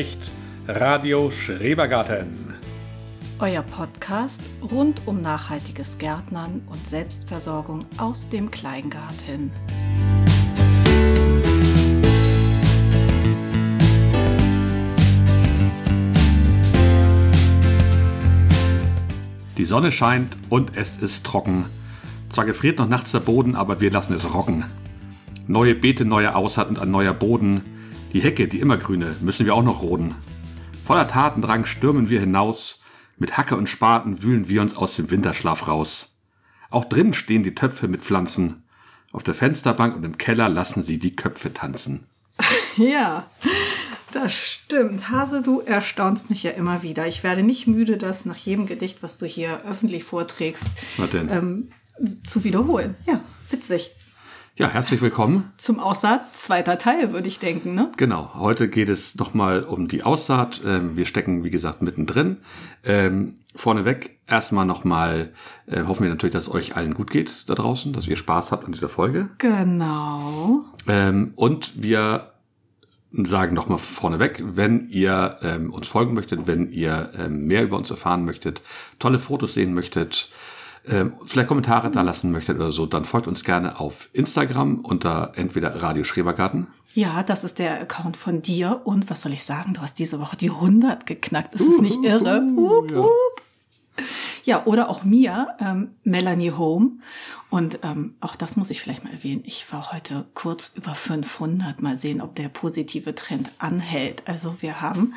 Spricht 0.00 0.30
Radio 0.66 1.30
Schrebergarten. 1.30 2.54
Euer 3.38 3.60
Podcast 3.60 4.40
rund 4.72 5.02
um 5.04 5.20
nachhaltiges 5.20 5.98
Gärtnern 5.98 6.62
und 6.70 6.86
Selbstversorgung 6.86 7.84
aus 7.98 8.30
dem 8.30 8.50
Kleingarten. 8.50 9.52
Die 19.58 19.64
Sonne 19.66 19.92
scheint 19.92 20.34
und 20.48 20.78
es 20.78 20.96
ist 20.96 21.26
trocken. 21.26 21.66
Zwar 22.32 22.46
gefriert 22.46 22.78
noch 22.78 22.88
nachts 22.88 23.12
der 23.12 23.20
Boden, 23.20 23.54
aber 23.54 23.82
wir 23.82 23.90
lassen 23.90 24.14
es 24.14 24.32
rocken. 24.32 24.64
Neue 25.46 25.74
Beete, 25.74 26.06
neue 26.06 26.34
Aussaat 26.34 26.70
und 26.70 26.78
ein 26.78 26.90
neuer 26.90 27.12
Boden. 27.12 27.79
Die 28.12 28.20
Hecke, 28.20 28.48
die 28.48 28.58
immergrüne, 28.58 29.14
müssen 29.20 29.46
wir 29.46 29.54
auch 29.54 29.62
noch 29.62 29.82
roden. 29.82 30.16
Voller 30.84 31.06
Tatendrang 31.06 31.64
stürmen 31.64 32.10
wir 32.10 32.18
hinaus. 32.18 32.82
Mit 33.18 33.36
Hacke 33.36 33.56
und 33.56 33.68
Spaten 33.68 34.22
wühlen 34.22 34.48
wir 34.48 34.62
uns 34.62 34.76
aus 34.76 34.96
dem 34.96 35.12
Winterschlaf 35.12 35.68
raus. 35.68 36.16
Auch 36.70 36.84
drinnen 36.86 37.14
stehen 37.14 37.44
die 37.44 37.54
Töpfe 37.54 37.86
mit 37.86 38.02
Pflanzen. 38.02 38.64
Auf 39.12 39.22
der 39.22 39.34
Fensterbank 39.34 39.94
und 39.94 40.04
im 40.04 40.18
Keller 40.18 40.48
lassen 40.48 40.82
sie 40.82 40.98
die 40.98 41.14
Köpfe 41.14 41.52
tanzen. 41.52 42.06
Ja, 42.76 43.28
das 44.12 44.32
stimmt. 44.32 45.10
Hase, 45.10 45.42
du 45.42 45.60
erstaunst 45.60 46.30
mich 46.30 46.44
ja 46.44 46.52
immer 46.52 46.82
wieder. 46.82 47.06
Ich 47.08 47.22
werde 47.24 47.42
nicht 47.42 47.66
müde, 47.66 47.98
das 47.98 48.24
nach 48.24 48.36
jedem 48.36 48.66
Gedicht, 48.66 49.02
was 49.02 49.18
du 49.18 49.26
hier 49.26 49.64
öffentlich 49.64 50.04
vorträgst, 50.04 50.68
ähm, 51.12 51.70
zu 52.22 52.44
wiederholen. 52.44 52.94
Ja, 53.06 53.20
witzig. 53.50 53.90
Ja, 54.60 54.68
herzlich 54.68 55.00
willkommen. 55.00 55.50
Zum 55.56 55.80
Aussaat 55.80 56.36
zweiter 56.36 56.76
Teil, 56.76 57.14
würde 57.14 57.28
ich 57.28 57.38
denken, 57.38 57.74
ne? 57.74 57.90
Genau, 57.96 58.34
heute 58.34 58.68
geht 58.68 58.90
es 58.90 59.14
nochmal 59.14 59.64
um 59.64 59.88
die 59.88 60.02
Aussaat. 60.02 60.60
Ähm, 60.66 60.98
wir 60.98 61.06
stecken, 61.06 61.44
wie 61.44 61.48
gesagt, 61.48 61.80
mittendrin. 61.80 62.36
Ähm, 62.84 63.38
vorneweg 63.56 64.18
erstmal 64.26 64.66
nochmal 64.66 65.32
äh, 65.64 65.84
hoffen 65.84 66.02
wir 66.02 66.10
natürlich, 66.10 66.34
dass 66.34 66.48
es 66.48 66.52
euch 66.52 66.76
allen 66.76 66.92
gut 66.92 67.10
geht 67.10 67.48
da 67.48 67.54
draußen, 67.54 67.94
dass 67.94 68.06
ihr 68.06 68.18
Spaß 68.18 68.52
habt 68.52 68.66
an 68.66 68.72
dieser 68.72 68.90
Folge. 68.90 69.30
Genau. 69.38 70.66
Ähm, 70.86 71.32
und 71.36 71.82
wir 71.82 72.30
sagen 73.12 73.54
nochmal 73.54 73.78
vorneweg, 73.78 74.42
wenn 74.44 74.88
ihr 74.90 75.38
ähm, 75.42 75.72
uns 75.72 75.88
folgen 75.88 76.12
möchtet, 76.12 76.46
wenn 76.46 76.70
ihr 76.70 77.10
ähm, 77.18 77.46
mehr 77.46 77.62
über 77.62 77.78
uns 77.78 77.90
erfahren 77.90 78.26
möchtet, 78.26 78.60
tolle 78.98 79.18
Fotos 79.18 79.54
sehen 79.54 79.72
möchtet, 79.72 80.30
ähm, 80.88 81.14
vielleicht 81.24 81.48
Kommentare 81.48 81.90
da 81.90 82.02
lassen 82.02 82.30
möchtet 82.30 82.56
oder 82.56 82.70
so, 82.70 82.86
dann 82.86 83.04
folgt 83.04 83.26
uns 83.26 83.44
gerne 83.44 83.78
auf 83.80 84.08
Instagram 84.12 84.80
unter 84.80 85.32
entweder 85.36 85.82
Radio 85.82 86.04
Schrebergarten. 86.04 86.68
Ja, 86.94 87.22
das 87.22 87.44
ist 87.44 87.58
der 87.58 87.80
Account 87.80 88.16
von 88.16 88.42
dir. 88.42 88.80
Und 88.84 89.10
was 89.10 89.20
soll 89.20 89.32
ich 89.32 89.44
sagen? 89.44 89.74
Du 89.74 89.80
hast 89.80 89.98
diese 89.98 90.20
Woche 90.20 90.36
die 90.36 90.50
100 90.50 91.06
geknackt. 91.06 91.54
Ist 91.54 91.66
es 91.66 91.80
nicht 91.80 92.02
irre? 92.02 92.42
Hup, 92.56 92.90
ja. 92.90 92.98
hup. 92.98 93.42
Ja, 94.44 94.64
oder 94.64 94.88
auch 94.88 95.04
mir, 95.04 95.48
ähm, 95.60 95.90
Melanie 96.02 96.52
Home. 96.52 96.92
Und 97.50 97.80
ähm, 97.82 98.14
auch 98.20 98.36
das 98.36 98.56
muss 98.56 98.70
ich 98.70 98.80
vielleicht 98.80 99.04
mal 99.04 99.12
erwähnen. 99.12 99.42
Ich 99.44 99.70
war 99.72 99.92
heute 99.92 100.26
kurz 100.34 100.72
über 100.74 100.94
500. 100.94 101.82
Mal 101.82 101.98
sehen, 101.98 102.20
ob 102.20 102.34
der 102.34 102.48
positive 102.48 103.14
Trend 103.14 103.50
anhält. 103.58 104.22
Also 104.26 104.56
wir 104.60 104.80
haben 104.80 105.14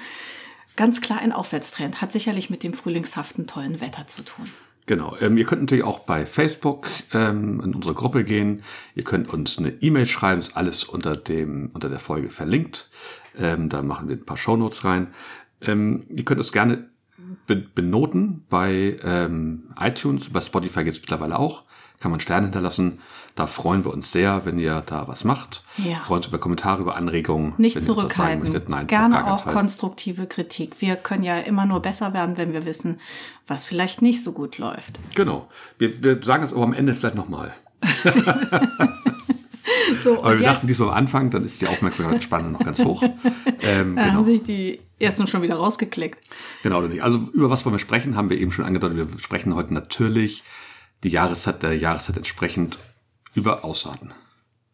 ganz 0.75 1.01
klar 1.01 1.19
einen 1.19 1.31
Aufwärtstrend. 1.31 2.01
Hat 2.01 2.11
sicherlich 2.11 2.49
mit 2.49 2.63
dem 2.63 2.73
frühlingshaften 2.73 3.47
tollen 3.47 3.81
Wetter 3.81 4.07
zu 4.07 4.23
tun. 4.23 4.45
Genau. 4.85 5.15
Ähm, 5.21 5.37
ihr 5.37 5.45
könnt 5.45 5.61
natürlich 5.61 5.83
auch 5.83 5.99
bei 5.99 6.25
Facebook 6.25 6.87
ähm, 7.13 7.61
in 7.63 7.73
unsere 7.73 7.93
Gruppe 7.93 8.23
gehen. 8.23 8.63
Ihr 8.95 9.03
könnt 9.03 9.33
uns 9.33 9.57
eine 9.57 9.69
E-Mail 9.69 10.05
schreiben. 10.05 10.39
Ist 10.39 10.57
alles 10.57 10.83
unter 10.83 11.15
dem 11.15 11.71
unter 11.73 11.89
der 11.89 11.99
Folge 11.99 12.29
verlinkt. 12.29 12.89
Ähm, 13.37 13.69
da 13.69 13.81
machen 13.81 14.09
wir 14.09 14.15
ein 14.15 14.25
paar 14.25 14.37
Shownotes 14.37 14.83
rein. 14.83 15.07
Ähm, 15.61 16.05
ihr 16.09 16.25
könnt 16.25 16.39
uns 16.39 16.51
gerne 16.51 16.89
be 17.47 17.55
benoten 17.55 18.45
bei 18.49 18.97
ähm, 19.03 19.73
iTunes. 19.79 20.29
Bei 20.29 20.41
Spotify 20.41 20.83
geht's 20.83 20.99
mittlerweile 20.99 21.39
auch. 21.39 21.63
Kann 22.03 22.11
man 22.11 22.19
Sterne 22.19 22.47
hinterlassen. 22.47 22.99
Da 23.33 23.47
freuen 23.47 23.85
wir 23.85 23.93
uns 23.93 24.11
sehr, 24.11 24.41
wenn 24.43 24.59
ihr 24.59 24.83
da 24.85 25.07
was 25.07 25.23
macht. 25.23 25.63
Ja. 25.77 25.99
Freuen 25.99 26.17
uns 26.17 26.27
über 26.27 26.37
Kommentare, 26.37 26.81
über 26.81 26.97
Anregungen. 26.97 27.53
Nicht 27.57 27.81
zurückhalten. 27.81 28.61
Nein, 28.67 28.87
Gerne 28.87 29.31
auch 29.31 29.45
Fall. 29.45 29.53
konstruktive 29.53 30.27
Kritik. 30.27 30.81
Wir 30.81 30.97
können 30.97 31.23
ja 31.23 31.37
immer 31.37 31.65
nur 31.65 31.81
besser 31.81 32.13
werden, 32.13 32.35
wenn 32.35 32.51
wir 32.51 32.65
wissen, 32.65 32.99
was 33.47 33.63
vielleicht 33.63 34.01
nicht 34.01 34.21
so 34.21 34.33
gut 34.33 34.57
läuft. 34.57 34.99
Genau. 35.15 35.47
Wir, 35.77 36.03
wir 36.03 36.21
sagen 36.21 36.43
es 36.43 36.51
aber 36.51 36.63
am 36.63 36.73
Ende 36.73 36.93
vielleicht 36.93 37.15
nochmal. 37.15 37.53
So, 39.97 40.19
Aber 40.19 40.37
wir 40.37 40.45
dachten 40.45 40.67
jetzt 40.67 40.69
diesmal 40.69 40.89
am 40.89 40.95
Anfang, 40.95 41.29
dann 41.29 41.45
ist 41.45 41.61
die 41.61 41.67
Aufmerksamkeitsspanne 41.67 42.49
noch 42.49 42.59
ganz 42.59 42.79
hoch. 42.79 43.01
Ähm, 43.61 43.97
haben 43.97 44.09
genau. 44.09 44.23
sich 44.23 44.43
die 44.43 44.81
ersten 44.99 45.25
schon 45.27 45.41
wieder 45.41 45.55
rausgeklickt. 45.55 46.19
genau, 46.63 46.79
oder 46.79 46.89
nicht. 46.89 47.01
Also 47.01 47.19
über 47.31 47.49
was 47.49 47.63
wollen 47.65 47.75
wir 47.75 47.79
sprechen, 47.79 48.17
haben 48.17 48.29
wir 48.29 48.37
eben 48.37 48.51
schon 48.51 48.65
angedeutet. 48.65 48.97
Wir 48.97 49.19
sprechen 49.19 49.55
heute 49.55 49.73
natürlich 49.73 50.43
die 51.03 51.09
Jahreszeit 51.09 51.61
der 51.63 51.77
Jahreszeit 51.77 52.17
entsprechend 52.17 52.79
über 53.33 53.63
Aussaaten. 53.63 54.13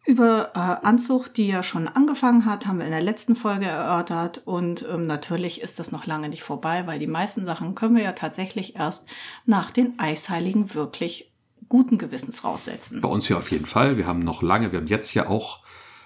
Über 0.06 0.50
äh, 0.54 0.86
Anzucht, 0.86 1.36
die 1.36 1.46
ja 1.46 1.62
schon 1.62 1.86
angefangen 1.86 2.46
hat, 2.46 2.66
haben 2.66 2.78
wir 2.78 2.86
in 2.86 2.90
der 2.90 3.02
letzten 3.02 3.36
Folge 3.36 3.66
erörtert. 3.66 4.42
Und 4.44 4.84
ähm, 4.90 5.06
natürlich 5.06 5.60
ist 5.60 5.78
das 5.78 5.92
noch 5.92 6.06
lange 6.06 6.28
nicht 6.28 6.42
vorbei, 6.42 6.86
weil 6.86 6.98
die 6.98 7.06
meisten 7.06 7.44
Sachen 7.44 7.74
können 7.74 7.96
wir 7.96 8.02
ja 8.02 8.12
tatsächlich 8.12 8.76
erst 8.76 9.08
nach 9.44 9.70
den 9.70 9.98
Eisheiligen 9.98 10.74
wirklich 10.74 11.32
guten 11.68 11.98
Gewissens 11.98 12.44
raussetzen. 12.44 13.00
Bei 13.00 13.08
uns 13.08 13.26
hier 13.26 13.36
auf 13.36 13.50
jeden 13.50 13.66
Fall. 13.66 13.96
Wir 13.96 14.06
haben 14.06 14.24
noch 14.24 14.42
lange, 14.42 14.72
wir 14.72 14.80
haben 14.80 14.86
jetzt 14.86 15.14
ja 15.14 15.28
auch 15.28 15.60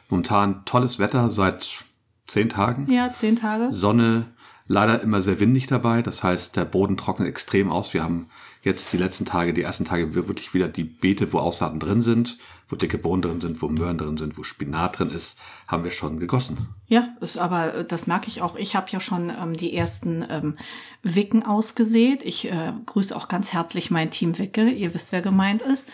momentan 0.09 0.65
tolles 0.65 0.99
Wetter 0.99 1.31
seit 1.31 1.85
zehn 2.27 2.49
Tagen. 2.49 2.91
Ja, 2.91 3.13
zehn 3.13 3.37
Tage. 3.37 3.69
Sonne, 3.73 4.27
leider 4.67 5.01
immer 5.01 5.23
sehr 5.23 5.41
windig 5.41 5.67
dabei. 5.67 6.03
Das 6.03 6.23
heißt, 6.23 6.57
der 6.57 6.65
Boden 6.65 6.97
trocknet 6.97 7.29
extrem 7.29 7.71
aus. 7.71 7.95
Wir 7.95 8.03
haben 8.03 8.29
jetzt 8.65 8.93
die 8.93 8.97
letzten 8.97 9.25
Tage, 9.27 9.53
die 9.55 9.63
ersten 9.63 9.85
Tage 9.85 10.15
wirklich 10.15 10.55
wieder 10.55 10.69
die 10.69 10.85
Beete, 10.85 11.33
wo 11.33 11.39
Aussaaten 11.39 11.79
drin 11.79 12.03
sind, 12.03 12.39
wo 12.69 12.77
dicke 12.77 12.97
Bohnen 12.97 13.21
drin 13.23 13.41
sind, 13.41 13.61
wo 13.61 13.69
Möhren 13.69 13.99
drin 13.99 14.17
sind, 14.17 14.39
wo 14.39 14.43
Spinat 14.43 14.99
drin 14.99 15.11
ist, 15.11 15.37
haben 15.69 15.85
wir 15.85 15.91
schon 15.91 16.19
gegossen. 16.19 16.69
Ja, 16.89 17.09
ist 17.21 17.37
aber 17.37 17.75
äh, 17.75 17.85
das 17.85 18.07
merke 18.07 18.29
ich 18.29 18.41
auch. 18.41 18.57
Ich 18.57 18.75
habe 18.75 18.91
ja 18.91 19.01
schon 19.01 19.31
ähm, 19.31 19.55
die 19.57 19.75
ersten 19.77 20.25
ähm, 20.31 20.57
Wicken 21.03 21.43
ausgesät. 21.45 22.23
Ich 22.23 22.51
äh, 22.51 22.73
grüße 22.87 23.15
auch 23.15 23.29
ganz 23.29 23.53
herzlich 23.53 23.91
mein 23.91 24.11
Team 24.11 24.39
Wicke. 24.39 24.69
Ihr 24.71 24.95
wisst, 24.95 25.13
wer 25.13 25.21
gemeint 25.21 25.61
ist. 25.61 25.91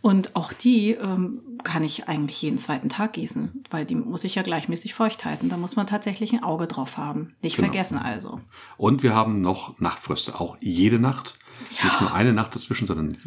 Und 0.00 0.34
auch 0.34 0.52
die 0.54 0.92
ähm, 0.92 1.40
kann 1.62 1.84
ich 1.84 2.08
eigentlich 2.08 2.40
jeden 2.40 2.58
zweiten 2.58 2.88
Tag 2.88 3.12
gießen, 3.14 3.64
weil 3.70 3.84
die 3.84 3.94
muss 3.94 4.24
ich 4.24 4.34
ja 4.34 4.42
gleichmäßig 4.42 4.94
feucht 4.94 5.24
halten. 5.26 5.50
Da 5.50 5.56
muss 5.58 5.76
man 5.76 5.86
tatsächlich 5.86 6.32
ein 6.32 6.42
Auge 6.42 6.66
drauf 6.66 6.96
haben. 6.96 7.34
Nicht 7.42 7.56
Genau. 7.56 7.68
vergessen 7.68 7.98
also. 7.98 8.40
Und 8.78 9.02
wir 9.02 9.14
haben 9.14 9.40
noch 9.42 9.78
Nachtfröste, 9.78 10.40
auch 10.40 10.56
jede 10.60 10.98
Nacht. 10.98 11.38
Nicht 11.70 12.00
nur 12.00 12.14
eine 12.14 12.32
Nacht 12.32 12.54
dazwischen, 12.54 12.86
sondern 12.86 13.18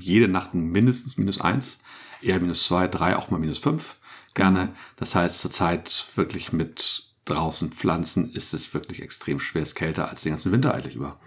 jede 0.00 0.28
Nacht 0.28 0.54
mindestens 0.54 1.16
minus 1.16 1.40
eins, 1.40 1.78
eher 2.22 2.40
minus 2.40 2.64
zwei, 2.64 2.88
drei, 2.88 3.16
auch 3.16 3.30
mal 3.30 3.38
minus 3.38 3.58
fünf. 3.58 3.96
Gerne. 4.34 4.70
Das 4.96 5.14
heißt, 5.14 5.38
zurzeit 5.38 6.06
wirklich 6.14 6.52
mit 6.52 7.04
draußen 7.24 7.72
Pflanzen 7.72 8.32
ist 8.32 8.54
es 8.54 8.72
wirklich 8.74 9.02
extrem 9.02 9.40
schwer. 9.40 9.62
Es 9.62 9.68
ist 9.68 9.74
kälter 9.74 10.08
als 10.08 10.22
den 10.22 10.32
ganzen 10.32 10.52
Winter 10.52 10.74
eigentlich 10.74 10.94
über. 10.94 11.18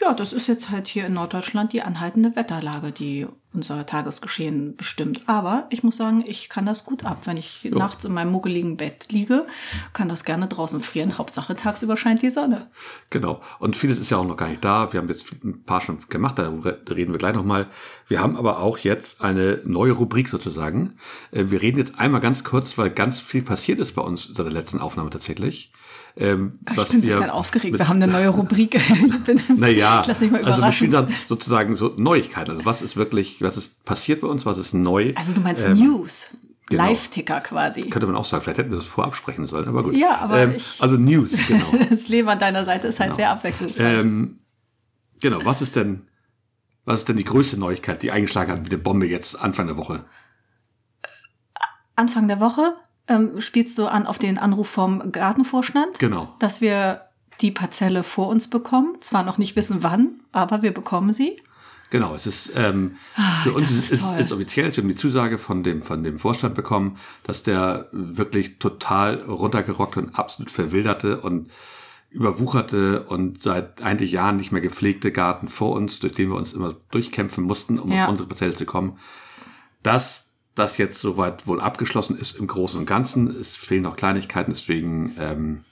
Ja, 0.00 0.12
das 0.12 0.32
ist 0.32 0.46
jetzt 0.46 0.70
halt 0.70 0.88
hier 0.88 1.06
in 1.06 1.14
Norddeutschland 1.14 1.72
die 1.72 1.80
anhaltende 1.80 2.36
Wetterlage, 2.36 2.92
die 2.92 3.26
unser 3.54 3.86
Tagesgeschehen 3.86 4.76
bestimmt. 4.76 5.22
Aber 5.26 5.66
ich 5.70 5.82
muss 5.82 5.96
sagen, 5.96 6.22
ich 6.26 6.50
kann 6.50 6.66
das 6.66 6.84
gut 6.84 7.06
ab. 7.06 7.22
Wenn 7.24 7.38
ich 7.38 7.64
nachts 7.72 8.04
in 8.04 8.12
meinem 8.12 8.30
muggeligen 8.30 8.76
Bett 8.76 9.06
liege, 9.10 9.46
kann 9.94 10.10
das 10.10 10.24
gerne 10.24 10.48
draußen 10.48 10.82
frieren. 10.82 11.16
Hauptsache 11.16 11.56
tagsüber 11.56 11.96
scheint 11.96 12.20
die 12.20 12.28
Sonne. 12.28 12.70
Genau. 13.08 13.40
Und 13.58 13.74
vieles 13.74 13.98
ist 13.98 14.10
ja 14.10 14.18
auch 14.18 14.26
noch 14.26 14.36
gar 14.36 14.48
nicht 14.48 14.62
da. 14.62 14.92
Wir 14.92 15.00
haben 15.00 15.08
jetzt 15.08 15.32
ein 15.42 15.64
paar 15.64 15.80
schon 15.80 16.00
gemacht, 16.10 16.38
darüber 16.38 16.76
reden 16.90 17.12
wir 17.12 17.18
gleich 17.18 17.34
nochmal. 17.34 17.68
Wir 18.06 18.20
haben 18.20 18.36
aber 18.36 18.58
auch 18.58 18.76
jetzt 18.78 19.22
eine 19.22 19.62
neue 19.64 19.92
Rubrik 19.92 20.28
sozusagen. 20.28 20.98
Äh, 21.30 21.44
Wir 21.48 21.62
reden 21.62 21.78
jetzt 21.78 21.98
einmal 21.98 22.20
ganz 22.20 22.44
kurz, 22.44 22.76
weil 22.76 22.90
ganz 22.90 23.18
viel 23.18 23.42
passiert 23.42 23.78
ist 23.78 23.92
bei 23.92 24.02
uns 24.02 24.24
seit 24.24 24.44
der 24.44 24.52
letzten 24.52 24.80
Aufnahme 24.80 25.08
tatsächlich. 25.08 25.72
Ähm, 26.18 26.58
Ich 26.70 26.76
was 26.78 26.88
bin 26.88 26.98
ein 26.98 27.02
wir 27.02 27.10
bisschen 27.10 27.30
aufgeregt. 27.30 27.72
mit- 27.72 27.78
Wir 27.80 27.88
haben 27.88 28.02
eine 28.02 28.10
neue 28.10 28.28
Rubrik. 28.30 28.74
Ich 29.28 29.48
Naja, 29.56 30.00
ich 30.00 30.06
lass 30.06 30.20
mich 30.22 30.30
mal 30.30 30.42
also 30.44 30.62
mit 30.62 30.74
vielen 30.74 30.90
Sachen 30.90 31.14
sozusagen 31.26 31.76
so 31.76 31.92
Neuigkeiten. 31.96 32.50
Also 32.52 32.64
was 32.64 32.80
ist 32.80 32.96
wirklich, 32.96 33.42
was 33.42 33.56
ist 33.58 33.84
passiert 33.84 34.22
bei 34.22 34.28
uns, 34.28 34.46
was 34.46 34.56
ist 34.58 34.72
neu? 34.72 35.12
Also 35.14 35.34
du 35.34 35.40
meinst 35.42 35.64
Ähm, 35.66 35.74
News. 35.76 36.28
genau. 36.70 36.84
Live-Ticker 36.84 37.40
quasi. 37.42 37.90
Könnte 37.90 38.06
man 38.06 38.16
auch 38.16 38.24
sagen, 38.24 38.42
vielleicht 38.44 38.58
hätten 38.58 38.70
wir 38.70 38.76
das 38.78 38.86
vorab 38.86 39.14
sprechen 39.14 39.46
sollen, 39.46 39.68
aber 39.68 39.82
gut. 39.82 39.94
Ja, 39.94 40.18
aber 40.20 40.38
ähm, 40.40 40.54
ich- 40.56 40.76
Also 40.80 40.96
News, 40.96 41.32
genau. 41.48 41.70
Das 41.90 42.08
Leben 42.08 42.28
an 42.30 42.38
deiner 42.38 42.64
Seite 42.64 42.86
ist 42.86 42.98
halt 42.98 43.14
sehr 43.16 43.30
abwechslungsreich. 43.30 44.00
ähm, 44.00 44.38
genau, 45.20 45.40
was 45.44 45.60
ist 45.60 45.76
denn, 45.76 46.02
was 46.86 47.00
ist 47.00 47.08
denn 47.10 47.16
die 47.18 47.24
größte 47.24 47.58
Neuigkeit, 47.58 48.02
die 48.02 48.10
eingeschlagen 48.10 48.52
hat 48.52 48.62
wie 48.64 48.70
eine 48.70 48.78
Bombe 48.78 49.06
jetzt 49.06 49.38
Anfang 49.38 49.66
der 49.66 49.76
Woche? 49.76 50.04
Anfang 51.94 52.28
der 52.28 52.40
Woche 52.40 52.74
ähm, 53.08 53.40
spielst 53.40 53.76
du 53.78 53.86
an 53.86 54.06
auf 54.06 54.18
den 54.18 54.38
Anruf 54.38 54.68
vom 54.68 55.12
Gartenvorstand, 55.12 55.98
Genau. 55.98 56.34
dass 56.38 56.60
wir 56.60 57.02
die 57.40 57.50
Parzelle 57.50 58.02
vor 58.02 58.28
uns 58.28 58.48
bekommen. 58.48 58.96
Zwar 59.00 59.22
noch 59.22 59.38
nicht 59.38 59.56
wissen 59.56 59.82
wann, 59.82 60.20
aber 60.32 60.62
wir 60.62 60.72
bekommen 60.72 61.12
sie. 61.12 61.36
Genau, 61.90 62.14
es 62.16 62.26
ist 62.26 62.50
ähm, 62.56 62.96
Ah, 63.14 63.42
für 63.44 63.52
uns 63.52 63.70
ist, 63.70 63.92
ist 63.92 64.02
ist 64.18 64.32
offiziell, 64.32 64.74
wir 64.74 64.82
haben 64.82 64.88
die 64.88 64.96
Zusage 64.96 65.38
von 65.38 65.62
dem, 65.62 65.82
von 65.82 66.02
dem 66.02 66.18
Vorstand 66.18 66.54
bekommen, 66.56 66.96
dass 67.22 67.44
der 67.44 67.88
wirklich 67.92 68.58
total 68.58 69.20
runtergerockte 69.22 70.00
und 70.00 70.18
absolut 70.18 70.50
verwilderte 70.50 71.20
und 71.20 71.50
überwucherte 72.10 73.04
und 73.04 73.42
seit 73.42 73.82
eigentlich 73.82 74.10
Jahren 74.12 74.36
nicht 74.36 74.50
mehr 74.50 74.62
gepflegte 74.62 75.12
Garten 75.12 75.48
vor 75.48 75.72
uns, 75.76 76.00
durch 76.00 76.14
den 76.14 76.30
wir 76.30 76.36
uns 76.36 76.54
immer 76.54 76.74
durchkämpfen 76.90 77.44
mussten, 77.44 77.78
um 77.78 77.92
Ja. 77.92 78.04
auf 78.04 78.10
unsere 78.10 78.28
Parzelle 78.28 78.54
zu 78.54 78.64
kommen, 78.64 78.98
dass 79.82 80.25
das 80.56 80.78
jetzt 80.78 80.98
soweit 80.98 81.46
wohl 81.46 81.60
abgeschlossen 81.60 82.18
ist 82.18 82.36
im 82.36 82.46
Großen 82.48 82.80
und 82.80 82.86
Ganzen. 82.86 83.28
Es 83.28 83.54
fehlen 83.54 83.82
noch 83.82 83.94
Kleinigkeiten, 83.96 84.52
deswegen 84.52 85.14
ähm, 85.20 85.64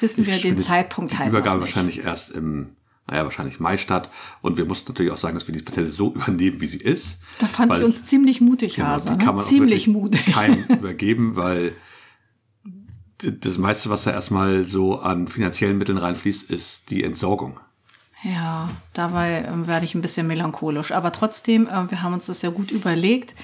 Wissen 0.00 0.24
wir 0.24 0.38
den 0.38 0.58
Zeitpunkt 0.58 1.12
die 1.12 1.18
halt 1.18 1.28
Übergabe 1.28 1.60
wahrscheinlich 1.60 1.98
erst 2.02 2.30
im, 2.30 2.70
naja, 3.06 3.24
wahrscheinlich 3.24 3.60
Mai 3.60 3.76
statt. 3.76 4.08
Und 4.40 4.56
wir 4.56 4.64
mussten 4.64 4.92
natürlich 4.92 5.12
auch 5.12 5.18
sagen, 5.18 5.34
dass 5.34 5.46
wir 5.46 5.54
die 5.54 5.62
Parzelle 5.62 5.90
so 5.90 6.14
übernehmen, 6.14 6.60
wie 6.60 6.66
sie 6.66 6.78
ist. 6.78 7.16
Da 7.38 7.46
fand 7.46 7.70
Weil- 7.70 7.80
ich 7.80 7.84
uns 7.84 8.04
ziemlich 8.04 8.40
mutig, 8.40 8.76
Genau, 8.76 8.88
Hase. 8.88 9.14
Ne? 9.16 9.36
Ziemlich 9.38 9.88
mutig. 9.88 10.32
keinem 10.32 10.64
übergeben, 10.68 11.36
weil 11.36 11.72
das 13.18 13.58
meiste, 13.58 13.90
was 13.90 14.04
da 14.04 14.10
erstmal 14.10 14.64
so 14.64 15.00
an 15.00 15.28
finanziellen 15.28 15.78
Mitteln 15.78 15.98
reinfließt, 15.98 16.50
ist 16.50 16.90
die 16.90 17.02
Entsorgung. 17.04 17.58
Ja, 18.22 18.70
dabei 18.94 19.44
ähm, 19.46 19.66
werde 19.66 19.84
ich 19.84 19.94
ein 19.94 20.00
bisschen 20.00 20.26
melancholisch. 20.26 20.92
Aber 20.92 21.12
trotzdem, 21.12 21.66
äh, 21.66 21.90
wir 21.90 22.02
haben 22.02 22.14
uns 22.14 22.26
das 22.26 22.42
ja 22.42 22.50
gut 22.50 22.70
überlegt. 22.70 23.34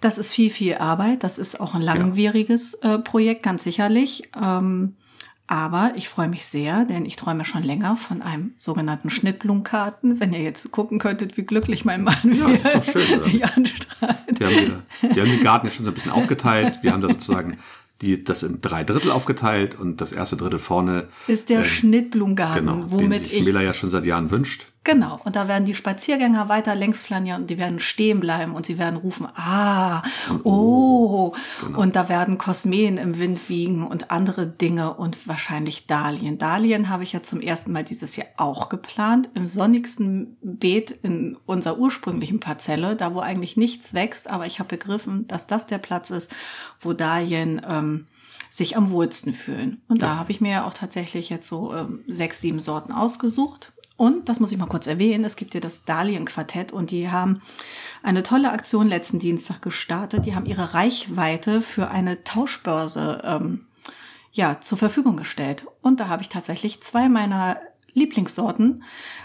Das 0.00 0.16
ist 0.16 0.32
viel, 0.32 0.50
viel 0.50 0.76
Arbeit. 0.76 1.24
Das 1.24 1.38
ist 1.38 1.60
auch 1.60 1.74
ein 1.74 1.82
langwieriges 1.82 2.74
äh, 2.74 2.98
Projekt, 2.98 3.42
ganz 3.42 3.64
sicherlich. 3.64 4.22
Ähm, 4.40 4.96
aber 5.46 5.94
ich 5.96 6.08
freue 6.08 6.28
mich 6.28 6.46
sehr, 6.46 6.84
denn 6.84 7.04
ich 7.04 7.16
träume 7.16 7.44
schon 7.44 7.64
länger 7.64 7.96
von 7.96 8.22
einem 8.22 8.52
sogenannten 8.56 9.10
Schnittblumenkarten. 9.10 10.20
Wenn 10.20 10.32
ihr 10.32 10.42
jetzt 10.42 10.70
gucken 10.70 11.00
könntet, 11.00 11.36
wie 11.36 11.42
glücklich 11.42 11.84
mein 11.84 12.04
Mann 12.04 12.16
Ja, 12.24 12.48
ist 12.48 12.64
doch 12.64 12.84
schön, 12.84 13.32
mich 13.32 13.44
anstrahlt. 13.44 14.38
Wir 14.38 14.46
haben, 14.46 14.82
wir 15.00 15.22
haben 15.22 15.30
den 15.30 15.42
Garten 15.42 15.66
ja 15.66 15.72
schon 15.72 15.84
so 15.84 15.90
ein 15.90 15.94
bisschen 15.94 16.12
aufgeteilt. 16.12 16.78
Wir 16.82 16.92
haben 16.92 17.00
da 17.00 17.08
sozusagen 17.08 17.58
die, 18.00 18.22
das 18.22 18.44
in 18.44 18.60
drei 18.60 18.84
Drittel 18.84 19.10
aufgeteilt 19.10 19.78
und 19.78 20.00
das 20.00 20.12
erste 20.12 20.36
Drittel 20.36 20.60
vorne. 20.60 21.08
Ist 21.26 21.50
der 21.50 21.58
ähm, 21.58 21.64
Schnittblumengarten, 21.64 22.66
Genau, 22.66 22.84
womit 22.86 23.24
den 23.24 23.24
sich 23.24 23.38
ich 23.40 23.44
Miller 23.44 23.60
ja 23.62 23.74
schon 23.74 23.90
seit 23.90 24.06
Jahren 24.06 24.30
wünscht. 24.30 24.66
Genau, 24.82 25.20
und 25.24 25.36
da 25.36 25.46
werden 25.46 25.66
die 25.66 25.74
Spaziergänger 25.74 26.48
weiter 26.48 26.74
längs 26.74 27.02
flanieren 27.02 27.42
und 27.42 27.50
die 27.50 27.58
werden 27.58 27.80
stehen 27.80 28.18
bleiben 28.18 28.54
und 28.54 28.64
sie 28.64 28.78
werden 28.78 28.96
rufen, 28.96 29.28
ah, 29.34 30.02
oh, 30.42 31.34
und 31.76 31.96
da 31.96 32.08
werden 32.08 32.38
Kosmeen 32.38 32.96
im 32.96 33.18
Wind 33.18 33.50
wiegen 33.50 33.86
und 33.86 34.10
andere 34.10 34.46
Dinge 34.46 34.94
und 34.94 35.28
wahrscheinlich 35.28 35.86
Dahlien. 35.86 36.38
Dahlien 36.38 36.88
habe 36.88 37.02
ich 37.02 37.12
ja 37.12 37.22
zum 37.22 37.42
ersten 37.42 37.72
Mal 37.72 37.84
dieses 37.84 38.16
Jahr 38.16 38.28
auch 38.38 38.70
geplant, 38.70 39.28
im 39.34 39.46
sonnigsten 39.46 40.38
Beet 40.40 40.92
in 41.02 41.36
unserer 41.44 41.76
ursprünglichen 41.76 42.40
Parzelle, 42.40 42.96
da 42.96 43.14
wo 43.14 43.20
eigentlich 43.20 43.58
nichts 43.58 43.92
wächst, 43.92 44.30
aber 44.30 44.46
ich 44.46 44.60
habe 44.60 44.78
begriffen, 44.78 45.26
dass 45.28 45.46
das 45.46 45.66
der 45.66 45.78
Platz 45.78 46.08
ist, 46.08 46.32
wo 46.80 46.94
Dahlien 46.94 47.60
ähm, 47.68 48.06
sich 48.48 48.78
am 48.78 48.88
wohlsten 48.88 49.34
fühlen. 49.34 49.82
Und 49.88 50.00
da 50.00 50.16
habe 50.16 50.32
ich 50.32 50.40
mir 50.40 50.52
ja 50.52 50.66
auch 50.66 50.74
tatsächlich 50.74 51.28
jetzt 51.28 51.46
so 51.46 51.74
ähm, 51.74 52.02
sechs, 52.08 52.40
sieben 52.40 52.60
Sorten 52.60 52.92
ausgesucht. 52.92 53.74
Und, 54.00 54.30
das 54.30 54.40
muss 54.40 54.50
ich 54.50 54.56
mal 54.56 54.64
kurz 54.64 54.86
erwähnen, 54.86 55.26
es 55.26 55.36
gibt 55.36 55.52
ja 55.52 55.60
das 55.60 55.84
Dahlien-Quartett 55.84 56.72
und 56.72 56.90
die 56.90 57.10
haben 57.10 57.42
eine 58.02 58.22
tolle 58.22 58.50
Aktion 58.50 58.88
letzten 58.88 59.18
Dienstag 59.18 59.60
gestartet. 59.60 60.24
Die 60.24 60.34
haben 60.34 60.46
ihre 60.46 60.72
Reichweite 60.72 61.60
für 61.60 61.90
eine 61.90 62.24
Tauschbörse 62.24 63.20
ähm, 63.22 63.66
ja, 64.32 64.58
zur 64.58 64.78
Verfügung 64.78 65.18
gestellt. 65.18 65.66
Und 65.82 66.00
da 66.00 66.08
habe 66.08 66.22
ich 66.22 66.30
tatsächlich 66.30 66.82
zwei 66.82 67.10
meiner 67.10 67.60
Lieblingssorten 67.92 68.84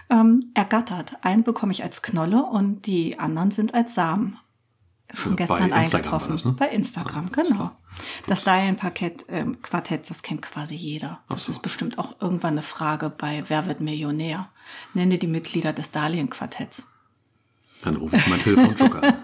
ähm, 0.10 0.42
ergattert. 0.56 1.19
Einen 1.21 1.45
bekomme 1.45 1.71
ich 1.71 1.81
als 1.81 2.01
Knolle 2.01 2.44
und 2.44 2.86
die 2.86 3.18
anderen 3.18 3.51
sind 3.51 3.74
als 3.74 3.95
Samen. 3.95 4.39
Schon 5.13 5.38
Bei 5.38 5.45
gestern 5.45 5.71
eingetroffen. 5.71 6.33
das, 6.33 6.44
ne? 6.44 6.51
Bei 6.51 6.68
Instagram, 6.68 7.31
genau. 7.31 7.71
Das 8.28 8.44
Diane-Parkett, 8.44 9.25
ähm, 9.30 9.62
Quartett, 9.62 10.10
das 10.10 10.21
kennt 10.21 10.42
quasi 10.42 10.75
jeder. 10.75 11.21
Das 11.30 11.48
ist 11.48 11.60
bestimmt 11.60 11.98
auch 11.98 12.19
irgendwann 12.19 12.56
eine 12.56 12.62
Frage 12.62 13.10
bei 13.10 13.45
Wer 13.48 13.68
wird 13.68 13.80
Millionär? 13.80 14.50
Nenne 14.94 15.17
die 15.17 15.27
Mitglieder 15.27 15.73
des 15.73 15.91
Darlehen-Quartetts. 15.91 16.89
Dann 17.83 17.95
rufe 17.97 18.17
ich 18.17 18.27
meinen 18.27 18.41
Telefonjoker. 18.41 19.01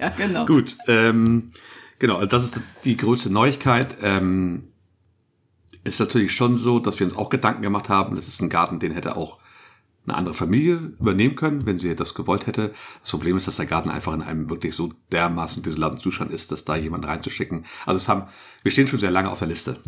Ja, 0.00 0.08
genau. 0.10 0.46
Gut, 0.46 0.78
ähm, 0.88 1.52
genau, 1.98 2.16
also 2.16 2.26
das 2.26 2.44
ist 2.44 2.60
die 2.84 2.96
größte 2.96 3.28
Neuigkeit. 3.30 3.96
Ähm, 4.02 4.68
ist 5.84 6.00
natürlich 6.00 6.34
schon 6.34 6.56
so, 6.56 6.78
dass 6.78 6.98
wir 6.98 7.06
uns 7.06 7.16
auch 7.16 7.28
Gedanken 7.28 7.60
gemacht 7.60 7.90
haben. 7.90 8.16
Das 8.16 8.28
ist 8.28 8.40
ein 8.40 8.48
Garten, 8.48 8.80
den 8.80 8.92
hätte 8.92 9.16
auch 9.16 9.38
eine 10.06 10.16
andere 10.16 10.34
Familie 10.34 10.74
übernehmen 11.00 11.36
können, 11.36 11.66
wenn 11.66 11.78
sie 11.78 11.94
das 11.94 12.14
gewollt 12.14 12.46
hätte. 12.46 12.74
Das 13.00 13.10
Problem 13.10 13.36
ist, 13.36 13.46
dass 13.46 13.56
der 13.56 13.66
Garten 13.66 13.90
einfach 13.90 14.12
in 14.12 14.22
einem 14.22 14.50
wirklich 14.50 14.74
so 14.74 14.92
dermaßen 15.12 15.62
desolaten 15.62 15.98
Zustand 15.98 16.30
ist, 16.30 16.52
dass 16.52 16.64
da 16.64 16.76
jemanden 16.76 17.06
reinzuschicken. 17.06 17.64
Also 17.86 17.98
es 17.98 18.08
haben, 18.08 18.28
wir 18.62 18.72
stehen 18.72 18.86
schon 18.86 19.00
sehr 19.00 19.10
lange 19.10 19.30
auf 19.30 19.38
der 19.38 19.48
Liste. 19.48 19.78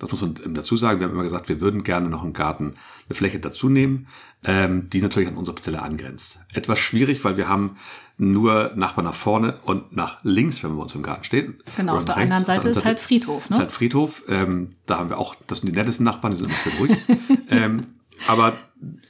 Das 0.00 0.10
muss 0.10 0.22
man 0.22 0.34
dazu 0.54 0.76
sagen. 0.76 0.98
Wir 0.98 1.06
haben 1.06 1.14
immer 1.14 1.22
gesagt, 1.22 1.48
wir 1.48 1.60
würden 1.60 1.84
gerne 1.84 2.08
noch 2.08 2.24
einen 2.24 2.32
Garten, 2.32 2.74
eine 3.08 3.14
Fläche 3.14 3.38
dazu 3.38 3.68
nehmen, 3.68 4.08
ähm, 4.42 4.90
die 4.90 5.02
natürlich 5.02 5.28
an 5.28 5.36
unsere 5.36 5.54
Parzelle 5.54 5.82
angrenzt. 5.82 6.40
Etwas 6.52 6.78
schwierig, 6.78 7.22
weil 7.22 7.36
wir 7.36 7.48
haben 7.48 7.76
nur 8.16 8.72
Nachbarn 8.74 9.04
nach 9.06 9.14
vorne 9.14 9.58
und 9.64 9.94
nach 9.94 10.18
links, 10.24 10.62
wenn 10.64 10.74
wir 10.74 10.82
uns 10.82 10.94
im 10.94 11.02
Garten 11.02 11.24
stehen. 11.24 11.54
Genau, 11.76 11.96
auf 11.96 12.04
der 12.04 12.16
rechts. 12.16 12.24
anderen 12.24 12.44
Seite 12.44 12.68
ist 12.68 12.84
halt 12.84 12.98
Friedhof, 12.98 13.44
Ist 13.44 13.50
ne? 13.50 13.58
halt 13.58 13.72
Friedhof. 13.72 14.24
Ähm, 14.28 14.70
da 14.86 14.98
haben 14.98 15.10
wir 15.10 15.18
auch, 15.18 15.34
das 15.46 15.60
sind 15.60 15.70
die 15.70 15.78
nettesten 15.78 16.04
Nachbarn, 16.04 16.32
die 16.32 16.38
sind 16.38 16.48
immer 16.48 16.58
schön 16.58 16.72
ruhig. 16.78 16.98
ähm, 17.48 17.86
aber 18.26 18.54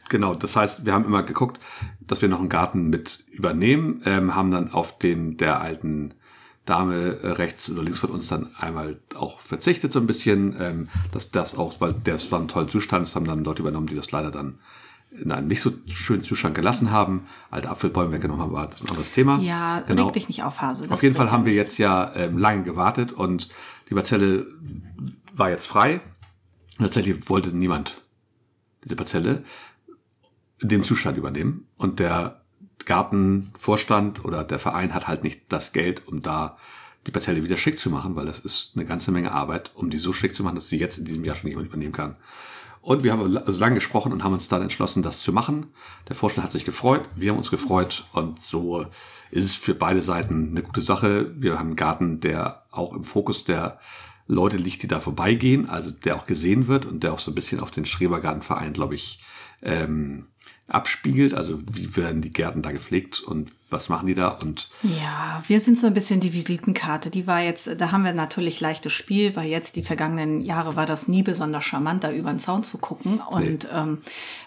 genau, 0.08 0.34
das 0.34 0.54
heißt, 0.54 0.84
wir 0.84 0.92
haben 0.92 1.04
immer 1.04 1.22
geguckt, 1.22 1.60
dass 2.00 2.22
wir 2.22 2.28
noch 2.28 2.40
einen 2.40 2.48
Garten 2.48 2.90
mit 2.90 3.24
übernehmen, 3.32 4.02
ähm, 4.04 4.34
haben 4.34 4.50
dann 4.50 4.72
auf 4.72 4.98
den 4.98 5.36
der 5.36 5.60
alten 5.60 6.14
Dame 6.70 7.18
äh, 7.22 7.32
rechts 7.32 7.68
oder 7.68 7.82
links 7.82 7.98
von 7.98 8.10
uns 8.10 8.28
dann 8.28 8.54
einmal 8.56 9.00
auch 9.14 9.40
verzichtet 9.40 9.92
so 9.92 9.98
ein 9.98 10.06
bisschen, 10.06 10.56
ähm, 10.58 10.88
dass 11.12 11.30
das 11.30 11.58
auch, 11.58 11.80
weil 11.80 11.94
das 12.04 12.30
war 12.30 12.40
ein 12.40 12.48
toller 12.48 12.68
Zustand, 12.68 13.06
das 13.06 13.16
haben 13.16 13.26
dann 13.26 13.44
Leute 13.44 13.62
übernommen, 13.62 13.88
die 13.88 13.96
das 13.96 14.10
leider 14.12 14.30
dann 14.30 14.58
in 15.10 15.32
einem 15.32 15.48
nicht 15.48 15.60
so 15.60 15.72
schönen 15.86 16.22
Zustand 16.22 16.54
gelassen 16.54 16.92
haben, 16.92 17.26
alte 17.50 17.68
Apfelbäume 17.68 18.12
weggenommen 18.12 18.42
haben, 18.42 18.52
war 18.52 18.68
das 18.68 18.82
ein 18.82 18.88
anderes 18.88 19.10
Thema. 19.10 19.40
Ja, 19.40 19.80
genau. 19.80 20.04
reg 20.04 20.12
dich 20.12 20.28
nicht 20.28 20.44
auf, 20.44 20.60
Hase. 20.60 20.86
Auf 20.88 21.02
jeden 21.02 21.16
Fall 21.16 21.32
haben 21.32 21.44
wir 21.44 21.52
nichts. 21.52 21.70
jetzt 21.70 21.78
ja 21.78 22.12
ähm, 22.14 22.38
lange 22.38 22.62
gewartet 22.62 23.10
und 23.10 23.48
die 23.88 23.94
Parzelle 23.94 24.46
war 25.34 25.50
jetzt 25.50 25.66
frei. 25.66 26.00
Tatsächlich 26.78 27.28
wollte 27.28 27.50
niemand 27.50 28.00
diese 28.84 28.94
Parzelle 28.94 29.42
in 30.60 30.68
dem 30.68 30.84
Zustand 30.84 31.18
übernehmen. 31.18 31.66
Und 31.76 31.98
der 31.98 32.39
Gartenvorstand 32.84 34.24
oder 34.24 34.44
der 34.44 34.58
Verein 34.58 34.94
hat 34.94 35.08
halt 35.08 35.22
nicht 35.24 35.42
das 35.48 35.72
Geld, 35.72 36.06
um 36.08 36.22
da 36.22 36.56
die 37.06 37.10
Parzelle 37.10 37.42
wieder 37.42 37.56
schick 37.56 37.78
zu 37.78 37.90
machen, 37.90 38.16
weil 38.16 38.26
das 38.26 38.40
ist 38.40 38.72
eine 38.74 38.84
ganze 38.84 39.10
Menge 39.10 39.32
Arbeit, 39.32 39.70
um 39.74 39.90
die 39.90 39.98
so 39.98 40.12
schick 40.12 40.34
zu 40.34 40.42
machen, 40.42 40.56
dass 40.56 40.68
sie 40.68 40.78
jetzt 40.78 40.98
in 40.98 41.04
diesem 41.04 41.24
Jahr 41.24 41.36
schon 41.36 41.48
jemand 41.48 41.68
übernehmen 41.68 41.92
kann. 41.92 42.16
Und 42.82 43.02
wir 43.02 43.12
haben 43.12 43.36
also 43.36 43.60
lange 43.60 43.74
gesprochen 43.74 44.12
und 44.12 44.24
haben 44.24 44.32
uns 44.32 44.48
dann 44.48 44.62
entschlossen, 44.62 45.02
das 45.02 45.20
zu 45.20 45.32
machen. 45.32 45.66
Der 46.08 46.16
Vorstand 46.16 46.44
hat 46.44 46.52
sich 46.52 46.64
gefreut, 46.64 47.02
wir 47.14 47.30
haben 47.30 47.38
uns 47.38 47.50
gefreut 47.50 48.04
und 48.12 48.42
so 48.42 48.86
ist 49.30 49.44
es 49.44 49.54
für 49.54 49.74
beide 49.74 50.02
Seiten 50.02 50.50
eine 50.50 50.62
gute 50.62 50.82
Sache. 50.82 51.34
Wir 51.38 51.58
haben 51.58 51.68
einen 51.68 51.76
Garten, 51.76 52.20
der 52.20 52.64
auch 52.70 52.94
im 52.94 53.04
Fokus 53.04 53.44
der 53.44 53.78
Leute 54.26 54.56
liegt, 54.56 54.82
die 54.82 54.88
da 54.88 55.00
vorbeigehen, 55.00 55.68
also 55.68 55.90
der 55.90 56.16
auch 56.16 56.26
gesehen 56.26 56.68
wird 56.68 56.86
und 56.86 57.02
der 57.02 57.12
auch 57.12 57.18
so 57.18 57.30
ein 57.30 57.34
bisschen 57.34 57.60
auf 57.60 57.70
den 57.70 57.84
Schrebergartenverein, 57.84 58.72
glaube 58.72 58.94
ich, 58.94 59.20
ähm, 59.62 60.26
abspiegelt. 60.70 61.34
Also 61.34 61.58
wie 61.72 61.96
werden 61.96 62.22
die 62.22 62.30
Gärten 62.30 62.62
da 62.62 62.72
gepflegt 62.72 63.20
und 63.20 63.50
was 63.70 63.88
machen 63.88 64.06
die 64.08 64.14
da 64.14 64.28
und 64.28 64.68
Ja, 64.82 65.42
wir 65.46 65.60
sind 65.60 65.78
so 65.78 65.86
ein 65.86 65.94
bisschen 65.94 66.20
die 66.20 66.32
Visitenkarte. 66.32 67.10
Die 67.10 67.26
war 67.26 67.40
jetzt, 67.40 67.70
da 67.78 67.92
haben 67.92 68.04
wir 68.04 68.12
natürlich 68.12 68.60
leichtes 68.60 68.92
Spiel, 68.92 69.36
weil 69.36 69.48
jetzt 69.48 69.76
die 69.76 69.82
vergangenen 69.82 70.40
Jahre 70.40 70.76
war 70.76 70.86
das 70.86 71.06
nie 71.06 71.22
besonders 71.22 71.64
charmant, 71.64 72.02
da 72.02 72.10
über 72.10 72.30
den 72.30 72.40
Zaun 72.40 72.64
zu 72.64 72.78
gucken. 72.78 73.20
Und 73.20 73.68
ähm, 73.72 73.98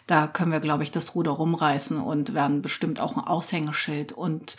da 0.07 0.27
können 0.27 0.51
wir, 0.51 0.59
glaube 0.59 0.83
ich, 0.83 0.91
das 0.91 1.15
Ruder 1.15 1.31
rumreißen 1.31 1.99
und 1.99 2.33
werden 2.33 2.61
bestimmt 2.61 2.99
auch 2.99 3.15
ein 3.15 3.23
Aushängeschild 3.23 4.11
und 4.11 4.57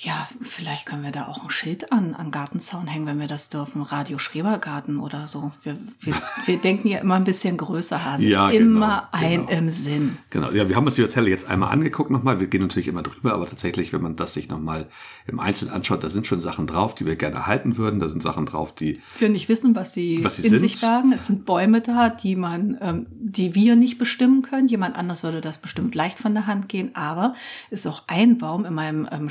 ja, 0.00 0.28
vielleicht 0.40 0.86
können 0.86 1.02
wir 1.02 1.10
da 1.10 1.26
auch 1.26 1.42
ein 1.42 1.50
Schild 1.50 1.90
an, 1.90 2.14
an 2.14 2.30
Gartenzaun 2.30 2.86
hängen, 2.86 3.04
wenn 3.06 3.18
wir 3.18 3.26
das 3.26 3.48
dürfen. 3.48 3.82
Radio 3.82 4.16
Schrebergarten 4.18 5.00
oder 5.00 5.26
so. 5.26 5.50
Wir, 5.64 5.76
wir, 5.98 6.14
wir 6.46 6.56
denken 6.62 6.86
ja 6.86 7.00
immer 7.00 7.16
ein 7.16 7.24
bisschen 7.24 7.56
größer, 7.56 8.04
Hase. 8.04 8.28
Ja, 8.28 8.48
genau, 8.48 8.62
immer 8.62 9.08
ein 9.10 9.46
genau. 9.46 9.58
im 9.58 9.68
Sinn. 9.68 10.18
Genau, 10.30 10.52
ja, 10.52 10.68
wir 10.68 10.76
haben 10.76 10.86
uns 10.86 10.94
die 10.94 11.02
Parzelle 11.02 11.28
jetzt 11.28 11.48
einmal 11.48 11.72
angeguckt 11.72 12.12
nochmal. 12.12 12.38
Wir 12.38 12.46
gehen 12.46 12.62
natürlich 12.62 12.86
immer 12.86 13.02
drüber, 13.02 13.34
aber 13.34 13.48
tatsächlich, 13.48 13.92
wenn 13.92 14.00
man 14.00 14.14
das 14.14 14.34
sich 14.34 14.48
nochmal 14.48 14.86
im 15.26 15.40
Einzelnen 15.40 15.74
anschaut, 15.74 16.04
da 16.04 16.10
sind 16.10 16.28
schon 16.28 16.40
Sachen 16.40 16.68
drauf, 16.68 16.94
die 16.94 17.04
wir 17.04 17.16
gerne 17.16 17.34
erhalten 17.34 17.76
würden. 17.76 17.98
Da 17.98 18.06
sind 18.06 18.22
Sachen 18.22 18.46
drauf, 18.46 18.72
die 18.72 19.00
wir 19.18 19.30
nicht 19.30 19.48
wissen, 19.48 19.74
was 19.74 19.94
sie, 19.94 20.22
Was 20.22 20.36
sie 20.36 20.44
in 20.44 20.50
sind. 20.50 20.60
sich 20.60 20.80
bergen. 20.80 21.10
Es 21.10 21.26
sind 21.26 21.44
Bäume 21.44 21.80
da, 21.80 22.08
die 22.08 22.36
man, 22.36 22.78
ähm, 22.80 23.06
die 23.10 23.56
wir 23.56 23.74
nicht 23.74 23.98
bestimmen 23.98 24.42
können. 24.42 24.68
Jemand 24.68 24.94
anders 24.94 25.24
würde 25.24 25.40
das 25.40 25.58
bestimmt 25.58 25.96
leicht 25.96 26.20
von 26.20 26.34
der 26.34 26.46
Hand 26.46 26.68
gehen. 26.68 26.94
Aber 26.94 27.34
es 27.68 27.80
ist 27.80 27.88
auch 27.88 28.04
ein 28.06 28.38
Baum 28.38 28.64
in 28.64 28.74
meinem 28.74 29.08
ähm, 29.10 29.28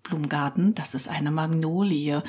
Schnittblumengarten. 0.00 0.74
Das 0.74 0.94
ist 0.94 1.08
eine 1.08 1.30
Magnolie. 1.30 2.22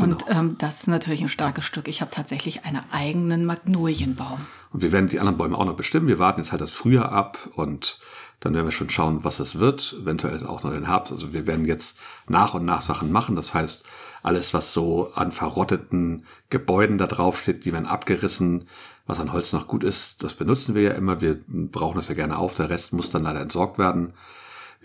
Und 0.00 0.24
ähm, 0.28 0.56
das 0.58 0.80
ist 0.80 0.86
natürlich 0.86 1.22
ein 1.22 1.28
starkes 1.28 1.64
Stück. 1.64 1.88
Ich 1.88 2.00
habe 2.00 2.10
tatsächlich 2.10 2.64
einen 2.64 2.82
eigenen 2.90 3.44
Magnolienbaum. 3.44 4.46
Und 4.72 4.82
wir 4.82 4.92
werden 4.92 5.08
die 5.08 5.20
anderen 5.20 5.38
Bäume 5.38 5.56
auch 5.56 5.64
noch 5.64 5.76
bestimmen. 5.76 6.08
Wir 6.08 6.18
warten 6.18 6.40
jetzt 6.40 6.52
halt 6.52 6.60
das 6.60 6.70
Frühjahr 6.70 7.12
ab 7.12 7.48
und 7.54 8.00
Dann 8.40 8.54
werden 8.54 8.66
wir 8.66 8.72
schon 8.72 8.90
schauen, 8.90 9.24
was 9.24 9.40
es 9.40 9.58
wird. 9.58 9.96
Eventuell 10.02 10.44
auch 10.46 10.62
noch 10.62 10.72
den 10.72 10.86
Herbst. 10.86 11.12
Also 11.12 11.32
wir 11.32 11.46
werden 11.46 11.64
jetzt 11.64 11.96
nach 12.28 12.54
und 12.54 12.64
nach 12.64 12.82
Sachen 12.82 13.10
machen. 13.10 13.34
Das 13.34 13.54
heißt, 13.54 13.84
alles, 14.22 14.52
was 14.52 14.72
so 14.72 15.12
an 15.14 15.32
verrotteten 15.32 16.26
Gebäuden 16.50 16.98
da 16.98 17.06
drauf 17.06 17.40
steht, 17.40 17.64
die 17.64 17.72
werden 17.72 17.86
abgerissen. 17.86 18.68
Was 19.06 19.20
an 19.20 19.32
Holz 19.32 19.52
noch 19.52 19.68
gut 19.68 19.84
ist, 19.84 20.22
das 20.24 20.34
benutzen 20.34 20.74
wir 20.74 20.82
ja 20.82 20.90
immer. 20.90 21.20
Wir 21.20 21.38
brauchen 21.46 21.96
das 21.96 22.08
ja 22.08 22.14
gerne 22.14 22.36
auf. 22.36 22.54
Der 22.54 22.68
Rest 22.68 22.92
muss 22.92 23.10
dann 23.10 23.22
leider 23.22 23.40
entsorgt 23.40 23.78
werden. 23.78 24.12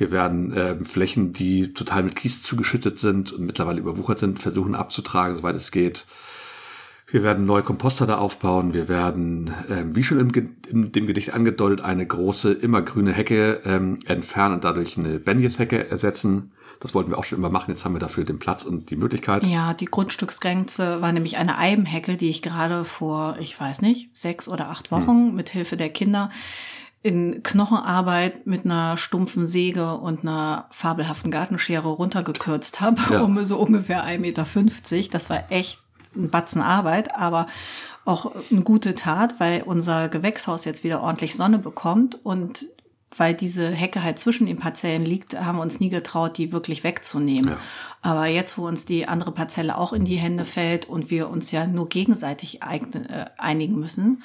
Wir 0.02 0.10
werden 0.10 0.52
äh, 0.52 0.84
Flächen, 0.84 1.32
die 1.32 1.76
total 1.76 2.02
mit 2.02 2.16
Kies 2.16 2.42
zugeschüttet 2.42 2.98
sind 2.98 3.32
und 3.32 3.46
mittlerweile 3.46 3.80
überwuchert 3.80 4.18
sind, 4.18 4.40
versuchen 4.40 4.74
abzutragen, 4.74 5.36
soweit 5.36 5.56
es 5.56 5.70
geht. 5.70 6.08
Wir 7.06 7.22
werden 7.22 7.46
neue 7.46 7.62
Komposter 7.62 8.08
da 8.08 8.18
aufbauen. 8.18 8.74
Wir 8.74 8.88
werden, 8.88 9.54
ähm, 9.70 9.96
wie 9.96 10.04
schon 10.04 10.20
im, 10.20 10.56
in 10.68 10.92
dem 10.92 11.06
Gedicht 11.06 11.36
angedeutet, 11.36 11.82
eine 11.82 12.04
große, 12.04 12.52
immergrüne 12.52 13.14
Hecke 13.14 13.62
ähm, 13.64 14.00
entfernen 14.08 14.56
und 14.56 14.64
dadurch 14.64 14.98
eine 14.98 15.20
Benjes-Hecke 15.20 15.92
ersetzen. 15.92 16.52
Das 16.80 16.96
wollten 16.96 17.12
wir 17.12 17.20
auch 17.20 17.24
schon 17.24 17.38
immer 17.38 17.52
machen. 17.52 17.70
Jetzt 17.70 17.86
haben 17.86 17.94
wir 17.94 18.00
dafür 18.00 18.24
den 18.24 18.40
Platz 18.40 18.64
und 18.64 18.90
die 18.90 18.96
Möglichkeit. 18.96 19.44
Ja, 19.44 19.76
die 19.76 19.86
Grundstücksgrenze 19.86 21.00
war 21.04 21.12
nämlich 21.12 21.38
eine 21.38 21.60
Eibenhecke, 21.60 22.18
die 22.18 22.32
ich 22.32 22.42
gerade 22.42 22.86
vor, 22.86 23.38
ich 23.40 23.60
weiß 23.60 23.84
nicht, 23.84 24.18
sechs 24.18 24.50
oder 24.50 24.72
acht 24.72 24.90
Wochen 24.90 25.28
hm. 25.28 25.36
mit 25.36 25.50
Hilfe 25.50 25.78
der 25.78 25.90
Kinder 25.90 26.32
in 27.04 27.42
Knochenarbeit 27.42 28.46
mit 28.46 28.66
einer 28.66 28.96
stumpfen 28.96 29.46
Säge 29.46 29.96
und 29.96 30.22
einer 30.22 30.68
fabelhaften 30.70 31.32
Gartenschere 31.32 31.88
runtergekürzt 31.88 32.80
habe, 32.80 33.02
ja. 33.10 33.22
um 33.22 33.44
so 33.44 33.58
ungefähr 33.58 34.06
1,50 34.06 34.20
Meter. 34.20 34.46
Das 35.12 35.30
war 35.30 35.52
echt 35.52 35.80
ein 36.16 36.30
Batzen 36.30 36.62
Arbeit, 36.62 37.16
aber 37.16 37.48
auch 38.06 38.32
eine 38.52 38.62
gute 38.62 38.96
Tat, 38.96 39.40
weil 39.40 39.64
unser 39.64 40.10
Gewächshaus 40.10 40.66
jetzt 40.66 40.84
wieder 40.84 41.02
ordentlich 41.02 41.36
Sonne 41.36 41.60
bekommt 41.60 42.20
und 42.24 42.68
weil 43.16 43.34
diese 43.34 43.70
Hecke 43.70 44.04
halt 44.04 44.20
zwischen 44.20 44.48
den 44.48 44.58
Parzellen 44.58 45.06
liegt, 45.06 45.40
haben 45.40 45.58
wir 45.58 45.62
uns 45.62 45.80
nie 45.80 45.90
getraut, 45.90 46.38
die 46.38 46.52
wirklich 46.52 46.84
wegzunehmen. 46.84 47.52
Ja. 47.52 47.58
Aber 48.02 48.26
jetzt, 48.28 48.58
wo 48.58 48.68
uns 48.68 48.86
die 48.86 49.08
andere 49.08 49.32
Parzelle 49.32 49.78
auch 49.78 49.94
in 49.94 50.06
die 50.06 50.16
Hände 50.16 50.46
fällt 50.46 50.88
und 50.88 51.10
wir 51.10 51.30
uns 51.30 51.52
ja 51.52 51.68
nur 51.68 51.90
gegenseitig 51.90 52.62
äh, 52.62 53.26
einigen 53.38 53.80
müssen, 53.80 54.24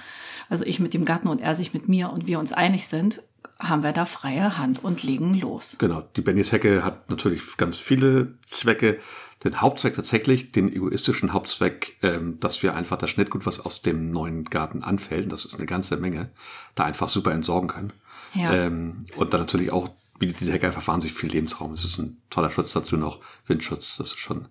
also 0.48 0.64
ich 0.64 0.78
mit 0.78 0.94
dem 0.94 1.04
Gatten 1.04 1.28
und 1.28 1.40
er 1.40 1.54
sich 1.54 1.74
mit 1.74 1.88
mir 1.88 2.10
und 2.12 2.26
wir 2.26 2.38
uns 2.38 2.52
einig 2.52 2.86
sind, 2.86 3.22
haben 3.58 3.82
wir 3.82 3.92
da 3.92 4.04
freie 4.04 4.58
Hand 4.58 4.84
und 4.84 5.02
legen 5.02 5.34
los. 5.34 5.76
Genau, 5.78 6.02
die 6.14 6.20
Bennys 6.20 6.52
Hecke 6.52 6.84
hat 6.84 7.10
natürlich 7.10 7.56
ganz 7.56 7.78
viele 7.78 8.34
Zwecke 8.46 8.98
den 9.44 9.60
Hauptzweck 9.60 9.94
tatsächlich, 9.94 10.52
den 10.52 10.72
egoistischen 10.72 11.32
Hauptzweck, 11.32 11.96
ähm, 12.02 12.40
dass 12.40 12.62
wir 12.62 12.74
einfach 12.74 12.96
das 12.96 13.10
Schnittgut, 13.10 13.46
was 13.46 13.60
aus 13.60 13.82
dem 13.82 14.10
neuen 14.10 14.44
Garten 14.44 14.82
anfällt, 14.82 15.30
das 15.30 15.44
ist 15.44 15.56
eine 15.56 15.66
ganze 15.66 15.96
Menge, 15.96 16.30
da 16.74 16.84
einfach 16.84 17.08
super 17.08 17.32
entsorgen 17.32 17.68
können. 17.68 17.92
Ja. 18.36 18.52
Ähm, 18.52 19.04
und 19.16 19.32
dann 19.32 19.40
natürlich 19.40 19.72
auch 19.72 19.88
bietet 20.18 20.40
diese 20.40 20.52
Hecke 20.52 20.66
einfach 20.66 20.86
wahnsinnig 20.86 21.16
viel 21.16 21.30
Lebensraum. 21.30 21.72
Es 21.72 21.84
ist 21.84 21.98
ein 21.98 22.18
toller 22.30 22.50
Schutz 22.50 22.72
dazu 22.72 22.96
noch, 22.96 23.20
Windschutz, 23.46 23.96
das 23.96 24.08
ist 24.08 24.18
schon 24.18 24.48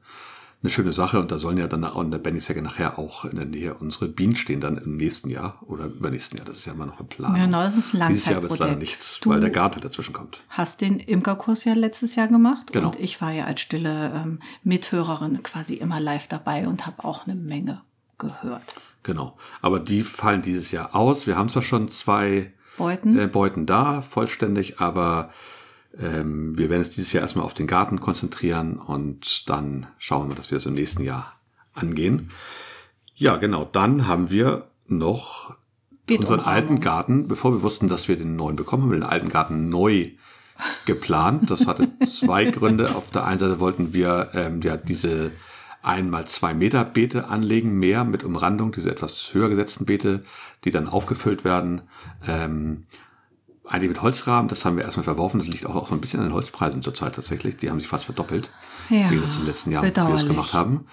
eine 0.65 0.71
schöne 0.71 0.91
Sache 0.91 1.19
und 1.19 1.31
da 1.31 1.37
sollen 1.37 1.57
ja 1.57 1.67
dann 1.67 1.83
an 1.83 2.11
der 2.11 2.17
Benny-Säcke 2.17 2.61
nachher 2.61 2.97
auch 2.97 3.25
in 3.25 3.35
der 3.35 3.45
Nähe 3.45 3.75
unsere 3.75 4.07
Bienen 4.07 4.35
stehen 4.35 4.61
dann 4.61 4.77
im 4.77 4.97
nächsten 4.97 5.29
Jahr 5.29 5.61
oder 5.67 5.85
übernächsten 5.85 6.37
Jahr. 6.37 6.47
Das 6.47 6.57
ist 6.57 6.65
ja 6.65 6.73
immer 6.73 6.87
noch 6.87 6.99
ein 6.99 7.07
Plan. 7.07 7.35
Genau, 7.35 7.61
das 7.61 7.77
ist 7.77 7.93
ein 7.93 7.99
Langzeitprojekt. 7.99 8.15
Dieses 8.15 8.29
Jahr 8.29 8.41
wird 8.41 8.59
leider 8.59 8.75
nichts, 8.75 9.19
du 9.21 9.29
weil 9.29 9.39
der 9.39 9.51
Garten 9.51 9.81
dazwischen 9.81 10.13
kommt. 10.13 10.41
Hast 10.49 10.81
den 10.81 10.99
Imkerkurs 10.99 11.65
ja 11.65 11.73
letztes 11.73 12.15
Jahr 12.15 12.27
gemacht 12.27 12.73
genau. 12.73 12.87
und 12.87 12.99
ich 12.99 13.21
war 13.21 13.31
ja 13.31 13.45
als 13.45 13.61
stille 13.61 14.11
ähm, 14.15 14.39
Mithörerin 14.63 15.43
quasi 15.43 15.75
immer 15.75 15.99
live 15.99 16.27
dabei 16.27 16.67
und 16.67 16.87
habe 16.87 17.03
auch 17.03 17.27
eine 17.27 17.35
Menge 17.35 17.81
gehört. 18.17 18.73
Genau, 19.03 19.37
aber 19.61 19.79
die 19.79 20.01
fallen 20.01 20.41
dieses 20.41 20.71
Jahr 20.71 20.95
aus. 20.95 21.27
Wir 21.27 21.37
haben 21.37 21.49
zwar 21.49 21.61
schon 21.61 21.91
zwei 21.91 22.51
Beuten, 22.77 23.17
äh, 23.17 23.27
Beuten 23.27 23.65
da, 23.65 24.01
vollständig, 24.01 24.79
aber 24.79 25.31
ähm, 25.99 26.57
wir 26.57 26.69
werden 26.69 26.83
uns 26.83 26.93
dieses 26.93 27.13
Jahr 27.13 27.23
erstmal 27.23 27.45
auf 27.45 27.53
den 27.53 27.67
Garten 27.67 27.99
konzentrieren 27.99 28.77
und 28.77 29.49
dann 29.49 29.87
schauen 29.97 30.29
wir, 30.29 30.35
dass 30.35 30.51
wir 30.51 30.57
es 30.57 30.65
im 30.65 30.73
nächsten 30.73 31.03
Jahr 31.03 31.33
angehen. 31.73 32.31
Ja, 33.15 33.37
genau. 33.37 33.67
Dann 33.71 34.07
haben 34.07 34.29
wir 34.29 34.67
noch 34.87 35.55
unseren 36.09 36.41
alten 36.41 36.81
Garten, 36.81 37.27
bevor 37.27 37.53
wir 37.53 37.63
wussten, 37.63 37.87
dass 37.87 38.07
wir 38.07 38.17
den 38.17 38.35
neuen 38.35 38.55
bekommen, 38.55 38.83
haben 38.83 38.91
wir 38.91 38.99
den 38.99 39.03
alten 39.03 39.29
Garten 39.29 39.69
neu 39.69 40.11
geplant. 40.85 41.49
Das 41.49 41.67
hatte 41.67 41.89
zwei 42.05 42.45
Gründe. 42.45 42.95
Auf 42.95 43.11
der 43.11 43.25
einen 43.25 43.39
Seite 43.39 43.59
wollten 43.59 43.93
wir 43.93 44.29
ähm, 44.33 44.61
ja 44.61 44.77
diese 44.77 45.31
einmal 45.85 46.27
zwei 46.27 46.53
Meter 46.53 46.83
Beete 46.83 47.27
anlegen, 47.27 47.77
mehr 47.79 48.03
mit 48.03 48.23
Umrandung, 48.23 48.71
diese 48.71 48.89
etwas 48.89 49.33
höher 49.33 49.49
gesetzten 49.49 49.85
Beete, 49.85 50.23
die 50.63 50.71
dann 50.71 50.87
aufgefüllt 50.87 51.43
werden. 51.43 51.81
Ähm, 52.27 52.85
Einige 53.67 53.89
mit 53.89 54.01
Holzrahmen, 54.01 54.47
das 54.47 54.63
haben 54.63 54.77
wir 54.77 54.83
erstmal 54.83 55.05
verworfen. 55.05 55.39
Das 55.39 55.49
liegt 55.49 55.65
auch, 55.65 55.87
so 55.87 55.95
ein 55.95 56.01
bisschen 56.01 56.19
an 56.19 56.27
den 56.27 56.35
Holzpreisen 56.35 56.83
zurzeit 56.83 57.15
tatsächlich. 57.15 57.57
Die 57.57 57.71
haben 57.71 57.79
sich 57.79 57.87
fast 57.87 58.05
verdoppelt. 58.05 58.51
Ja, 58.89 59.09
wie 59.09 59.15
wir 59.15 59.23
in 59.23 59.29
den 59.29 59.45
letzten 59.45 59.71
Jahren, 59.71 59.85
wie 59.85 59.95
wir 59.95 60.09
das 60.09 60.27
gemacht 60.27 60.53
haben. 60.53 60.85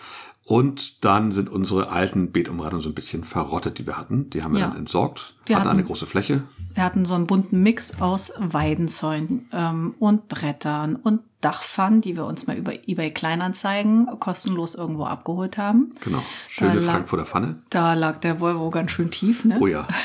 Und 0.45 1.05
dann 1.05 1.31
sind 1.31 1.49
unsere 1.49 1.91
alten 1.91 2.33
Beetumrandungen 2.33 2.83
so 2.83 2.89
ein 2.89 2.95
bisschen 2.95 3.23
verrottet, 3.23 3.79
die 3.79 3.87
wir 3.87 3.97
hatten. 3.97 4.29
Die 4.31 4.43
haben 4.43 4.55
wir 4.55 4.61
ja. 4.61 4.69
dann 4.69 4.77
entsorgt. 4.77 5.35
Wir 5.47 5.57
hatten, 5.57 5.69
hatten 5.69 5.79
eine 5.79 5.87
große 5.87 6.05
Fläche. 6.05 6.43
Wir 6.75 6.83
hatten 6.83 7.05
so 7.05 7.15
einen 7.15 7.29
bunten 7.29 7.63
Mix 7.63 8.01
aus 8.01 8.33
Weidenzäunen 8.39 9.49
ähm, 9.53 9.95
und 10.01 10.29
Brettern 10.29 10.97
und 10.97 11.21
Dachpfannen, 11.43 12.01
die 12.01 12.17
wir 12.17 12.25
uns 12.25 12.47
mal 12.47 12.57
über 12.57 12.73
eBay 12.89 13.13
Kleinanzeigen 13.13 14.07
kostenlos 14.19 14.75
irgendwo 14.75 15.05
abgeholt 15.05 15.59
haben. 15.59 15.93
Genau. 16.03 16.23
Schöne 16.49 16.81
lag, 16.81 16.93
Frankfurter 16.93 17.27
Pfanne. 17.27 17.57
Da 17.71 17.95
lag 17.95 18.19
der 18.21 18.41
Volvo 18.41 18.71
ganz 18.71 18.91
schön 18.91 19.11
tief, 19.11 19.45
ne? 19.45 19.59
Oh 19.61 19.67
ja. 19.67 19.87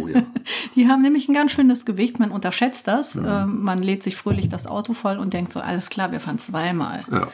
Oh 0.00 0.06
ja. 0.06 0.22
die 0.76 0.86
haben 0.86 1.02
nämlich 1.02 1.28
ein 1.28 1.34
ganz 1.34 1.50
schönes 1.50 1.86
Gewicht. 1.86 2.18
Man 2.18 2.30
unterschätzt 2.30 2.86
das. 2.86 3.14
Mhm. 3.14 3.24
Ähm, 3.26 3.62
man 3.62 3.82
lädt 3.82 4.02
sich 4.02 4.16
fröhlich 4.16 4.48
das 4.48 4.66
Auto 4.66 4.92
voll 4.92 5.18
und 5.18 5.32
denkt 5.32 5.50
so, 5.50 5.60
alles 5.60 5.88
klar, 5.88 6.12
wir 6.12 6.20
fahren 6.20 6.38
zweimal. 6.38 7.04
Ja. 7.10 7.28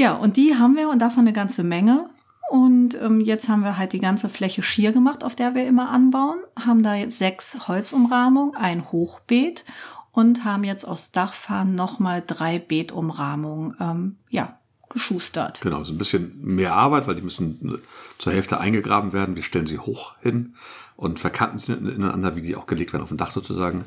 Ja, 0.00 0.14
und 0.14 0.38
die 0.38 0.56
haben 0.56 0.76
wir 0.76 0.88
und 0.88 0.98
davon 0.98 1.20
eine 1.20 1.34
ganze 1.34 1.62
Menge. 1.62 2.08
Und 2.48 2.94
ähm, 3.02 3.20
jetzt 3.20 3.50
haben 3.50 3.62
wir 3.62 3.76
halt 3.76 3.92
die 3.92 4.00
ganze 4.00 4.30
Fläche 4.30 4.62
schier 4.62 4.92
gemacht, 4.92 5.22
auf 5.22 5.36
der 5.36 5.54
wir 5.54 5.66
immer 5.66 5.90
anbauen, 5.90 6.38
haben 6.58 6.82
da 6.82 6.94
jetzt 6.94 7.18
sechs 7.18 7.68
Holzumrahmungen, 7.68 8.56
ein 8.56 8.90
Hochbeet 8.90 9.66
und 10.10 10.42
haben 10.42 10.64
jetzt 10.64 10.86
aus 10.86 11.12
Dachfahren 11.12 11.74
nochmal 11.74 12.24
drei 12.26 12.58
Beetumrahmungen 12.58 13.76
ähm, 13.78 14.16
ja, 14.30 14.58
geschustert. 14.88 15.60
Genau, 15.60 15.84
so 15.84 15.92
ein 15.92 15.98
bisschen 15.98 16.40
mehr 16.42 16.74
Arbeit, 16.74 17.06
weil 17.06 17.16
die 17.16 17.22
müssen 17.22 17.78
zur 18.16 18.32
Hälfte 18.32 18.58
eingegraben 18.58 19.12
werden. 19.12 19.36
Wir 19.36 19.42
stellen 19.42 19.66
sie 19.66 19.78
hoch 19.78 20.14
hin 20.22 20.54
und 20.96 21.20
verkanten 21.20 21.58
sie 21.58 21.72
ineinander, 21.74 22.36
wie 22.36 22.42
die 22.42 22.56
auch 22.56 22.66
gelegt 22.66 22.94
werden 22.94 23.02
auf 23.02 23.10
dem 23.10 23.18
Dach 23.18 23.32
sozusagen. 23.32 23.84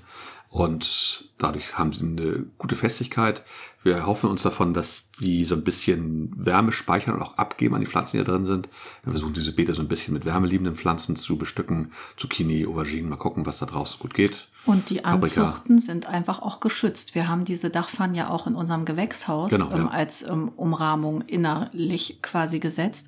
Und 0.53 1.29
dadurch 1.39 1.79
haben 1.79 1.93
sie 1.93 2.05
eine 2.05 2.45
gute 2.59 2.75
Festigkeit. 2.75 3.41
Wir 3.81 4.05
hoffen 4.05 4.29
uns 4.29 4.43
davon, 4.43 4.75
dass 4.75 5.09
die 5.19 5.45
so 5.45 5.55
ein 5.55 5.63
bisschen 5.63 6.31
Wärme 6.37 6.71
speichern 6.71 7.15
und 7.15 7.23
auch 7.23 7.39
abgeben 7.39 7.73
an 7.73 7.81
die 7.81 7.87
Pflanzen, 7.87 8.17
die 8.17 8.23
da 8.23 8.31
drin 8.31 8.45
sind. 8.45 8.69
Wir 9.01 9.13
versuchen 9.13 9.33
diese 9.33 9.53
Beete 9.53 9.73
so 9.73 9.81
ein 9.81 9.87
bisschen 9.87 10.13
mit 10.13 10.25
wärmeliebenden 10.25 10.75
Pflanzen 10.75 11.15
zu 11.15 11.39
bestücken. 11.39 11.91
Zucchini, 12.17 12.67
Auberginen, 12.67 13.09
mal 13.09 13.15
gucken, 13.15 13.47
was 13.47 13.57
da 13.57 13.65
draußen 13.65 13.97
gut 13.97 14.13
geht. 14.13 14.47
Und 14.67 14.91
die 14.91 15.03
Anzuchten 15.03 15.79
sind 15.79 16.05
einfach 16.05 16.39
auch 16.39 16.59
geschützt. 16.59 17.15
Wir 17.15 17.27
haben 17.27 17.45
diese 17.45 17.71
Dachpfannen 17.71 18.15
ja 18.15 18.29
auch 18.29 18.45
in 18.45 18.53
unserem 18.53 18.85
Gewächshaus 18.85 19.49
genau, 19.49 19.71
ähm, 19.71 19.85
ja. 19.85 19.87
als 19.87 20.21
ähm, 20.21 20.51
Umrahmung 20.55 21.21
innerlich 21.21 22.21
quasi 22.21 22.59
gesetzt. 22.59 23.07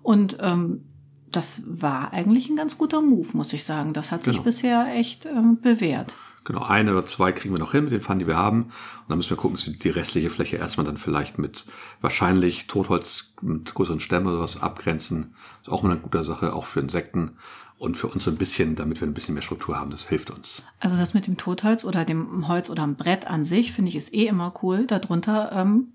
Und 0.00 0.38
ähm, 0.40 0.86
das 1.30 1.62
war 1.66 2.14
eigentlich 2.14 2.48
ein 2.48 2.56
ganz 2.56 2.78
guter 2.78 3.02
Move, 3.02 3.28
muss 3.34 3.52
ich 3.52 3.64
sagen. 3.64 3.92
Das 3.92 4.12
hat 4.12 4.24
sich 4.24 4.36
genau. 4.36 4.44
bisher 4.44 4.86
echt 4.94 5.26
ähm, 5.26 5.60
bewährt. 5.60 6.16
Genau, 6.46 6.62
eine 6.62 6.92
oder 6.92 7.04
zwei 7.04 7.32
kriegen 7.32 7.54
wir 7.54 7.58
noch 7.58 7.72
hin 7.72 7.84
mit 7.84 7.92
den 7.92 8.00
Pfannen, 8.00 8.20
die 8.20 8.28
wir 8.28 8.36
haben. 8.36 8.62
Und 8.62 9.08
dann 9.08 9.18
müssen 9.18 9.30
wir 9.30 9.36
gucken, 9.36 9.56
dass 9.56 9.66
wir 9.66 9.74
die 9.74 9.90
restliche 9.90 10.30
Fläche 10.30 10.56
erstmal 10.56 10.86
dann 10.86 10.96
vielleicht 10.96 11.38
mit 11.38 11.66
wahrscheinlich 12.00 12.68
Totholz 12.68 13.32
mit 13.42 13.74
größeren 13.74 13.98
Stämmen 13.98 14.28
oder 14.28 14.38
was 14.38 14.62
abgrenzen. 14.62 15.34
Ist 15.60 15.70
auch 15.70 15.82
mal 15.82 15.90
eine 15.90 16.00
gute 16.00 16.22
Sache, 16.22 16.52
auch 16.52 16.64
für 16.64 16.78
Insekten 16.78 17.32
und 17.78 17.96
für 17.96 18.06
uns 18.06 18.22
so 18.22 18.30
ein 18.30 18.36
bisschen, 18.36 18.76
damit 18.76 19.00
wir 19.00 19.08
ein 19.08 19.12
bisschen 19.12 19.34
mehr 19.34 19.42
Struktur 19.42 19.76
haben. 19.76 19.90
Das 19.90 20.06
hilft 20.06 20.30
uns. 20.30 20.62
Also 20.78 20.96
das 20.96 21.14
mit 21.14 21.26
dem 21.26 21.36
Totholz 21.36 21.84
oder 21.84 22.04
dem 22.04 22.46
Holz 22.46 22.70
oder 22.70 22.84
dem 22.84 22.94
Brett 22.94 23.26
an 23.26 23.44
sich 23.44 23.72
finde 23.72 23.88
ich 23.88 23.96
ist 23.96 24.14
eh 24.14 24.28
immer 24.28 24.54
cool. 24.62 24.86
Darunter 24.86 25.50
ähm, 25.50 25.88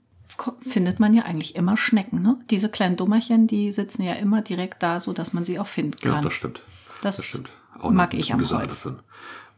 findet 0.68 1.00
man 1.00 1.14
ja 1.14 1.24
eigentlich 1.24 1.56
immer 1.56 1.78
Schnecken. 1.78 2.22
Ne? 2.22 2.38
Diese 2.50 2.68
kleinen 2.68 2.98
Dummerchen, 2.98 3.48
die 3.48 3.72
sitzen 3.72 4.04
ja 4.04 4.16
immer 4.16 4.42
direkt 4.42 4.84
da, 4.84 5.00
so 5.00 5.14
dass 5.14 5.32
man 5.32 5.46
sie 5.46 5.60
auch 5.60 5.68
finden 5.68 5.98
kann. 5.98 6.12
Genau, 6.12 6.24
das 6.24 6.34
stimmt. 6.34 6.62
Das, 7.02 7.16
das 7.16 7.26
stimmt. 7.26 7.50
Auch 7.80 7.90
mag 7.90 8.14
ich 8.14 8.34
am 8.34 8.48
Holz. 8.50 8.86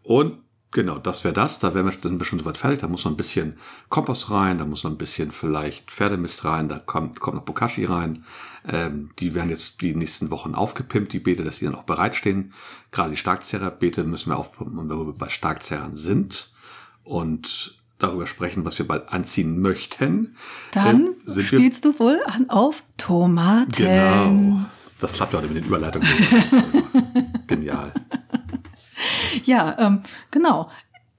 Und 0.03 0.37
Genau, 0.73 0.97
das 0.97 1.23
wäre 1.23 1.35
das. 1.35 1.59
Da 1.59 1.75
wären 1.75 1.85
wir, 1.85 1.93
sind 1.93 2.19
wir 2.19 2.25
schon 2.25 2.39
soweit 2.39 2.57
fertig. 2.57 2.81
Da 2.81 2.87
muss 2.87 3.05
noch 3.05 3.11
ein 3.11 3.17
bisschen 3.17 3.57
Kompost 3.89 4.31
rein, 4.31 4.57
da 4.57 4.65
muss 4.65 4.83
noch 4.83 4.89
ein 4.89 4.97
bisschen 4.97 5.31
vielleicht 5.31 5.91
Pferdemist 5.91 6.43
rein, 6.45 6.67
da 6.67 6.79
kommt, 6.79 7.19
kommt 7.19 7.37
noch 7.37 7.43
Bokashi 7.43 7.85
rein. 7.85 8.25
Ähm, 8.67 9.11
die 9.19 9.35
werden 9.35 9.51
jetzt 9.51 9.81
die 9.81 9.93
nächsten 9.93 10.31
Wochen 10.31 10.55
aufgepimpt, 10.55 11.13
die 11.13 11.19
Beete, 11.19 11.43
dass 11.43 11.59
die 11.59 11.65
dann 11.65 11.75
auch 11.75 11.83
bereitstehen. 11.83 12.53
Gerade 12.91 13.11
die 13.11 13.17
Starkzerrer-Beete 13.17 14.03
müssen 14.03 14.31
wir 14.31 14.37
aufpumpen, 14.37 14.77
wenn 14.77 14.89
wir 14.89 15.13
bei 15.13 15.29
Starkzerrern 15.29 15.95
sind. 15.95 16.51
Und 17.03 17.77
darüber 17.99 18.25
sprechen, 18.25 18.65
was 18.65 18.79
wir 18.79 18.87
bald 18.87 19.09
anziehen 19.09 19.61
möchten. 19.61 20.35
Dann 20.71 21.15
äh, 21.27 21.41
spielst 21.41 21.85
du 21.85 21.99
wohl 21.99 22.19
an 22.25 22.49
auf 22.49 22.83
Tomaten. 22.97 23.71
Genau. 23.71 24.65
Das 24.99 25.13
klappt 25.13 25.33
heute 25.35 25.47
mit 25.47 25.57
den 25.57 25.65
Überleitungen. 25.65 26.07
Genial. 27.47 27.93
Ja, 29.45 29.75
ähm, 29.79 30.01
genau. 30.31 30.69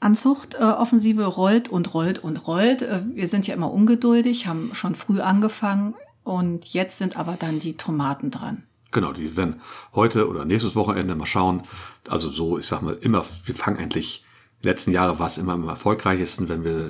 Anzuchtoffensive 0.01 1.25
rollt 1.25 1.69
und 1.69 1.95
rollt 1.95 2.19
und 2.19 2.47
rollt. 2.47 2.83
Äh, 2.83 3.03
Wir 3.15 3.29
sind 3.29 3.47
ja 3.47 3.55
immer 3.55 3.73
ungeduldig, 3.73 4.47
haben 4.47 4.71
schon 4.75 4.95
früh 4.95 5.21
angefangen 5.21 5.95
und 6.25 6.67
jetzt 6.67 6.99
sind 6.99 7.17
aber 7.17 7.37
dann 7.39 7.61
die 7.61 7.77
Tomaten 7.77 8.31
dran. 8.31 8.65
Genau, 8.93 9.13
die 9.13 9.37
werden 9.37 9.61
heute 9.95 10.29
oder 10.29 10.45
nächstes 10.45 10.77
Wochenende 10.77 11.15
mal 11.17 11.27
schauen. 11.27 11.63
Also 12.09 12.31
so, 12.31 12.59
ich 12.59 12.67
sag 12.67 12.83
mal, 12.83 12.97
immer, 13.01 13.25
wir 13.45 13.55
fangen 13.55 13.79
eigentlich, 13.79 14.25
die 14.63 14.69
letzten 14.69 14.93
Jahre 14.93 15.19
war 15.19 15.27
es 15.27 15.39
immer 15.39 15.55
am 15.55 15.69
erfolgreichsten, 15.69 16.49
wenn 16.49 16.65
wir 16.65 16.89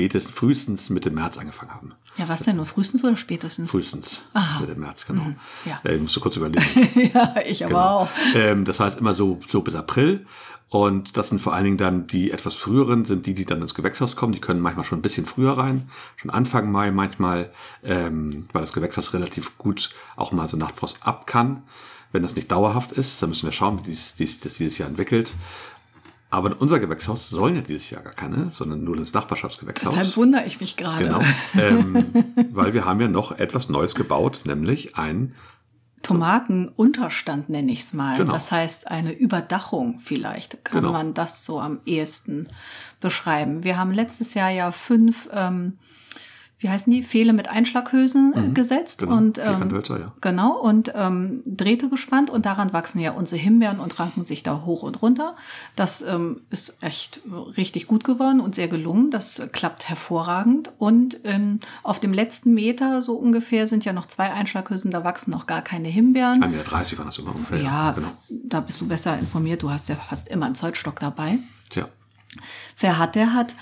spätestens, 0.00 0.34
frühestens 0.34 0.90
Mitte 0.90 1.10
März 1.10 1.36
angefangen 1.36 1.72
haben. 1.74 1.92
Ja, 2.16 2.28
was 2.28 2.42
denn? 2.42 2.56
Nur 2.56 2.64
frühestens 2.66 3.04
oder 3.04 3.16
spätestens? 3.16 3.70
Frühestens 3.70 4.20
Aha. 4.32 4.60
Mitte 4.60 4.74
März, 4.74 5.06
genau. 5.06 5.26
ja. 5.66 5.80
Äh, 5.84 5.98
musst 5.98 6.16
du 6.16 6.20
kurz 6.20 6.36
überlegen. 6.36 6.64
ja, 7.14 7.34
ich 7.46 7.64
aber 7.64 7.70
Genau. 7.74 7.98
auch. 8.00 8.08
Ähm, 8.34 8.64
das 8.64 8.80
heißt 8.80 8.98
immer 8.98 9.14
so, 9.14 9.40
so 9.48 9.60
bis 9.60 9.74
April. 9.74 10.26
Und 10.70 11.16
das 11.16 11.28
sind 11.28 11.40
vor 11.40 11.52
allen 11.52 11.64
Dingen 11.64 11.76
dann 11.76 12.06
die 12.06 12.30
etwas 12.30 12.54
früheren, 12.54 13.04
sind 13.04 13.26
die, 13.26 13.34
die 13.34 13.44
dann 13.44 13.60
ins 13.60 13.74
Gewächshaus 13.74 14.14
kommen. 14.16 14.32
Die 14.32 14.40
können 14.40 14.60
manchmal 14.60 14.84
schon 14.84 15.00
ein 15.00 15.02
bisschen 15.02 15.26
früher 15.26 15.58
rein, 15.58 15.90
schon 16.16 16.30
Anfang 16.30 16.70
Mai 16.70 16.92
manchmal, 16.92 17.50
ähm, 17.82 18.46
weil 18.52 18.62
das 18.62 18.72
Gewächshaus 18.72 19.12
relativ 19.12 19.58
gut 19.58 19.90
auch 20.16 20.30
mal 20.32 20.46
so 20.48 20.56
Nachtfrost 20.56 20.98
ab 21.04 21.26
kann. 21.26 21.64
Wenn 22.12 22.22
das 22.22 22.34
nicht 22.36 22.50
dauerhaft 22.50 22.92
ist, 22.92 23.20
dann 23.22 23.30
müssen 23.30 23.46
wir 23.46 23.52
schauen, 23.52 23.78
wie 23.80 23.90
dies, 23.90 24.14
dies, 24.16 24.40
das 24.40 24.54
dieses 24.54 24.78
Jahr 24.78 24.88
entwickelt. 24.88 25.30
Aber 26.30 26.60
unser 26.60 26.78
Gewächshaus 26.78 27.28
sollen 27.28 27.56
ja 27.56 27.60
dieses 27.60 27.90
Jahr 27.90 28.02
gar 28.02 28.12
keine, 28.12 28.50
sondern 28.50 28.84
nur 28.84 28.96
das 28.96 29.12
Nachbarschaftsgewächshaus. 29.12 29.92
Deshalb 29.94 30.16
wundere 30.16 30.44
ich 30.46 30.60
mich 30.60 30.76
gerade. 30.76 31.04
Genau, 31.04 31.20
ähm, 31.58 32.06
weil 32.52 32.72
wir 32.72 32.84
haben 32.84 33.00
ja 33.00 33.08
noch 33.08 33.32
etwas 33.32 33.68
Neues 33.68 33.96
gebaut, 33.96 34.42
nämlich 34.44 34.96
ein 34.96 35.34
Tomatenunterstand 36.02 37.50
nenne 37.50 37.72
ich 37.72 37.80
es 37.80 37.92
mal. 37.92 38.16
Genau. 38.16 38.32
Das 38.32 38.50
heißt 38.50 38.90
eine 38.90 39.12
Überdachung 39.12 40.00
vielleicht, 40.00 40.64
kann 40.64 40.80
Genau. 40.80 40.92
man 40.92 41.14
das 41.14 41.44
so 41.44 41.60
am 41.60 41.80
ehesten 41.84 42.48
beschreiben. 43.00 43.64
Wir 43.64 43.76
haben 43.76 43.92
letztes 43.92 44.34
Jahr 44.34 44.50
ja 44.50 44.72
fünf, 44.72 45.28
ähm, 45.32 45.78
wie 46.60 46.68
heißen 46.68 46.92
die, 46.92 47.02
Pfähle 47.02 47.32
mit 47.32 47.48
Einschlaghülsen 47.48 48.34
äh, 48.34 48.48
gesetzt 48.50 49.00
genau, 49.00 49.16
und 49.16 49.38
ähm, 49.38 49.44
Vierkanthölzer, 49.44 49.98
ja. 49.98 50.12
genau 50.20 50.58
und 50.58 50.92
ähm, 50.94 51.42
Drähte 51.46 51.88
gespannt 51.88 52.30
und 52.30 52.44
daran 52.46 52.72
wachsen 52.72 53.00
ja 53.00 53.12
unsere 53.12 53.40
Himbeeren 53.40 53.80
und 53.80 53.98
ranken 53.98 54.24
sich 54.24 54.42
da 54.42 54.62
hoch 54.64 54.82
und 54.82 55.00
runter. 55.00 55.36
Das 55.74 56.02
ähm, 56.02 56.42
ist 56.50 56.82
echt 56.82 57.22
richtig 57.56 57.86
gut 57.86 58.04
geworden 58.04 58.40
und 58.40 58.54
sehr 58.54 58.68
gelungen. 58.68 59.10
Das 59.10 59.42
klappt 59.52 59.88
hervorragend 59.88 60.70
und 60.78 61.18
ähm, 61.24 61.60
auf 61.82 61.98
dem 61.98 62.12
letzten 62.12 62.52
Meter 62.52 63.00
so 63.00 63.14
ungefähr 63.14 63.66
sind 63.66 63.86
ja 63.86 63.94
noch 63.94 64.06
zwei 64.06 64.30
Einschlaghülsen, 64.30 64.90
da 64.90 65.02
wachsen 65.02 65.30
noch 65.30 65.46
gar 65.46 65.62
keine 65.62 65.88
Himbeeren. 65.88 66.44
1,30 66.44 66.50
Meter 66.50 66.98
waren 66.98 67.06
das 67.06 67.18
immer 67.18 67.34
ungefähr. 67.34 67.62
Ja, 67.62 67.92
genau. 67.92 68.12
da 68.28 68.60
bist 68.60 68.80
du 68.80 68.86
besser 68.86 69.18
informiert. 69.18 69.62
Du 69.62 69.70
hast 69.70 69.88
ja 69.88 69.96
fast 69.96 70.28
immer 70.28 70.46
einen 70.46 70.54
Zollstock 70.54 71.00
dabei. 71.00 71.38
Tja, 71.70 71.88
Wer 72.78 72.98
hat, 72.98 73.14
der 73.14 73.32
hat. 73.32 73.54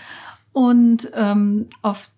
Und 0.52 1.10
ähm, 1.14 1.68
auf 1.82 2.10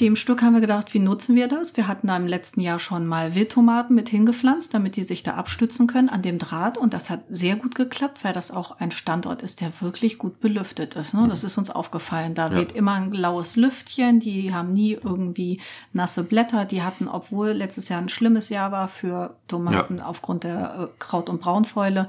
dem 0.00 0.14
Stück 0.14 0.42
haben 0.42 0.52
wir 0.52 0.60
gedacht, 0.60 0.92
wie 0.92 0.98
nutzen 0.98 1.34
wir 1.36 1.48
das? 1.48 1.74
Wir 1.76 1.88
hatten 1.88 2.08
da 2.08 2.16
im 2.18 2.26
letzten 2.26 2.60
Jahr 2.60 2.78
schon 2.78 3.06
mal 3.06 3.34
Wildtomaten 3.34 3.94
mit 3.96 4.10
hingepflanzt, 4.10 4.74
damit 4.74 4.96
die 4.96 5.02
sich 5.02 5.22
da 5.22 5.34
abstützen 5.36 5.86
können 5.86 6.10
an 6.10 6.20
dem 6.20 6.38
Draht. 6.38 6.76
Und 6.76 6.92
das 6.92 7.08
hat 7.08 7.20
sehr 7.30 7.56
gut 7.56 7.74
geklappt, 7.74 8.22
weil 8.22 8.34
das 8.34 8.50
auch 8.50 8.78
ein 8.78 8.90
Standort 8.90 9.40
ist, 9.40 9.62
der 9.62 9.72
wirklich 9.80 10.18
gut 10.18 10.38
belüftet 10.40 10.96
ist. 10.96 11.14
Ne? 11.14 11.26
Das 11.28 11.44
ist 11.44 11.56
uns 11.56 11.70
aufgefallen. 11.70 12.34
Da 12.34 12.48
Ja. 12.50 12.56
weht 12.56 12.72
immer 12.72 12.92
ein 12.92 13.10
laues 13.12 13.56
Lüftchen. 13.56 14.20
Die 14.20 14.52
haben 14.52 14.74
nie 14.74 14.92
irgendwie 14.92 15.60
nasse 15.94 16.24
Blätter. 16.24 16.66
Die 16.66 16.82
hatten, 16.82 17.08
obwohl 17.08 17.52
letztes 17.52 17.88
Jahr 17.88 18.02
ein 18.02 18.10
schlimmes 18.10 18.50
Jahr 18.50 18.72
war 18.72 18.88
für 18.88 19.36
Tomaten 19.48 20.00
aufgrund 20.00 20.44
der 20.44 20.74
äh, 20.78 20.86
Kraut- 20.98 21.30
und 21.30 21.40
Braunfäule, 21.40 22.08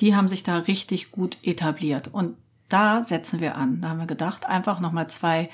die 0.00 0.16
haben 0.16 0.26
sich 0.26 0.42
da 0.42 0.56
richtig 0.58 1.12
gut 1.12 1.38
etabliert. 1.44 2.08
Und 2.08 2.36
da 2.68 3.04
setzen 3.04 3.38
wir 3.38 3.54
an. 3.54 3.80
Da 3.80 3.90
haben 3.90 4.00
wir 4.00 4.06
gedacht, 4.06 4.44
einfach 4.44 4.80
nochmal 4.80 5.08
zwei 5.08 5.50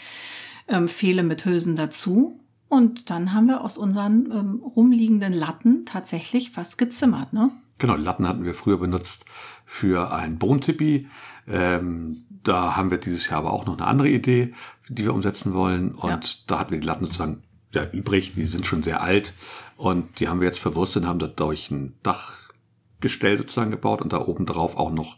ähm, 0.68 0.88
Pfähle 0.88 1.22
mit 1.22 1.44
Hülsen 1.44 1.77
dazu. 1.77 2.40
Und 2.68 3.11
dann 3.11 3.33
haben 3.33 3.46
wir 3.46 3.61
aus 3.62 3.79
unseren 3.79 4.31
ähm, 4.33 4.62
rumliegenden 4.64 5.33
Latten 5.33 5.85
tatsächlich 5.87 6.57
was 6.57 6.77
gezimmert. 6.77 7.33
Ne? 7.33 7.50
Genau, 7.79 7.94
Latten 7.94 8.27
hatten 8.27 8.44
wir 8.44 8.55
früher 8.55 8.79
benutzt 8.79 9.24
für 9.64 10.12
ein 10.12 10.38
Bohnentippi. 10.38 11.09
Ähm, 11.46 12.22
da 12.42 12.77
haben 12.77 12.90
wir 12.90 12.98
dieses 12.98 13.29
Jahr 13.29 13.38
aber 13.38 13.53
auch 13.53 13.66
noch 13.66 13.77
eine 13.79 13.87
andere 13.87 14.09
Idee, 14.09 14.55
die 14.88 15.05
wir 15.05 15.14
umsetzen 15.14 15.55
wollen. 15.55 15.92
Und 15.94 16.11
Ja. 16.11 16.20
da 16.46 16.59
hatten 16.59 16.72
wir 16.72 16.81
die 16.81 16.87
Latten 16.87 17.05
sozusagen 17.05 17.42
ja, 17.72 17.88
übrig. 17.90 18.35
Die 18.35 18.44
sind 18.44 18.66
schon 18.66 18.83
sehr 18.83 19.03
alt. 19.03 19.35
Und 19.77 20.20
die 20.20 20.29
haben 20.29 20.40
wir 20.40 20.46
jetzt 20.46 20.61
verwurstet 20.61 21.03
und 21.03 21.09
haben 21.09 21.18
dadurch 21.18 21.70
ein 21.70 21.94
Dachgestell 22.03 23.38
sozusagen 23.38 23.70
gebaut 23.70 24.03
und 24.03 24.12
da 24.12 24.20
oben 24.20 24.46
drauf 24.46 24.77
auch 24.77 24.90
noch 24.92 25.16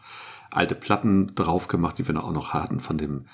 alte 0.51 0.75
Platten 0.75 1.35
drauf 1.35 1.69
gemacht, 1.69 1.99
die 1.99 2.09
wir 2.09 2.23
auch 2.23 2.33
noch 2.33 2.55
hatten 2.55 2.81
von 2.81 2.97
dem 2.99 3.27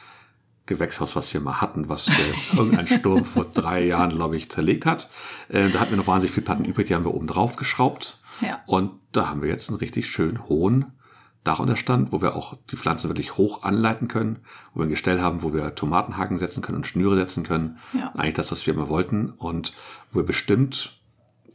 Gewächshaus, 0.66 1.16
was 1.16 1.33
wir 1.35 1.40
mal 1.40 1.61
hatten, 1.61 1.88
was 1.88 2.09
äh, 2.09 2.12
irgendein 2.57 2.87
Sturm 2.87 3.25
vor 3.25 3.44
drei 3.53 3.85
Jahren, 3.85 4.11
glaube 4.11 4.37
ich, 4.37 4.51
zerlegt 4.51 4.87
hat. 4.87 5.09
Äh, 5.48 5.68
da 5.70 5.81
hatten 5.81 5.90
wir 5.90 5.98
noch 5.98 6.07
wahnsinnig 6.07 6.35
viele 6.35 6.46
Platten 6.46 6.64
übrig, 6.64 6.87
die 6.87 6.94
haben 6.94 7.05
wir 7.05 7.14
oben 7.14 7.27
drauf 7.27 7.57
geschraubt. 7.57 8.20
Ja. 8.40 8.61
Und 8.66 8.92
da 9.12 9.29
haben 9.29 9.42
wir 9.42 9.48
jetzt 9.48 9.68
einen 9.68 9.79
richtig 9.79 10.09
schön 10.09 10.48
hohen 10.48 10.92
Dachunterstand, 11.44 12.12
wo 12.12 12.22
wir 12.22 12.37
auch 12.37 12.57
die 12.70 12.77
Pflanzen 12.77 13.09
wirklich 13.09 13.37
hoch 13.37 13.64
anleiten 13.64 14.07
können, 14.07 14.38
wo 14.72 14.81
wir 14.81 14.87
ein 14.87 14.90
Gestell 14.90 15.20
haben, 15.20 15.42
wo 15.42 15.53
wir 15.53 15.75
Tomatenhaken 15.75 16.38
setzen 16.38 16.62
können 16.62 16.77
und 16.77 16.87
Schnüre 16.87 17.16
setzen 17.16 17.42
können. 17.42 17.79
Ja. 17.92 18.12
Eigentlich 18.14 18.35
das, 18.35 18.53
was 18.53 18.64
wir 18.64 18.75
immer 18.75 18.88
wollten. 18.88 19.31
Und 19.31 19.75
wo 20.12 20.20
wir 20.20 20.27
bestimmt 20.27 21.01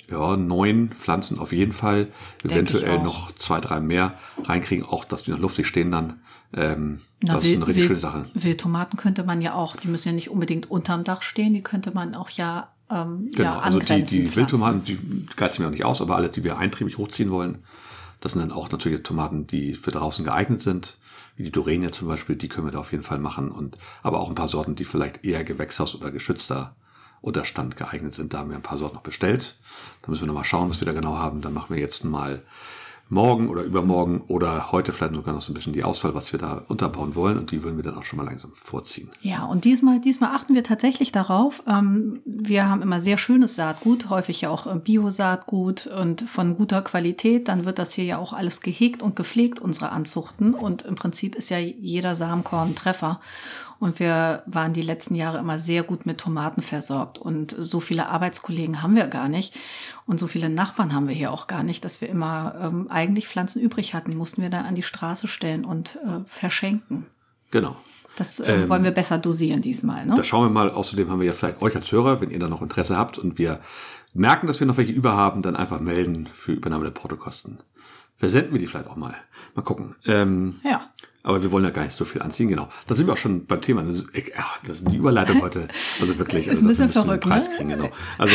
ja, 0.09 0.35
neun 0.35 0.89
Pflanzen 0.89 1.39
auf 1.39 1.53
jeden 1.53 1.71
Fall, 1.71 2.09
ich 2.43 2.51
eventuell 2.51 3.01
noch 3.01 3.31
zwei, 3.35 3.61
drei 3.61 3.79
mehr 3.79 4.13
reinkriegen, 4.43 4.85
auch 4.85 5.05
dass 5.05 5.23
die 5.23 5.31
noch 5.31 5.39
luftig 5.39 5.67
stehen 5.67 5.91
dann. 5.91 6.21
Ähm, 6.53 7.01
Na, 7.21 7.33
das 7.33 7.45
ist 7.45 7.55
eine 7.55 7.67
richtig 7.67 7.85
schöne 7.85 7.99
Sache. 7.99 8.25
Wildtomaten 8.33 8.97
könnte 8.97 9.23
man 9.23 9.41
ja 9.41 9.53
auch, 9.53 9.75
die 9.75 9.87
müssen 9.87 10.09
ja 10.09 10.13
nicht 10.13 10.29
unbedingt 10.29 10.71
unterm 10.71 11.03
Dach 11.03 11.21
stehen, 11.21 11.53
die 11.53 11.61
könnte 11.61 11.91
man 11.91 12.15
auch 12.15 12.29
ja, 12.29 12.69
ähm, 12.89 13.31
Genau, 13.35 13.43
ja 13.43 13.59
also 13.59 13.79
die, 13.79 14.03
die. 14.03 14.35
Wildtomaten, 14.35 14.83
die 14.83 14.97
geizen 15.35 15.61
mir 15.61 15.67
auch 15.67 15.71
nicht 15.71 15.85
aus, 15.85 16.01
aber 16.01 16.15
alle, 16.15 16.29
die 16.29 16.43
wir 16.43 16.57
eintriebig 16.57 16.97
hochziehen 16.97 17.31
wollen, 17.31 17.59
das 18.21 18.31
sind 18.31 18.41
dann 18.41 18.51
auch 18.51 18.71
natürlich 18.71 19.03
Tomaten, 19.03 19.45
die 19.45 19.75
für 19.75 19.91
draußen 19.91 20.23
geeignet 20.25 20.61
sind, 20.61 20.97
wie 21.35 21.43
die 21.43 21.51
Dorenia 21.51 21.91
zum 21.91 22.07
Beispiel, 22.07 22.35
die 22.35 22.47
können 22.47 22.67
wir 22.67 22.71
da 22.71 22.79
auf 22.79 22.91
jeden 22.91 23.03
Fall 23.03 23.19
machen. 23.19 23.51
Und 23.51 23.77
aber 24.01 24.19
auch 24.19 24.29
ein 24.29 24.35
paar 24.35 24.47
Sorten, 24.47 24.75
die 24.75 24.85
vielleicht 24.85 25.23
eher 25.23 25.43
Gewächshaus 25.43 25.95
oder 25.95 26.09
geschützter 26.09 26.75
Unterstand 27.21 27.77
geeignet 27.77 28.15
sind. 28.15 28.33
Da 28.33 28.39
haben 28.39 28.49
wir 28.49 28.55
ein 28.55 28.63
paar 28.63 28.77
Sorten 28.77 28.95
noch 28.95 29.03
bestellt. 29.03 29.57
Da 30.01 30.09
müssen 30.09 30.23
wir 30.23 30.27
nochmal 30.27 30.45
schauen, 30.45 30.69
was 30.69 30.81
wir 30.81 30.85
da 30.85 30.93
genau 30.93 31.17
haben. 31.17 31.41
Dann 31.41 31.53
machen 31.53 31.75
wir 31.75 31.81
jetzt 31.81 32.03
mal 32.03 32.41
morgen 33.09 33.49
oder 33.49 33.63
übermorgen 33.63 34.21
oder 34.27 34.71
heute 34.71 34.91
vielleicht 34.91 35.13
sogar 35.13 35.33
noch 35.33 35.41
so 35.41 35.51
ein 35.51 35.55
bisschen 35.55 35.73
die 35.73 35.83
Auswahl, 35.83 36.13
was 36.13 36.31
wir 36.33 36.39
da 36.39 36.63
unterbauen 36.67 37.15
wollen. 37.15 37.37
Und 37.37 37.51
die 37.51 37.63
würden 37.63 37.77
wir 37.77 37.83
dann 37.83 37.95
auch 37.95 38.03
schon 38.03 38.17
mal 38.17 38.25
langsam 38.25 38.51
vorziehen. 38.53 39.09
Ja, 39.21 39.45
und 39.45 39.65
diesmal, 39.65 39.99
diesmal 39.99 40.35
achten 40.35 40.55
wir 40.55 40.63
tatsächlich 40.63 41.11
darauf. 41.11 41.63
Ähm, 41.67 42.21
wir 42.25 42.67
haben 42.67 42.81
immer 42.81 42.99
sehr 42.99 43.17
schönes 43.17 43.55
Saatgut, 43.55 44.09
häufig 44.09 44.41
ja 44.41 44.49
auch 44.49 44.67
äh, 44.67 44.77
Bio-Saatgut 44.77 45.87
und 45.87 46.21
von 46.21 46.57
guter 46.57 46.81
Qualität. 46.81 47.47
Dann 47.47 47.65
wird 47.65 47.79
das 47.79 47.93
hier 47.93 48.05
ja 48.05 48.17
auch 48.17 48.33
alles 48.33 48.61
gehegt 48.61 49.01
und 49.01 49.15
gepflegt, 49.15 49.59
unsere 49.59 49.91
Anzuchten. 49.91 50.53
Und 50.53 50.81
im 50.81 50.95
Prinzip 50.95 51.35
ist 51.35 51.49
ja 51.49 51.59
jeder 51.59 52.15
Samenkorn 52.15 52.75
Treffer. 52.75 53.19
Und 53.79 53.99
wir 53.99 54.43
waren 54.45 54.73
die 54.73 54.81
letzten 54.81 55.15
Jahre 55.15 55.37
immer 55.37 55.59
sehr 55.59 55.83
gut 55.83 56.05
mit 56.05 56.17
Tomaten 56.19 56.61
versorgt. 56.61 57.19
Und 57.19 57.55
so 57.57 57.79
viele 57.79 58.09
Arbeitskollegen 58.09 58.81
haben 58.81 58.95
wir 58.95 59.07
gar 59.07 59.29
nicht. 59.29 59.55
Und 60.05 60.19
so 60.19 60.27
viele 60.27 60.49
Nachbarn 60.49 60.93
haben 60.93 61.07
wir 61.07 61.15
hier 61.15 61.31
auch 61.31 61.47
gar 61.47 61.63
nicht, 61.63 61.85
dass 61.85 62.01
wir 62.01 62.09
immer 62.09 62.55
ähm, 62.61 62.87
eigentlich 62.89 63.27
Pflanzen 63.27 63.61
übrig 63.61 63.93
hatten. 63.93 64.11
Die 64.11 64.17
mussten 64.17 64.41
wir 64.41 64.49
dann 64.49 64.65
an 64.65 64.75
die 64.75 64.83
Straße 64.83 65.27
stellen 65.27 65.65
und 65.65 65.97
äh, 65.97 66.19
verschenken. 66.27 67.05
Genau. 67.51 67.75
Das 68.15 68.39
äh, 68.39 68.67
wollen 68.67 68.83
wir 68.83 68.91
besser 68.91 69.19
dosieren 69.19 69.61
diesmal. 69.61 70.05
Ne? 70.05 70.15
Da 70.15 70.23
schauen 70.23 70.45
wir 70.45 70.49
mal. 70.49 70.71
Außerdem 70.71 71.09
haben 71.11 71.19
wir 71.19 71.27
ja 71.27 71.33
vielleicht 71.33 71.61
euch 71.61 71.75
als 71.75 71.91
Hörer, 71.91 72.19
wenn 72.19 72.31
ihr 72.31 72.39
da 72.39 72.47
noch 72.47 72.63
Interesse 72.63 72.97
habt 72.97 73.19
und 73.19 73.37
wir 73.37 73.59
merken, 74.13 74.47
dass 74.47 74.59
wir 74.59 74.65
noch 74.65 74.77
welche 74.77 74.91
über 74.91 75.15
haben, 75.15 75.43
dann 75.43 75.55
einfach 75.55 75.79
melden 75.79 76.27
für 76.33 76.53
Übernahme 76.53 76.85
der 76.85 76.91
Portokosten. 76.91 77.59
Versenden 78.17 78.53
wir 78.53 78.59
die 78.59 78.65
vielleicht 78.65 78.87
auch 78.87 78.95
mal. 78.95 79.15
Mal 79.53 79.61
gucken. 79.61 79.95
Ähm, 80.05 80.59
Ja. 80.63 80.89
Aber 81.27 81.43
wir 81.43 81.51
wollen 81.51 81.65
ja 81.65 81.71
gar 81.71 81.83
nicht 81.83 81.95
so 81.97 82.05
viel 82.05 82.21
anziehen, 82.21 82.47
genau. 82.47 82.69
Da 82.87 82.95
sind 82.95 83.05
wir 83.05 83.13
auch 83.13 83.17
schon 83.17 83.45
beim 83.45 83.61
Thema. 83.61 83.83
Das 83.83 83.97
ist, 83.97 84.07
ach, 84.37 84.59
das 84.65 84.79
ist 84.79 84.87
die 84.89 84.95
Überleitung 84.95 85.41
heute. 85.41 85.67
Also 85.99 86.17
wirklich. 86.17 86.47
Ist 86.47 86.51
Also, 86.51 86.65
ein 86.65 86.67
bisschen 86.69 86.89
verrückt, 86.89 87.09
einen 87.11 87.19
Preis 87.33 87.49
ne? 87.49 87.55
kriegen, 87.57 87.69
genau. 87.69 87.89
Also, 88.17 88.33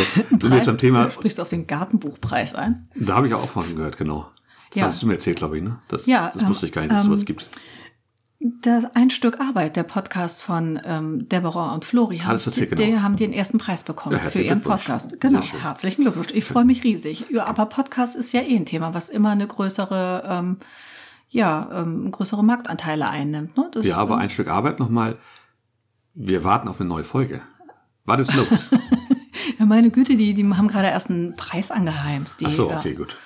jetzt 0.54 0.66
beim 0.66 0.78
Thema, 0.78 1.10
Sprichst 1.10 1.38
du 1.38 1.42
auf 1.42 1.48
den 1.48 1.66
Gartenbuchpreis 1.66 2.54
ein? 2.54 2.86
da 2.94 3.16
habe 3.16 3.28
ich 3.28 3.34
auch 3.34 3.48
von 3.48 3.74
gehört, 3.74 3.96
genau. 3.96 4.28
Das 4.70 4.80
Ja. 4.80 4.86
hast 4.86 5.02
du 5.02 5.06
mir 5.06 5.14
erzählt, 5.14 5.38
glaube 5.38 5.56
ich, 5.56 5.62
ne? 5.64 5.78
Das, 5.88 6.06
Ja, 6.06 6.32
das 6.34 6.46
wusste 6.48 6.66
ich 6.66 6.72
gar 6.72 6.82
nicht, 6.82 6.92
dass 6.92 7.00
es 7.00 7.04
ähm, 7.06 7.10
sowas 7.12 7.24
gibt. 7.24 7.46
Das 8.60 8.84
ein 8.96 9.10
Stück 9.10 9.38
Arbeit, 9.40 9.76
der 9.76 9.84
Podcast 9.84 10.42
von 10.42 10.80
ähm, 10.84 11.28
Deborah 11.28 11.72
und 11.74 11.84
Florian, 11.84 12.26
Ah, 12.28 12.32
das 12.32 12.44
erzählt, 12.46 12.72
die, 12.72 12.74
genau. 12.76 12.90
die 12.90 13.00
haben 13.00 13.16
den 13.16 13.32
ersten 13.32 13.58
Preis 13.58 13.84
bekommen 13.84 14.16
Ja, 14.22 14.30
für 14.30 14.42
ihren. 14.42 14.60
Podcast. 14.60 15.20
Genau, 15.20 15.40
herzlichen 15.42 16.02
Glückwunsch. 16.02 16.32
Ich 16.34 16.44
freue 16.44 16.64
mich 16.64 16.82
riesig. 16.82 17.26
Ja, 17.30 17.46
aber 17.46 17.66
Podcast 17.66 18.16
ist 18.16 18.32
ja 18.32 18.40
eh 18.40 18.56
ein 18.56 18.66
Thema, 18.66 18.94
was 18.94 19.08
immer 19.10 19.30
eine 19.30 19.46
größere, 19.46 20.24
ähm, 20.26 20.56
ja, 21.32 21.70
ähm, 21.72 22.10
größere 22.10 22.44
Marktanteile 22.44 23.08
einnimmt. 23.08 23.56
Ne? 23.56 23.70
Das, 23.72 23.86
Ja, 23.86 23.96
aber 23.96 24.18
ein 24.18 24.30
Stück 24.30 24.48
Arbeit 24.48 24.78
nochmal. 24.78 25.18
Wir 26.14 26.44
warten 26.44 26.68
auf 26.68 26.78
eine 26.78 26.88
neue 26.88 27.04
Folge. 27.04 27.40
War 28.04 28.18
das 28.18 28.32
los? 28.34 28.46
ja, 29.58 29.64
meine 29.64 29.90
Güte, 29.90 30.16
die, 30.16 30.34
die 30.34 30.44
haben 30.54 30.68
gerade 30.68 30.88
erst 30.88 31.08
einen 31.08 31.34
Preis 31.34 31.70
angeheimst. 31.70 32.42
Die, 32.42 32.46
Ach 32.46 32.50
so, 32.50 32.70
okay, 32.70 32.94
gut. 32.94 33.16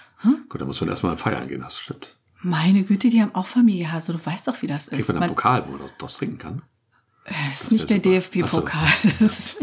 Gut, 0.49 0.61
dann 0.61 0.69
muss 0.69 0.81
man 0.81 0.89
erstmal 0.89 1.17
feiern 1.17 1.49
gehen, 1.49 1.61
das 1.61 1.79
stimmt. 1.79 2.17
Meine 2.43 2.85
Güte, 2.85 3.11
die 3.11 3.21
haben 3.21 3.35
auch 3.35 3.47
Familienhase. 3.47 4.13
Du 4.13 4.25
weißt 4.25 4.47
doch, 4.47 4.63
wie 4.63 4.69
das 4.69 4.89
Kriegt 4.89 5.01
ist. 5.01 5.13
man 5.13 5.23
einen 5.25 5.35
Pokal, 5.35 5.67
wo 5.67 5.73
man 5.73 5.91
daraus 5.99 6.17
trinken 6.17 6.39
kann? 6.39 6.63
Das 7.25 7.63
ist 7.63 7.73
nicht 7.73 7.91
der. 7.91 7.99
DFB-Pokal. 7.99 8.89
Das 9.19 9.57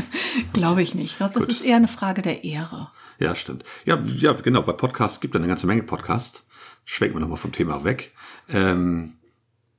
glaube 0.52 0.82
ich 0.82 0.96
nicht. 0.96 1.12
Ich 1.12 1.18
glaube, 1.18 1.34
das 1.34 1.46
Gut. 1.46 1.56
ist 1.56 1.62
eher 1.62 1.78
eine 1.78 1.88
Frage 1.88 2.22
der 2.22 2.44
Ehre. 2.44 2.92
Ja, 3.20 3.36
stimmt. 3.36 3.64
Ja, 3.86 4.02
ja, 4.02 4.34
genau. 4.34 4.64
Bei 4.64 4.74
Podcasts 4.74 5.22
gibt 5.22 5.34
es 5.34 5.40
eine 5.40 5.48
ganze 5.48 5.66
Menge 5.66 5.84
Podcasts. 5.84 6.44
Schwenken 6.86 7.16
wir 7.16 7.22
nochmal 7.22 7.38
vom 7.38 7.52
Thema 7.52 7.84
weg. 7.84 8.12
Ähm, 8.50 9.14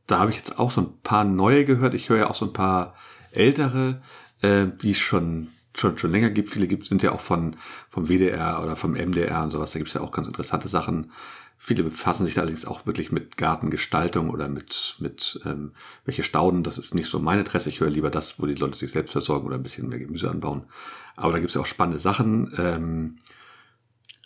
da 0.07 0.19
habe 0.19 0.31
ich 0.31 0.37
jetzt 0.37 0.59
auch 0.59 0.71
so 0.71 0.81
ein 0.83 1.01
paar 1.03 1.25
neue 1.25 1.65
gehört. 1.65 1.95
Ich 1.95 2.09
höre 2.09 2.19
ja 2.19 2.31
auch 2.31 2.35
so 2.35 2.47
ein 2.47 2.53
paar 2.53 2.95
ältere, 3.33 4.03
äh, 4.43 4.67
die 4.83 4.93
es 4.93 4.99
schon, 4.99 5.49
schon, 5.75 5.99
schon 5.99 6.13
länger 6.13 6.31
gibt. 6.31 6.51
Viele 6.51 6.67
gibt, 6.67 6.87
sind 6.87 7.03
ja 7.03 7.13
auch 7.13 7.21
von, 7.21 7.57
vom 7.91 8.09
WDR 8.09 8.63
oder 8.63 8.77
vom 8.77 8.93
MDR 8.93 9.43
und 9.43 9.51
sowas. 9.51 9.73
Da 9.73 9.79
gibt 9.79 9.89
es 9.89 9.95
ja 9.95 10.01
auch 10.01 10.13
ganz 10.13 10.27
interessante 10.27 10.69
Sachen. 10.69 11.11
Viele 11.57 11.83
befassen 11.83 12.27
sich 12.27 12.35
da 12.35 12.43
allerdings 12.43 12.67
auch 12.67 12.85
wirklich 12.85 13.11
mit 13.11 13.39
Gartengestaltung 13.39 14.29
oder 14.29 14.49
mit, 14.49 14.97
mit 14.99 15.41
ähm, 15.47 15.73
welche 16.05 16.23
Stauden. 16.23 16.63
Das 16.63 16.77
ist 16.77 16.95
nicht 16.95 17.09
so 17.09 17.19
mein 17.19 17.39
Interesse. 17.39 17.71
Ich 17.71 17.81
höre 17.81 17.89
lieber 17.89 18.11
das, 18.11 18.39
wo 18.39 18.47
die 18.47 18.55
Leute 18.55 18.77
sich 18.77 18.91
selbst 18.91 19.13
versorgen 19.13 19.47
oder 19.47 19.57
ein 19.57 19.63
bisschen 19.63 19.89
mehr 19.89 19.99
Gemüse 19.99 20.31
anbauen. 20.31 20.67
Aber 21.17 21.33
da 21.33 21.39
gibt 21.39 21.51
es 21.51 21.55
ja 21.55 21.63
auch 21.63 21.67
spannende 21.67 22.01
Sachen. 22.01 22.53
Ähm, 22.59 23.17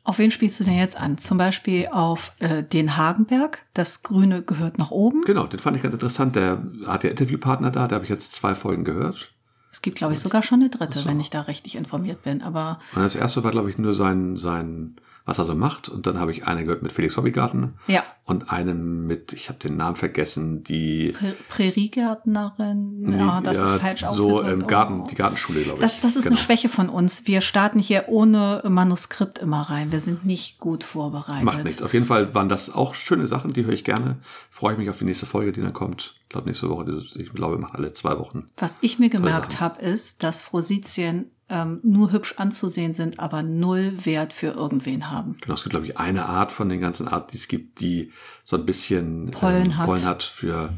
Auf 0.08 0.16
wen 0.16 0.30
spielst 0.30 0.58
du 0.58 0.64
denn 0.64 0.78
jetzt 0.78 0.98
an? 0.98 1.18
Zum 1.18 1.36
Beispiel 1.36 1.88
auf 1.92 2.32
äh, 2.38 2.62
den 2.62 2.96
Hagenberg. 2.96 3.66
Das 3.74 4.02
Grüne 4.02 4.40
gehört 4.40 4.78
nach 4.78 4.90
oben. 4.90 5.20
Genau, 5.26 5.46
den 5.46 5.60
fand 5.60 5.76
ich 5.76 5.82
ganz 5.82 5.92
interessant. 5.92 6.34
Der 6.34 6.62
hat 6.86 7.04
ja 7.04 7.10
Interviewpartner 7.10 7.70
da, 7.70 7.86
da 7.86 7.96
habe 7.96 8.06
ich 8.06 8.10
jetzt 8.10 8.32
zwei 8.32 8.54
Folgen 8.54 8.84
gehört. 8.84 9.34
Es 9.70 9.82
gibt, 9.82 9.98
glaube 9.98 10.14
ich, 10.14 10.20
sogar 10.20 10.42
schon 10.42 10.60
eine 10.60 10.70
dritte, 10.70 11.04
wenn 11.04 11.20
ich 11.20 11.28
da 11.28 11.42
richtig 11.42 11.76
informiert 11.76 12.22
bin. 12.22 12.40
Aber 12.40 12.78
Und 12.94 13.02
das 13.02 13.16
erste 13.16 13.44
war, 13.44 13.50
glaube 13.50 13.68
ich, 13.68 13.76
nur 13.76 13.92
sein, 13.92 14.38
sein, 14.38 14.96
was 15.28 15.38
er 15.38 15.44
so 15.44 15.54
macht. 15.54 15.88
Und 15.90 16.06
dann 16.06 16.18
habe 16.18 16.32
ich 16.32 16.46
eine 16.46 16.64
gehört 16.64 16.82
mit 16.82 16.90
Felix 16.90 17.16
Hobbygarten 17.18 17.74
ja, 17.86 18.02
und 18.24 18.50
eine 18.50 18.72
mit, 18.74 19.34
ich 19.34 19.50
habe 19.50 19.58
den 19.58 19.76
Namen 19.76 19.94
vergessen, 19.94 20.64
die 20.64 21.12
Prä- 21.12 21.34
Präriegärtnerin. 21.48 23.04
Ja, 23.18 23.40
das 23.42 23.58
ist 23.58 23.74
falsch 23.80 24.00
so 24.00 24.06
ausgedrückt. 24.06 24.62
ähm, 24.62 24.66
Garten, 24.66 25.00
Oh. 25.02 25.06
die 25.10 25.14
Gartenschule, 25.14 25.60
glaube 25.62 25.78
ich. 25.78 25.82
Das, 25.82 26.00
das 26.00 26.16
ist 26.16 26.24
genau. 26.24 26.36
eine 26.36 26.42
Schwäche 26.44 26.68
von 26.68 26.88
uns. 26.88 27.26
Wir 27.26 27.40
starten 27.40 27.78
hier 27.78 28.04
ohne 28.08 28.62
Manuskript 28.68 29.38
immer 29.38 29.62
rein. 29.62 29.92
Wir 29.92 30.00
sind 30.00 30.24
nicht 30.24 30.58
gut 30.58 30.82
vorbereitet. 30.84 31.44
Macht 31.44 31.64
nichts. 31.64 31.82
Auf 31.82 31.92
jeden 31.94 32.06
Fall 32.06 32.34
waren 32.34 32.48
das 32.48 32.70
auch 32.74 32.94
schöne 32.94 33.26
Sachen, 33.28 33.52
die 33.52 33.64
höre 33.64 33.74
ich 33.74 33.84
gerne. 33.84 34.16
Freue 34.50 34.72
ich 34.72 34.78
mich 34.78 34.90
auf 34.90 34.98
die 34.98 35.04
nächste 35.04 35.26
Folge, 35.26 35.52
die 35.52 35.60
dann 35.60 35.72
kommt. 35.72 36.14
Ich 36.22 36.28
glaube, 36.30 36.46
nächste 36.46 36.68
Woche, 36.68 37.02
ich 37.16 37.32
glaube, 37.32 37.56
wir 37.56 37.60
machen 37.60 37.76
alle 37.76 37.92
zwei 37.92 38.18
Wochen. 38.18 38.48
Was 38.56 38.78
ich 38.80 38.98
mir 38.98 39.08
gemerkt 39.10 39.60
habe, 39.60 39.80
ist, 39.82 40.22
dass 40.22 40.42
Frositien 40.42 41.30
ähm, 41.50 41.80
nur 41.82 42.12
hübsch 42.12 42.34
anzusehen 42.36 42.94
sind, 42.94 43.18
aber 43.20 43.42
null 43.42 44.04
Wert 44.04 44.32
für 44.32 44.48
irgendwen 44.48 45.10
haben. 45.10 45.36
Genau, 45.40 45.54
es 45.54 45.62
gibt, 45.62 45.70
glaube 45.70 45.86
ich, 45.86 45.96
eine 45.96 46.26
Art 46.26 46.52
von 46.52 46.68
den 46.68 46.80
ganzen 46.80 47.08
Arten, 47.08 47.30
die 47.32 47.38
es 47.38 47.48
gibt, 47.48 47.80
die 47.80 48.12
so 48.44 48.56
ein 48.56 48.66
bisschen 48.66 49.30
Pollen 49.30 49.76
hat. 49.76 49.86
Pollen 49.86 50.04
hat 50.04 50.22
für, 50.22 50.72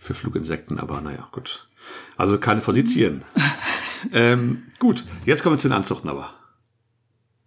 für 0.00 0.14
Fluginsekten, 0.14 0.78
aber 0.80 1.00
naja, 1.00 1.28
gut. 1.32 1.68
Also 2.16 2.38
keine 2.38 2.60
Fosizien. 2.60 3.24
ähm, 4.12 4.64
gut, 4.78 5.04
jetzt 5.24 5.42
kommen 5.42 5.56
wir 5.56 5.60
zu 5.60 5.68
den 5.68 5.76
Anzuchten 5.76 6.10
aber. 6.10 6.30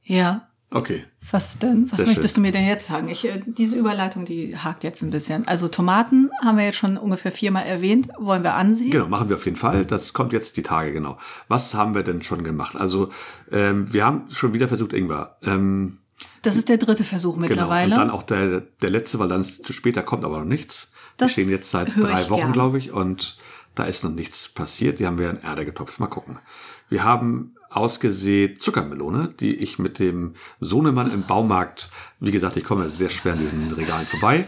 Ja, 0.04 0.49
Okay. 0.72 1.04
was 1.32 1.58
denn? 1.58 1.90
Was 1.92 1.98
Sehr 1.98 2.06
möchtest 2.08 2.36
schön. 2.36 2.44
du 2.44 2.48
mir 2.48 2.52
denn 2.52 2.68
jetzt 2.68 2.88
sagen? 2.88 3.08
Ich, 3.10 3.26
äh, 3.26 3.42
diese 3.46 3.76
Überleitung, 3.76 4.26
die 4.26 4.56
hakt 4.56 4.84
jetzt 4.84 5.02
ein 5.02 5.10
bisschen. 5.10 5.48
Also 5.48 5.68
Tomaten 5.68 6.30
haben 6.44 6.58
wir 6.58 6.66
jetzt 6.66 6.78
schon 6.78 6.98
ungefähr 6.98 7.32
viermal 7.32 7.66
erwähnt. 7.66 8.10
Wollen 8.20 8.44
wir 8.44 8.54
ansehen? 8.54 8.92
Genau, 8.92 9.08
machen 9.08 9.30
wir 9.30 9.36
auf 9.38 9.46
jeden 9.46 9.58
Fall. 9.58 9.84
Das 9.86 10.14
kommt 10.14 10.32
jetzt 10.32 10.58
die 10.58 10.62
Tage, 10.64 10.94
genau. 10.94 11.18
Was 11.48 11.74
haben 11.74 11.96
wir 11.96 12.04
denn 12.04 12.22
schon 12.22 12.44
gemacht? 12.44 12.76
Also, 12.76 13.10
ähm, 13.52 13.92
wir 13.92 14.06
haben 14.06 14.28
schon 14.32 14.54
wieder 14.54 14.68
versucht, 14.68 14.94
Ingwer. 14.94 15.38
Ähm, 15.44 15.98
Das 16.44 16.56
ist 16.56 16.70
der 16.70 16.78
dritte 16.78 17.04
Versuch 17.04 17.34
genau. 17.36 17.48
mittlerweile. 17.48 17.96
Und 17.96 18.00
dann 18.02 18.10
auch 18.12 18.24
der, 18.24 18.62
der 18.62 18.90
letzte, 18.92 19.18
weil 19.18 19.28
dann 19.28 19.42
ist- 19.42 19.74
später 19.74 20.04
kommt 20.04 20.24
aber 20.24 20.38
noch 20.40 20.46
nichts. 20.46 20.90
Das 21.18 21.36
wir 21.36 21.44
stehen 21.44 21.50
jetzt 21.52 21.72
seit 21.72 21.96
drei 21.98 22.30
Wochen, 22.30 22.52
glaube 22.52 22.78
ich, 22.78 22.92
und 22.92 23.38
da 23.76 23.84
ist 23.86 24.04
noch 24.04 24.12
nichts 24.12 24.50
passiert. 24.50 25.00
Die 25.00 25.08
haben 25.08 25.18
wir 25.18 25.32
in 25.32 25.42
Erde 25.42 25.66
getopft. 25.66 26.00
Mal 26.00 26.08
gucken. 26.08 26.38
Wir 26.90 27.04
haben 27.04 27.56
ausgesät 27.70 28.62
Zuckermelone, 28.62 29.34
die 29.40 29.56
ich 29.56 29.80
mit 29.80 30.00
dem 30.00 30.34
Sohnemann 30.60 31.12
im 31.12 31.24
Baumarkt, 31.24 31.90
wie 32.20 32.32
gesagt, 32.32 32.58
ich 32.58 32.64
komme 32.64 32.90
sehr 32.90 33.10
schwer 33.10 33.34
an 33.34 33.40
diesen 33.40 33.72
Regalen 33.72 34.06
vorbei, 34.08 34.46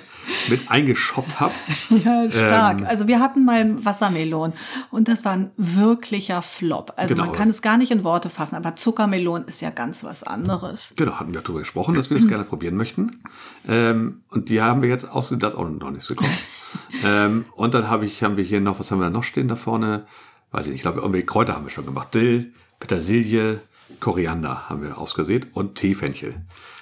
mit 0.50 0.70
eingeschoppt 0.70 1.40
habe. 1.40 1.54
Ja, 2.04 2.30
stark. 2.30 2.82
Ähm, 2.82 2.88
also 2.88 3.08
wir 3.08 3.20
hatten 3.20 3.44
mal 3.46 3.84
Wassermelon 3.86 4.54
und 4.92 5.08
das 5.08 5.26
war 5.26 5.34
ein 5.34 5.52
wirklicher 5.58 6.42
Flop. 6.42 6.94
Also 6.96 7.16
Genau. 7.16 7.28
man 7.28 7.36
kann 7.36 7.50
es 7.50 7.62
gar 7.62 7.78
nicht 7.78 7.92
in 7.92 8.04
Worte 8.04 8.30
fassen, 8.30 8.56
aber 8.56 8.76
Zuckermelon 8.76 9.46
ist 9.46 9.62
ja 9.62 9.70
ganz 9.70 10.04
was 10.04 10.24
anderes. 10.24 10.94
Genau, 10.96 11.20
hatten 11.20 11.34
wir 11.34 11.42
darüber 11.42 11.60
gesprochen, 11.60 11.96
dass 11.96 12.10
wir 12.10 12.18
das 12.18 12.28
gerne 12.28 12.44
probieren 12.44 12.76
möchten. 12.76 13.22
Ähm, 13.68 14.22
und 14.30 14.50
die 14.50 14.62
haben 14.62 14.82
wir 14.82 14.90
jetzt 14.90 15.08
ausgesät, 15.08 15.44
da 15.44 15.50
ist 15.50 15.56
auch 15.56 15.70
noch 15.70 15.92
nichts 15.92 16.08
gekommen. 16.08 16.38
ähm, 17.06 17.46
und 17.56 17.74
dann 17.74 17.90
habe 17.90 18.06
ich, 18.06 18.24
haben 18.24 18.38
wir 18.38 18.44
hier 18.44 18.62
noch, 18.62 18.80
was 18.80 18.90
haben 18.90 19.00
wir 19.00 19.06
da 19.06 19.10
noch 19.12 19.24
stehen 19.24 19.48
da 19.48 19.56
vorne? 19.56 20.06
Weiß 20.52 20.64
ich 20.66 20.68
nicht, 20.68 20.78
ich 20.78 20.82
glaube, 20.82 21.02
irgendwie 21.02 21.24
Kräuter 21.24 21.56
haben 21.56 21.66
wir 21.66 21.70
schon 21.70 21.86
gemacht. 21.86 22.14
Dill, 22.14 22.54
Petersilie, 22.82 23.62
Koriander 24.02 24.70
haben 24.70 24.82
wir 24.82 24.98
ausgesät 24.98 25.48
und 25.54 25.76
Teefenchel. 25.76 26.36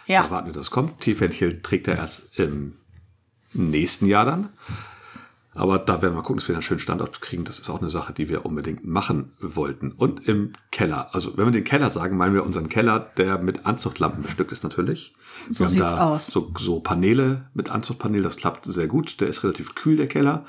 Ja. 0.07 0.23
Da 0.23 0.31
warten 0.31 0.47
wir, 0.47 0.53
dass 0.53 0.63
es 0.67 0.71
kommt. 0.71 1.01
Teefenchel 1.01 1.61
trägt 1.61 1.87
er 1.87 1.97
erst 1.97 2.23
im 2.35 2.73
nächsten 3.53 4.07
Jahr 4.07 4.25
dann. 4.25 4.49
Aber 5.53 5.77
da 5.77 6.01
werden 6.01 6.15
wir 6.15 6.21
gucken, 6.21 6.37
dass 6.37 6.47
wir 6.47 6.55
einen 6.55 6.61
schönen 6.61 6.79
Standort 6.79 7.21
kriegen. 7.21 7.43
Das 7.43 7.59
ist 7.59 7.69
auch 7.69 7.81
eine 7.81 7.89
Sache, 7.89 8.13
die 8.13 8.29
wir 8.29 8.45
unbedingt 8.45 8.87
machen 8.87 9.33
wollten. 9.41 9.91
Und 9.91 10.25
im 10.27 10.53
Keller. 10.71 11.13
Also 11.13 11.37
wenn 11.37 11.45
wir 11.45 11.51
den 11.51 11.63
Keller 11.63 11.89
sagen, 11.89 12.15
meinen 12.15 12.33
wir 12.33 12.45
unseren 12.45 12.69
Keller, 12.69 12.99
der 13.17 13.39
mit 13.39 13.65
Anzuchtlampen 13.65 14.23
bestückt 14.23 14.51
ist 14.51 14.63
natürlich. 14.63 15.13
So 15.49 15.65
wir 15.65 15.69
sieht's 15.69 15.93
aus. 15.93 16.27
So, 16.27 16.53
so 16.57 16.79
Paneele 16.79 17.49
mit 17.53 17.69
Anzuchtpanel, 17.69 18.23
das 18.23 18.37
klappt 18.37 18.65
sehr 18.65 18.87
gut. 18.87 19.19
Der 19.19 19.27
ist 19.27 19.43
relativ 19.43 19.75
kühl, 19.75 19.97
der 19.97 20.07
Keller. 20.07 20.45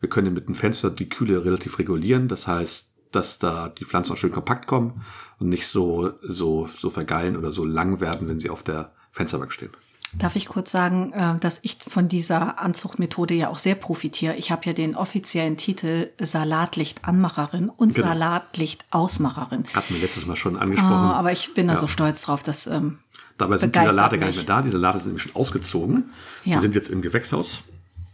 Wir 0.00 0.08
können 0.08 0.34
mit 0.34 0.48
dem 0.48 0.56
Fenster 0.56 0.90
die 0.90 1.08
Kühle 1.08 1.44
relativ 1.44 1.78
regulieren. 1.78 2.26
Das 2.26 2.46
heißt, 2.46 2.87
dass 3.12 3.38
da 3.38 3.68
die 3.68 3.84
Pflanzen 3.84 4.12
auch 4.12 4.16
schön 4.18 4.32
kompakt 4.32 4.66
kommen 4.66 5.04
und 5.38 5.48
nicht 5.48 5.66
so, 5.66 6.12
so, 6.22 6.68
so 6.78 6.90
vergeilen 6.90 7.36
oder 7.36 7.52
so 7.52 7.64
lang 7.64 8.00
werden, 8.00 8.28
wenn 8.28 8.38
sie 8.38 8.50
auf 8.50 8.62
der 8.62 8.92
Fensterbank 9.12 9.52
stehen. 9.52 9.70
Darf 10.14 10.36
ich 10.36 10.46
kurz 10.48 10.70
sagen, 10.72 11.12
äh, 11.12 11.38
dass 11.38 11.60
ich 11.62 11.76
von 11.86 12.08
dieser 12.08 12.58
Anzuchtmethode 12.58 13.34
ja 13.34 13.48
auch 13.50 13.58
sehr 13.58 13.74
profitiere. 13.74 14.36
Ich 14.36 14.50
habe 14.50 14.62
ja 14.64 14.72
den 14.72 14.96
offiziellen 14.96 15.58
Titel 15.58 16.08
Salatlichtanmacherin 16.18 17.68
und 17.68 17.94
Genau. 17.94 18.08
Salatlichtausmacherin. 18.08 19.64
Hatten 19.74 19.94
wir 19.94 20.00
letztes 20.00 20.26
Mal 20.26 20.36
schon 20.36 20.56
angesprochen. 20.56 20.92
Ah, 20.92 21.12
aber 21.14 21.32
ich 21.32 21.52
bin 21.54 21.66
da 21.68 21.74
Ja. 21.74 21.78
so 21.78 21.86
stolz 21.88 22.22
drauf, 22.22 22.42
dass 22.42 22.66
ähm, 22.66 22.98
Dabei 23.36 23.58
sind 23.58 23.74
die 23.74 23.78
Salate 23.80 24.18
gar 24.18 24.26
mich. 24.28 24.36
nicht 24.38 24.48
mehr 24.48 24.56
da. 24.56 24.62
Die 24.62 24.70
Salate 24.70 24.98
sind 24.98 25.08
nämlich 25.08 25.22
schon 25.24 25.36
ausgezogen. 25.36 26.10
Ja. 26.44 26.56
Die 26.56 26.62
sind 26.62 26.74
jetzt 26.74 26.90
im 26.90 27.02
Gewächshaus. 27.02 27.60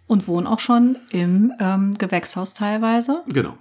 und 0.06 0.28
wohnen 0.28 0.46
auch 0.46 0.58
schon 0.60 0.96
im 1.10 1.52
ähm, 1.60 1.96
Gewächshaus 1.96 2.52
teilweise. 2.54 3.22
Genau. 3.28 3.56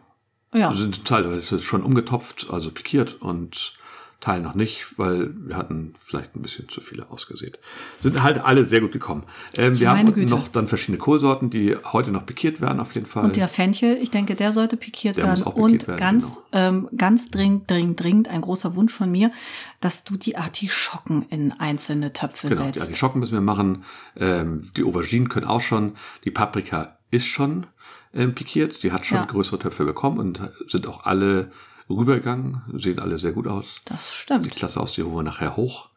Ja, 0.53 0.71
Die 0.71 0.77
sind 0.77 1.05
teilweise 1.05 1.61
schon 1.61 1.83
umgetopft, 1.83 2.47
also 2.49 2.71
pikiert 2.71 3.21
und 3.21 3.73
Teil 4.19 4.39
noch 4.39 4.55
nicht, 4.55 4.97
weil 4.97 5.31
wir 5.35 5.57
hatten 5.57 5.95
vielleicht 5.99 6.33
ein 6.37 6.41
bisschen 6.41 6.69
zu 6.69 6.79
viele 6.79 7.11
ausgesät. 7.11 7.59
Sind 8.01 8.23
halt 8.23 8.39
alle 8.41 8.63
sehr 8.63 8.79
gut 8.79 8.93
gekommen. 8.93 9.23
Ähm, 9.53 9.77
wir 9.77 9.89
haben 9.89 10.13
Güte. 10.13 10.33
noch 10.33 10.47
dann 10.47 10.69
verschiedene 10.69 10.97
Kohlsorten, 10.97 11.49
die 11.49 11.75
heute 11.91 12.09
noch 12.09 12.25
pikiert 12.25 12.61
werden 12.61 12.79
auf 12.79 12.95
jeden 12.95 13.05
Fall. 13.05 13.25
und 13.25 13.35
der 13.35 13.49
Fenchel, 13.49 13.97
ich 14.01 14.11
denke, 14.11 14.35
der 14.35 14.53
sollte 14.53 14.77
pikiert 14.77 15.17
Der 15.17 15.27
muss 15.27 15.39
werden. 15.41 15.53
pikiert 15.55 15.65
und 15.81 15.87
werden, 15.89 15.99
ganz, 15.99 16.39
genau. 16.51 16.67
ähm, 16.69 16.89
ganz 16.95 17.31
dringend, 17.31 17.69
dringend, 17.69 17.99
dringend 18.01 18.27
ein 18.29 18.39
großer 18.39 18.75
Wunsch 18.77 18.93
von 18.93 19.11
mir, 19.11 19.29
dass 19.81 20.05
du 20.05 20.15
die 20.15 20.37
Artischocken 20.37 21.25
in 21.29 21.51
einzelne 21.51 22.13
Töpfe 22.13 22.47
Genau, 22.47 22.67
die 22.67 22.79
setzt. 22.79 22.83
Artischocken 22.91 23.19
müssen 23.19 23.33
wir 23.33 23.41
machen. 23.41 23.83
Ähm, 24.15 24.71
die 24.77 24.85
Auberginen 24.85 25.27
können 25.27 25.47
auch 25.47 25.59
schon. 25.59 25.95
Die 26.23 26.31
Paprika 26.31 26.97
ist 27.11 27.25
schon 27.25 27.67
ähm, 28.13 28.33
pikiert. 28.35 28.83
Die 28.83 28.91
hat 28.91 29.05
schon 29.05 29.17
Ja. 29.17 29.25
größere 29.25 29.59
Töpfe 29.59 29.85
bekommen 29.85 30.19
und 30.19 30.41
sind 30.67 30.87
auch 30.87 31.05
alle 31.05 31.51
rübergegangen. 31.89 32.61
Sehen 32.73 32.99
alle 32.99 33.17
sehr 33.17 33.31
gut 33.33 33.47
aus. 33.47 33.81
das 33.85 34.09
Die 34.09 34.15
stimmt. 34.15 34.51
Klasse 34.55 34.79
aus, 34.79 34.93
die 34.93 35.03
holen 35.03 35.15
wir 35.15 35.23
nachher 35.23 35.55
hoch. 35.57 35.89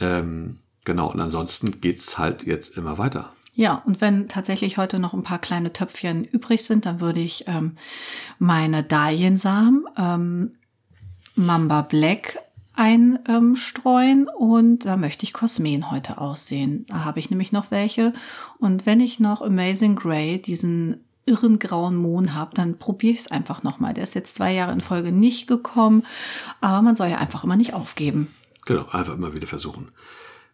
Ähm, 0.00 0.58
genau, 0.84 1.10
und 1.12 1.20
ansonsten 1.20 1.80
geht's 1.80 2.18
halt 2.18 2.44
jetzt 2.44 2.76
immer 2.76 2.98
weiter. 2.98 3.32
Ja, 3.56 3.82
und 3.86 4.00
wenn 4.00 4.28
tatsächlich 4.28 4.78
heute 4.78 4.98
noch 4.98 5.14
ein 5.14 5.22
paar 5.22 5.38
kleine 5.38 5.72
Töpfchen 5.72 6.24
übrig 6.24 6.64
sind, 6.64 6.86
dann 6.86 7.00
würde 7.00 7.20
ich 7.20 7.44
ähm, 7.46 7.74
meine 8.40 8.82
Dahliensamen, 8.82 9.84
ähm, 9.96 10.56
Mamba 11.36 11.82
Black 11.82 12.38
einstreuen 12.74 14.28
und 14.28 14.84
da 14.84 14.96
möchte 14.96 15.24
ich 15.24 15.32
Kosmen 15.32 15.90
heute 15.92 16.18
aussehen. 16.18 16.86
Da 16.88 17.04
habe 17.04 17.20
ich 17.20 17.30
nämlich 17.30 17.52
noch 17.52 17.70
welche. 17.70 18.12
Und 18.58 18.86
wenn 18.86 19.00
ich 19.00 19.20
noch 19.20 19.42
Amazing 19.42 19.94
Grey, 19.96 20.40
diesen 20.42 21.04
irren 21.26 21.58
grauen 21.58 21.96
Mohn 21.96 22.34
habe, 22.34 22.54
dann 22.54 22.78
probiere 22.78 23.14
ich 23.14 23.20
es 23.20 23.30
einfach 23.30 23.62
nochmal. 23.62 23.94
Der 23.94 24.04
ist 24.04 24.14
jetzt 24.14 24.36
zwei 24.36 24.52
Jahre 24.52 24.72
in 24.72 24.80
Folge 24.80 25.12
nicht 25.12 25.46
gekommen, 25.46 26.04
aber 26.60 26.82
man 26.82 26.96
soll 26.96 27.08
ja 27.08 27.18
einfach 27.18 27.44
immer 27.44 27.56
nicht 27.56 27.74
aufgeben. 27.74 28.28
Genau, 28.66 28.86
einfach 28.90 29.14
immer 29.14 29.34
wieder 29.34 29.46
versuchen. 29.46 29.88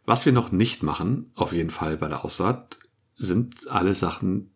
Was 0.06 0.26
wir 0.26 0.32
noch 0.32 0.52
nicht 0.52 0.82
machen, 0.82 1.30
auf 1.34 1.52
jeden 1.52 1.70
Fall 1.70 1.96
bei 1.96 2.08
der 2.08 2.24
Aussaat, 2.24 2.78
sind 3.16 3.68
alle 3.68 3.94
Sachen, 3.94 4.54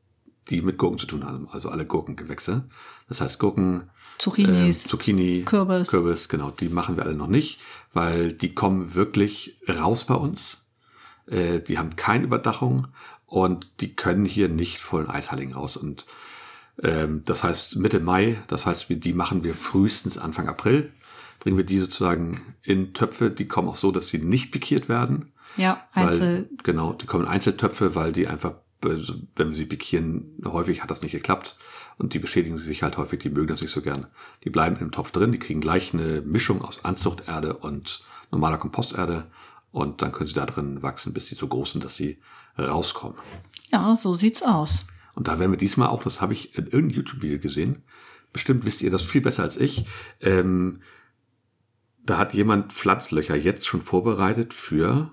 die 0.48 0.62
mit 0.62 0.78
Gurken 0.78 0.98
zu 0.98 1.06
tun 1.06 1.24
haben. 1.24 1.48
Also 1.50 1.68
alle 1.68 1.86
Gurkengewächse. 1.86 2.68
Das 3.08 3.20
heißt 3.20 3.38
Gurken, 3.38 3.90
Zucchinis, 4.18 4.84
ähm, 4.84 4.90
Zucchini, 4.90 5.42
Kürbis. 5.44 5.90
Kürbis, 5.90 6.28
genau, 6.28 6.50
die 6.50 6.68
machen 6.68 6.96
wir 6.96 7.04
alle 7.04 7.14
noch 7.14 7.28
nicht, 7.28 7.60
weil 7.92 8.32
die 8.32 8.54
kommen 8.54 8.94
wirklich 8.94 9.58
raus 9.68 10.04
bei 10.04 10.14
uns. 10.14 10.58
Äh, 11.26 11.60
die 11.60 11.78
haben 11.78 11.96
keine 11.96 12.24
Überdachung 12.24 12.88
Und 13.34 13.68
die 13.80 13.96
können 13.96 14.24
hier 14.24 14.48
nicht 14.48 14.78
vollen 14.78 15.10
Eisheiligen 15.10 15.54
raus. 15.54 15.76
Und 15.76 16.06
ähm, 16.80 17.22
das 17.24 17.42
heißt 17.42 17.74
Mitte 17.74 17.98
Mai, 17.98 18.36
das 18.46 18.64
heißt, 18.64 18.88
wir, 18.88 18.94
die 18.94 19.12
machen 19.12 19.42
wir 19.42 19.56
frühestens 19.56 20.18
Anfang 20.18 20.46
April. 20.46 20.92
Bringen 21.40 21.56
wir 21.56 21.64
die 21.64 21.80
sozusagen 21.80 22.54
in 22.62 22.94
Töpfe, 22.94 23.32
die 23.32 23.48
kommen 23.48 23.68
auch 23.68 23.74
so, 23.74 23.90
dass 23.90 24.06
sie 24.06 24.18
nicht 24.18 24.52
pikiert 24.52 24.88
werden. 24.88 25.32
Ja, 25.56 25.84
Einzel. 25.94 26.48
Weil, 26.48 26.58
genau, 26.62 26.92
die 26.92 27.06
kommen 27.06 27.24
in 27.24 27.30
Einzeltöpfe, 27.30 27.96
weil 27.96 28.12
die 28.12 28.28
einfach, 28.28 28.52
wenn 28.80 29.48
wir 29.48 29.54
sie 29.56 29.66
pikieren, 29.66 30.40
häufig 30.44 30.84
hat 30.84 30.92
das 30.92 31.02
nicht 31.02 31.10
geklappt. 31.10 31.56
Und 31.98 32.14
die 32.14 32.20
beschädigen 32.20 32.56
sich 32.56 32.84
halt 32.84 32.98
häufig, 32.98 33.18
die 33.18 33.30
mögen 33.30 33.48
das 33.48 33.62
nicht 33.62 33.72
so 33.72 33.82
gern. 33.82 34.06
Die 34.44 34.50
bleiben 34.50 34.76
im 34.78 34.92
Topf 34.92 35.10
drin, 35.10 35.32
die 35.32 35.40
kriegen 35.40 35.60
gleich 35.60 35.92
eine 35.92 36.20
Mischung 36.20 36.62
aus 36.62 36.84
Anzuchterde 36.84 37.56
und 37.56 38.04
normaler 38.30 38.58
Komposterde. 38.58 39.26
Und 39.72 40.02
dann 40.02 40.12
können 40.12 40.28
sie 40.28 40.34
da 40.34 40.46
drin 40.46 40.84
wachsen, 40.84 41.12
bis 41.12 41.26
sie 41.26 41.34
so 41.34 41.48
groß 41.48 41.72
sind, 41.72 41.84
dass 41.84 41.96
sie 41.96 42.18
rauskommen. 42.58 43.18
Ja, 43.72 43.96
so 43.96 44.14
sieht's 44.14 44.42
aus. 44.42 44.86
Und 45.14 45.28
da 45.28 45.38
werden 45.38 45.52
wir 45.52 45.58
diesmal 45.58 45.88
auch, 45.88 46.02
das 46.02 46.20
habe 46.20 46.32
ich 46.32 46.56
in 46.56 46.64
irgendeinem 46.64 46.90
YouTube-Video 46.90 47.38
gesehen, 47.38 47.82
bestimmt 48.32 48.64
wisst 48.64 48.82
ihr 48.82 48.90
das 48.90 49.02
viel 49.02 49.20
besser 49.20 49.42
als 49.44 49.56
ich, 49.56 49.86
ähm, 50.20 50.80
da 52.04 52.18
hat 52.18 52.34
jemand 52.34 52.72
Pflanzlöcher 52.72 53.36
jetzt 53.36 53.66
schon 53.66 53.80
vorbereitet 53.80 54.52
für 54.52 55.10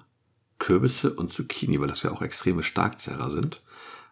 Kürbisse 0.60 1.14
und 1.14 1.32
Zucchini, 1.32 1.80
weil 1.80 1.88
das 1.88 2.04
ja 2.04 2.12
auch 2.12 2.22
extreme 2.22 2.64
Starkzerrer 2.64 3.30
sind. 3.30 3.62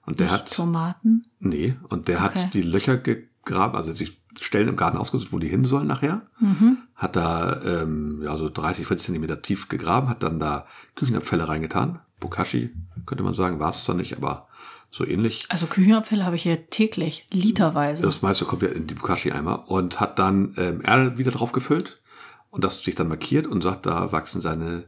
Und 0.05 0.19
der 0.19 0.27
Nicht 0.27 0.45
hat 0.45 0.53
Tomaten. 0.53 1.25
Nee, 1.39 1.75
und 1.89 2.07
der 2.07 2.23
okay. 2.23 2.39
hat 2.43 2.53
die 2.53 2.61
Löcher 2.61 2.97
gegraben, 2.97 3.75
also 3.75 3.91
sich 3.91 4.19
Stellen 4.39 4.69
im 4.69 4.75
Garten 4.75 4.97
ausgesucht, 4.97 5.33
wo 5.33 5.39
die 5.39 5.49
hin 5.49 5.65
sollen 5.65 5.87
nachher. 5.87 6.21
Mhm. 6.39 6.77
Hat 6.95 7.15
da 7.15 7.61
ähm, 7.61 8.21
ja 8.23 8.37
so 8.37 8.49
30, 8.49 8.87
40 8.87 9.05
Zentimeter 9.05 9.41
tief 9.41 9.67
gegraben, 9.67 10.07
hat 10.07 10.23
dann 10.23 10.39
da 10.39 10.65
Küchenabfälle 10.95 11.47
reingetan. 11.47 11.99
Bokashi, 12.19 12.71
könnte 13.05 13.23
man 13.23 13.33
sagen, 13.33 13.59
war 13.59 13.69
es 13.69 13.83
zwar 13.83 13.95
nicht, 13.95 14.17
aber 14.17 14.47
so 14.91 15.05
ähnlich. 15.05 15.45
Also 15.49 15.67
Küchenabfälle 15.67 16.25
habe 16.25 16.35
ich 16.35 16.43
hier 16.43 16.69
täglich, 16.69 17.27
literweise. 17.31 18.01
Das 18.01 18.21
meiste 18.21 18.45
kommt 18.45 18.63
ja 18.63 18.69
in 18.69 18.87
die 18.87 18.95
Bokashi-Eimer 18.95 19.69
und 19.69 19.99
hat 19.99 20.19
dann 20.19 20.55
ähm, 20.57 20.81
Erde 20.83 21.17
wieder 21.17 21.31
drauf 21.31 21.51
gefüllt 21.51 22.01
und 22.49 22.63
das 22.63 22.83
sich 22.83 22.95
dann 22.95 23.07
markiert 23.07 23.45
und 23.45 23.61
sagt, 23.61 23.85
da 23.85 24.11
wachsen 24.11 24.41
seine 24.41 24.85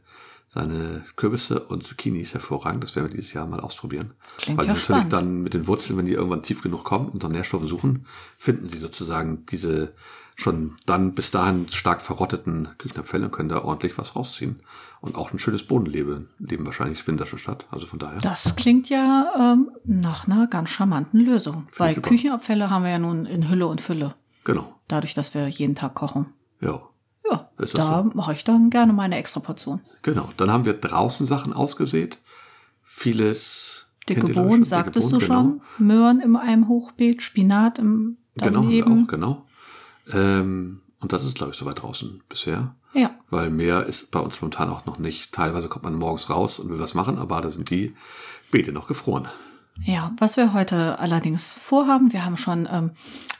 seine 0.53 1.05
Kürbisse 1.15 1.61
und 1.61 1.85
Zucchinis 1.85 2.33
hervorragend. 2.33 2.83
Das 2.83 2.95
werden 2.95 3.09
wir 3.09 3.15
dieses 3.15 3.31
Jahr 3.33 3.47
mal 3.47 3.61
ausprobieren. 3.61 4.11
Klingt 4.37 4.57
Weil 4.57 4.65
ja 4.65 4.73
natürlich 4.73 4.83
spannend. 4.83 5.13
dann 5.13 5.41
mit 5.43 5.53
den 5.53 5.65
Wurzeln, 5.65 5.97
wenn 5.97 6.05
die 6.05 6.11
irgendwann 6.11 6.43
tief 6.43 6.61
genug 6.61 6.83
kommen 6.83 7.07
und 7.07 7.23
dann 7.23 7.31
Nährstoffe 7.31 7.67
suchen, 7.67 8.05
finden 8.37 8.67
sie 8.67 8.79
sozusagen 8.79 9.45
diese 9.45 9.93
schon 10.41 10.77
dann 10.85 11.13
bis 11.13 11.31
dahin 11.31 11.67
stark 11.69 12.01
verrotteten 12.01 12.69
Küchenabfälle 12.77 13.25
und 13.25 13.31
können 13.31 13.49
da 13.49 13.63
ordentlich 13.63 13.97
was 13.97 14.15
rausziehen. 14.15 14.59
Und 14.99 15.15
auch 15.15 15.31
ein 15.33 15.39
schönes 15.39 15.63
Bodenleben 15.63 16.29
leben 16.37 16.65
wahrscheinlich 16.65 17.01
findet 17.01 17.21
das 17.23 17.29
schon 17.29 17.39
statt. 17.39 17.65
Also 17.71 17.87
von 17.87 17.97
daher. 17.99 18.19
Das 18.19 18.55
klingt 18.55 18.89
ja 18.89 19.33
ähm, 19.53 19.71
nach 19.83 20.27
einer 20.27 20.47
ganz 20.47 20.69
charmanten 20.69 21.19
Lösung. 21.19 21.67
Finde 21.71 21.95
Weil. 21.95 22.01
Küchenabfälle 22.01 22.69
haben 22.69 22.83
wir 22.83 22.91
ja 22.91 22.99
nun 22.99 23.25
in 23.25 23.49
Hülle 23.49 23.67
und 23.67 23.81
Fülle. 23.81 24.15
Genau. 24.43 24.75
Dadurch, 24.87 25.13
dass 25.13 25.33
wir 25.33 25.47
jeden 25.47 25.75
Tag 25.75 25.95
kochen. 25.95 26.27
Ja. 26.59 26.81
Ja, 27.29 27.49
Ist 27.59 27.77
da 27.77 28.03
mache 28.13 28.33
ich 28.33 28.43
dann 28.43 28.69
gerne 28.69 28.93
meine 28.93 29.15
extra 29.15 29.39
Portion. 29.39 29.81
Genau. 30.01 30.29
Dann 30.37 30.51
haben 30.51 30.65
wir 30.65 30.73
draußen 30.73 31.25
Sachen 31.25 31.53
ausgesät. 31.53 32.17
Vieles. 32.83 33.85
Dicke 34.09 34.27
Bohnen, 34.27 34.63
sagtest 34.63 35.11
Dicke 35.11 35.19
du 35.25 35.27
Bohnen, 35.27 35.61
schon. 35.77 35.87
Möhren 35.87 36.19
in 36.19 36.35
einem 36.35 36.67
Hochbeet, 36.67 37.21
Spinat 37.21 37.79
im 37.79 38.17
Genau, 38.35 38.61
daneben. 38.61 39.03
auch, 39.03 39.07
genau. 39.07 39.45
Ähm, 40.11 40.81
und 40.99 41.13
das 41.13 41.23
ist, 41.25 41.35
glaube 41.35 41.51
ich, 41.51 41.57
soweit 41.57 41.81
draußen 41.81 42.21
bisher. 42.29 42.75
Ja, 42.93 43.11
Weil 43.29 43.49
mehr 43.49 43.85
ist 43.85 44.11
bei 44.11 44.19
uns 44.19 44.41
momentan 44.41 44.69
auch 44.69 44.85
noch 44.85 44.99
nicht. 44.99 45.31
Teilweise 45.31 45.69
kommt 45.69 45.83
man 45.83 45.95
morgens 45.95 46.29
raus 46.29 46.59
und 46.59 46.69
will 46.69 46.79
was 46.79 46.93
machen, 46.93 47.17
aber 47.17 47.41
da 47.41 47.49
sind 47.49 47.69
die 47.69 47.95
Beete 48.51 48.71
noch 48.73 48.87
gefroren. 48.87 49.27
Ja. 49.85 50.11
Was 50.19 50.37
wir 50.37 50.53
heute 50.53 50.99
allerdings 50.99 51.51
vorhaben, 51.51 52.13
wir 52.13 52.23
haben 52.25 52.37
schon 52.37 52.67
ähm, 52.71 52.91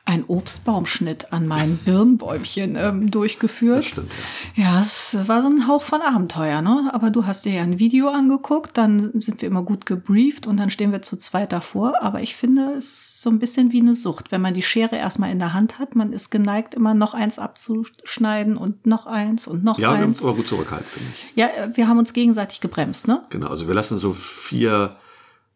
einen 0.05 0.23
Obstbaumschnitt 0.25 1.31
an 1.31 1.47
meinen 1.47 1.77
Birnbäumchen 1.85 2.75
ähm, 2.75 3.01
Das 3.03 3.11
durchgeführt. 3.11 3.85
stimmt, 3.85 4.11
ja. 4.55 4.63
Ja, 4.63 4.79
es 4.81 5.15
war 5.27 5.41
so 5.41 5.47
ein 5.49 5.67
Hauch 5.67 5.81
von 5.83 6.01
Abenteuer, 6.01 6.61
ne? 6.61 6.89
Aber 6.93 7.09
du 7.11 7.25
hast 7.27 7.45
dir 7.45 7.53
ja 7.53 7.61
ein 7.61 7.79
Video 7.79 8.09
angeguckt, 8.09 8.77
dann 8.77 9.11
sind 9.19 9.41
wir 9.41 9.47
immer 9.49 9.63
gut 9.63 9.85
gebrieft 9.85 10.47
und 10.47 10.57
dann 10.57 10.69
stehen 10.69 10.91
wir 10.91 11.01
zu 11.01 11.17
zweit 11.17 11.51
davor. 11.53 12.01
Aber 12.01 12.21
ich 12.21 12.35
finde, 12.35 12.71
es 12.77 12.85
ist 12.85 13.21
so 13.21 13.29
ein 13.29 13.39
bisschen 13.39 13.71
wie 13.71 13.79
eine 13.81 13.95
Sucht. 13.95 14.31
Wenn 14.31 14.41
man 14.41 14.53
die 14.55 14.63
Schere 14.63 14.95
erstmal 14.97 15.31
in 15.31 15.39
der 15.39 15.53
Hand 15.53 15.77
hat, 15.79 15.95
man 15.95 16.11
ist 16.13 16.31
geneigt, 16.31 16.73
immer 16.73 16.93
noch 16.95 17.13
eins 17.13 17.37
abzuschneiden 17.39 18.57
und 18.57 18.85
noch 18.85 19.05
eins 19.05 19.47
und 19.47 19.63
noch 19.63 19.77
Ja, 19.77 19.91
wir 19.91 19.97
haben 19.99 20.05
uns 20.07 20.17
eins. 20.17 20.25
aber 20.25 20.35
gut 20.35 20.47
zurückgehalten, 20.47 20.89
finde 20.91 21.09
ich. 21.13 21.37
Ja, 21.37 21.47
äh, 21.47 21.69
wir 21.77 21.87
haben 21.87 21.99
uns 21.99 22.13
gegenseitig 22.13 22.59
gebremst, 22.59 23.07
ne? 23.07 23.23
Genau, 23.29 23.47
also 23.47 23.67
wir 23.67 23.75
lassen 23.75 23.97
so 23.99 24.13
vier 24.13 24.95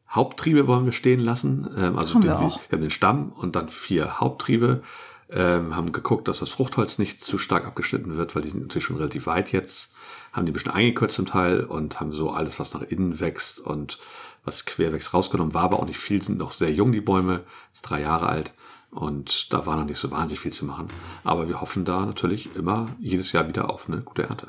Haupttriebe 0.09 0.67
wollen 0.67 0.85
wir 0.85 0.91
stehen 0.91 1.19
lassen. 1.19 1.69
Ähm, 1.77 1.97
also 1.97 2.15
Haben 2.15 2.21
den, 2.21 2.31
wir 2.31 2.39
auch. 2.39 2.59
wir 2.69 2.77
haben 2.77 2.83
den 2.83 2.91
Stamm 2.91 3.31
und 3.35 3.55
dann 3.55 3.69
vier 3.69 4.19
Haupttriebe. 4.19 4.83
Ähm, 5.29 5.75
haben 5.75 5.91
geguckt, 5.91 6.27
dass 6.27 6.39
das 6.39 6.49
Fruchtholz 6.49 6.99
nicht 6.99 7.23
zu 7.23 7.39
stark 7.39 7.65
abgeschnitten 7.65 8.15
wird, 8.15 8.35
weil 8.35 8.43
die 8.43 8.51
sind 8.51 8.61
natürlich 8.61 8.85
schon 8.85 8.97
relativ 8.97 9.25
weit 9.25 9.51
jetzt. 9.51 9.91
Haben 10.31 10.45
die 10.45 10.51
ein 10.51 10.53
bisschen 10.53 10.71
eingekürzt 10.71 11.15
zum 11.15 11.25
Teil 11.25 11.61
und 11.61 11.99
haben 11.99 12.11
so 12.13 12.29
alles, 12.29 12.59
was 12.59 12.73
nach 12.73 12.83
innen 12.83 13.19
wächst 13.19 13.59
und 13.59 13.97
was 14.43 14.65
quer 14.65 14.93
wächst, 14.93 15.13
rausgenommen. 15.13 15.53
War 15.55 15.63
aber 15.63 15.79
auch 15.79 15.85
nicht 15.87 15.97
viel, 15.97 16.21
sind 16.21 16.37
noch 16.37 16.51
sehr 16.51 16.71
jung, 16.71 16.91
die 16.91 17.01
Bäume. 17.01 17.41
Ist 17.73 17.81
drei 17.81 18.01
Jahre 18.01 18.27
alt. 18.29 18.53
Und 18.91 19.51
da 19.51 19.65
war 19.65 19.75
noch 19.75 19.85
nicht 19.85 19.97
so 19.97 20.11
wahnsinnig 20.11 20.39
viel 20.39 20.53
zu 20.53 20.63
machen. 20.63 20.87
Aber 21.23 21.47
wir 21.47 21.59
hoffen 21.59 21.83
da 21.83 22.05
natürlich 22.05 22.55
immer 22.55 22.89
jedes 22.99 23.31
Jahr 23.31 23.47
wieder 23.47 23.69
auf 23.69 23.89
eine 23.89 24.01
gute 24.01 24.23
Ernte. 24.23 24.47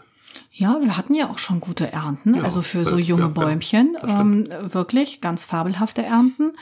Ja, 0.52 0.78
wir 0.80 0.96
hatten 0.96 1.14
ja 1.14 1.30
auch 1.30 1.38
schon 1.38 1.60
gute 1.60 1.92
Ernten, 1.92 2.34
Ja, 2.34 2.42
also 2.44 2.62
für 2.62 2.84
so 2.84 2.96
ja, 2.98 3.04
junge 3.04 3.22
ja, 3.22 3.28
Bäumchen. 3.28 3.96
das 4.00 4.10
ähm, 4.12 4.48
wirklich 4.72 5.20
ganz 5.20 5.44
fabelhafte 5.44 6.02
Ernten. 6.02 6.52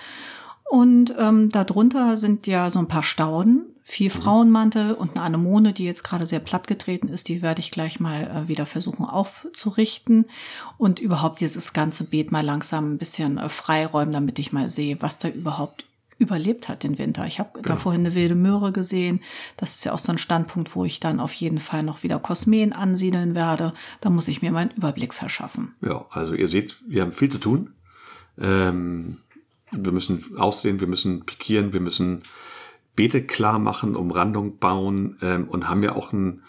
Und 0.70 1.14
ähm, 1.18 1.50
darunter 1.50 2.16
sind 2.16 2.46
ja 2.46 2.70
so 2.70 2.78
ein 2.78 2.88
paar 2.88 3.02
Stauden, 3.02 3.66
viel 3.82 4.08
Mhm. 4.08 4.20
Frauenmantel 4.22 4.94
und 4.94 5.10
eine 5.12 5.22
Anemone, 5.22 5.72
die 5.74 5.84
jetzt 5.84 6.02
gerade 6.02 6.24
sehr 6.26 6.40
platt 6.40 6.66
getreten 6.66 7.08
ist. 7.08 7.28
Die 7.28 7.42
werde 7.42 7.60
ich 7.60 7.70
gleich 7.70 8.00
mal 8.00 8.22
äh, 8.44 8.48
wieder 8.48 8.64
versuchen 8.66 9.04
aufzurichten. 9.04 10.24
Und 10.78 10.98
überhaupt 11.00 11.40
dieses 11.40 11.72
ganze 11.74 12.04
Beet 12.04 12.32
mal 12.32 12.44
langsam 12.44 12.94
ein 12.94 12.98
bisschen 12.98 13.36
äh, 13.38 13.48
freiräumen, 13.50 14.14
damit 14.14 14.38
ich 14.38 14.52
mal 14.52 14.68
sehe, 14.70 15.00
was 15.02 15.18
da 15.18 15.28
überhaupt 15.28 15.84
überlebt 16.18 16.68
hat 16.68 16.82
den 16.82 16.98
Winter. 16.98 17.26
Ich 17.26 17.38
habe 17.38 17.60
da 17.62 17.76
vorhin 17.76 18.02
eine 18.02 18.14
wilde 18.14 18.34
Möhre 18.34 18.72
gesehen. 18.72 19.20
Das 19.56 19.76
ist 19.76 19.84
ja 19.84 19.92
auch 19.92 19.98
so 19.98 20.12
ein 20.12 20.18
Standpunkt, 20.18 20.74
wo 20.74 20.84
ich 20.84 21.00
dann 21.00 21.20
auf 21.20 21.32
jeden 21.32 21.58
Fall 21.58 21.82
noch 21.82 22.02
wieder 22.02 22.18
Kosmen 22.18 22.72
ansiedeln 22.72 23.34
werde. 23.34 23.72
Da 24.00 24.10
muss 24.10 24.28
ich 24.28 24.42
mir 24.42 24.52
meinen 24.52 24.70
Überblick 24.70 25.14
verschaffen. 25.14 25.74
Ja, 25.80 26.06
also 26.10 26.34
ihr 26.34 26.48
seht, 26.48 26.76
wir 26.86 27.02
haben 27.02 27.12
viel 27.12 27.30
zu 27.30 27.38
tun. 27.38 27.70
Ähm, 28.38 29.18
wir 29.70 29.92
müssen 29.92 30.36
aussehen, 30.36 30.80
wir 30.80 30.86
müssen 30.86 31.24
pikieren, 31.24 31.72
wir 31.72 31.80
müssen 31.80 32.22
Beete 32.96 33.22
klar 33.22 33.58
machen, 33.58 33.96
Umrandung 33.96 34.58
bauen 34.58 35.16
ähm, 35.20 35.48
und 35.48 35.68
haben 35.68 35.82
ja 35.82 35.94
auch 35.94 36.12
ein 36.12 36.42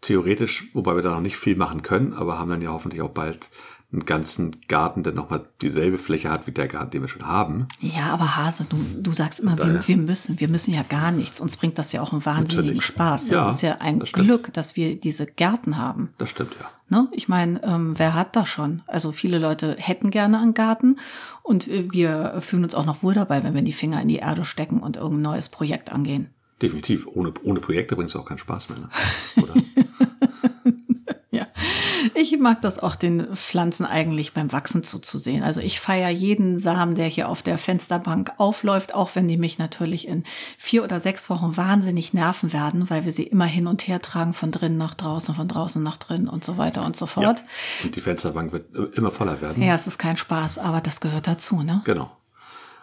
theoretisch, 0.00 0.68
wobei 0.74 0.96
wir 0.96 1.02
da 1.02 1.14
noch 1.14 1.20
nicht 1.20 1.36
viel 1.36 1.56
machen 1.56 1.82
können, 1.82 2.12
aber 2.12 2.38
haben 2.38 2.50
dann 2.50 2.60
ja 2.60 2.70
hoffentlich 2.70 3.02
auch 3.02 3.10
bald 3.10 3.48
einen 3.92 4.06
ganzen 4.06 4.56
Garten, 4.68 5.02
der 5.02 5.12
nochmal 5.12 5.44
dieselbe 5.60 5.98
Fläche 5.98 6.30
hat 6.30 6.46
wie 6.46 6.52
der 6.52 6.66
Garten, 6.66 6.90
den 6.90 7.02
wir 7.02 7.08
schon 7.08 7.26
haben. 7.26 7.68
Ja, 7.80 8.06
aber 8.06 8.36
Hase, 8.36 8.64
du, 8.64 8.76
du 9.00 9.12
sagst 9.12 9.40
immer, 9.40 9.58
wir, 9.58 9.86
wir 9.86 9.96
müssen. 9.98 10.40
Wir 10.40 10.48
müssen 10.48 10.72
ja 10.72 10.82
gar 10.82 11.12
nichts. 11.12 11.40
Uns 11.40 11.56
bringt 11.58 11.78
das 11.78 11.92
ja 11.92 12.00
auch 12.00 12.12
einen 12.12 12.24
wahnsinnigen 12.24 12.64
Natürlich. 12.64 12.84
Spaß. 12.84 13.26
Das 13.26 13.38
Ja, 13.38 13.48
ist 13.48 13.62
ja 13.62 13.76
ein 13.80 14.00
das. 14.00 14.12
Glück, 14.12 14.52
dass 14.54 14.76
wir 14.76 14.98
diese 14.98 15.26
Gärten 15.26 15.76
haben. 15.76 16.10
Das 16.18 16.30
stimmt 16.30 16.56
ja. 16.58 16.70
Ne? 16.88 17.08
Ich 17.12 17.28
meine, 17.28 17.62
ähm, 17.64 17.98
wer 17.98 18.14
hat 18.14 18.34
das 18.36 18.48
schon? 18.48 18.82
Also 18.86 19.12
viele 19.12 19.38
Leute 19.38 19.76
hätten 19.78 20.10
gerne 20.10 20.38
einen 20.40 20.54
Garten 20.54 20.98
und 21.42 21.68
äh, 21.68 21.90
wir 21.90 22.36
fühlen 22.40 22.64
uns 22.64 22.74
auch 22.74 22.84
noch 22.86 23.02
wohl 23.02 23.14
dabei, 23.14 23.42
wenn 23.42 23.54
wir 23.54 23.62
die 23.62 23.72
Finger 23.72 24.00
in 24.00 24.08
die 24.08 24.16
Erde 24.16 24.44
stecken 24.44 24.80
und 24.80 24.96
irgendein 24.96 25.22
neues 25.22 25.48
Projekt 25.48 25.90
angehen. 25.92 26.30
Definitiv. 26.60 27.06
Ohne, 27.08 27.32
ohne 27.42 27.60
Projekte 27.60 27.96
bringt 27.96 28.10
es 28.10 28.16
auch 28.16 28.24
keinen 28.24 28.38
Spaß 28.38 28.68
mehr. 28.68 28.78
Ne? 28.78 28.88
Oder? 29.42 29.54
Ja, 32.22 32.36
ich 32.36 32.38
mag 32.38 32.62
das 32.62 32.78
auch 32.78 32.94
den 32.94 33.34
Pflanzen 33.34 33.84
eigentlich 33.84 34.32
beim 34.32 34.52
Wachsen 34.52 34.84
zuzusehen. 34.84 35.42
Also 35.42 35.60
ich 35.60 35.80
feiere 35.80 36.10
jeden 36.10 36.58
Samen, 36.58 36.94
der 36.94 37.06
hier 37.06 37.28
auf 37.28 37.42
der 37.42 37.58
Fensterbank 37.58 38.32
aufläuft, 38.38 38.94
auch 38.94 39.14
wenn 39.14 39.26
die 39.26 39.36
mich 39.36 39.58
natürlich 39.58 40.06
in 40.06 40.22
vier 40.56 40.84
oder 40.84 41.00
sechs 41.00 41.28
Wochen 41.30 41.56
wahnsinnig 41.56 42.14
nerven 42.14 42.52
werden, 42.52 42.90
weil 42.90 43.04
wir 43.04 43.12
sie 43.12 43.24
immer 43.24 43.46
hin 43.46 43.66
und 43.66 43.88
her 43.88 44.00
tragen, 44.00 44.34
von 44.34 44.52
drinnen 44.52 44.78
nach 44.78 44.94
draußen, 44.94 45.34
von 45.34 45.48
draußen 45.48 45.82
nach 45.82 45.96
drinnen 45.96 46.28
und 46.28 46.44
so 46.44 46.58
weiter 46.58 46.84
und 46.84 46.96
so 46.96 47.06
fort. 47.06 47.42
Und 47.82 47.96
die 47.96 48.00
Fensterbank 48.00 48.52
wird 48.52 48.96
immer 48.96 49.10
voller 49.10 49.40
werden. 49.40 49.62
Ja, 49.62 49.74
es 49.74 49.86
ist 49.86 49.98
kein 49.98 50.16
Spaß, 50.16 50.58
aber 50.58 50.80
das 50.80 51.00
gehört 51.00 51.26
dazu, 51.26 51.62
ne? 51.62 51.82
Genau. 51.84 52.10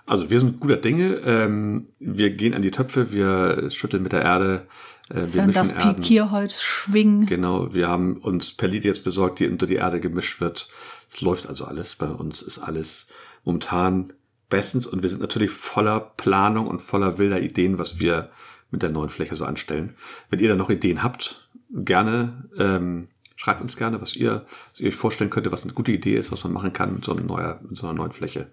Also 0.05 0.29
wir 0.29 0.39
sind 0.39 0.59
guter 0.59 0.77
Dinge. 0.77 1.21
Ähm, 1.25 1.87
wir 1.99 2.31
gehen 2.31 2.55
an 2.55 2.61
die 2.61 2.71
Töpfe, 2.71 3.11
wir 3.11 3.69
schütteln 3.69 4.03
mit 4.03 4.11
der 4.11 4.23
Erde, 4.23 4.67
äh, 5.09 5.15
wir 5.15 5.35
Wenn 5.35 5.47
mischen 5.47 5.59
das 5.59 5.71
Erden. 5.71 5.95
Pikierholz 5.95 6.61
schwingen. 6.61 7.25
Genau, 7.25 7.73
wir 7.73 7.87
haben 7.87 8.17
uns 8.17 8.53
Perlit 8.53 8.85
jetzt 8.85 9.03
besorgt, 9.03 9.39
die 9.39 9.47
unter 9.47 9.65
die 9.65 9.75
Erde 9.75 9.99
gemischt 9.99 10.39
wird. 10.39 10.69
Es 11.11 11.21
läuft 11.21 11.47
also 11.47 11.65
alles. 11.65 11.95
Bei 11.95 12.07
uns 12.07 12.41
ist 12.41 12.59
alles 12.59 13.07
momentan 13.43 14.13
bestens 14.49 14.85
und 14.85 15.03
wir 15.03 15.09
sind 15.09 15.21
natürlich 15.21 15.51
voller 15.51 15.99
Planung 15.99 16.67
und 16.67 16.81
voller 16.81 17.17
wilder 17.17 17.41
Ideen, 17.41 17.79
was 17.79 17.99
wir 17.99 18.29
mit 18.71 18.81
der 18.81 18.91
neuen 18.91 19.09
Fläche 19.09 19.35
so 19.35 19.45
anstellen. 19.45 19.95
Wenn 20.29 20.39
ihr 20.39 20.49
da 20.49 20.55
noch 20.55 20.69
Ideen 20.69 21.03
habt, 21.03 21.49
gerne 21.71 22.49
ähm, 22.57 23.07
schreibt 23.35 23.61
uns 23.61 23.77
gerne, 23.77 24.01
was 24.01 24.15
ihr, 24.15 24.45
was 24.71 24.79
ihr 24.79 24.89
euch 24.89 24.95
vorstellen 24.95 25.29
könntet, 25.29 25.53
was 25.53 25.63
eine 25.63 25.73
gute 25.73 25.91
Idee 25.91 26.15
ist, 26.17 26.31
was 26.31 26.43
man 26.43 26.53
machen 26.53 26.73
kann 26.73 26.93
mit 26.93 27.05
so 27.05 27.13
einer, 27.13 27.21
neuer, 27.21 27.59
mit 27.67 27.77
so 27.77 27.87
einer 27.87 27.97
neuen 27.97 28.11
Fläche. 28.11 28.51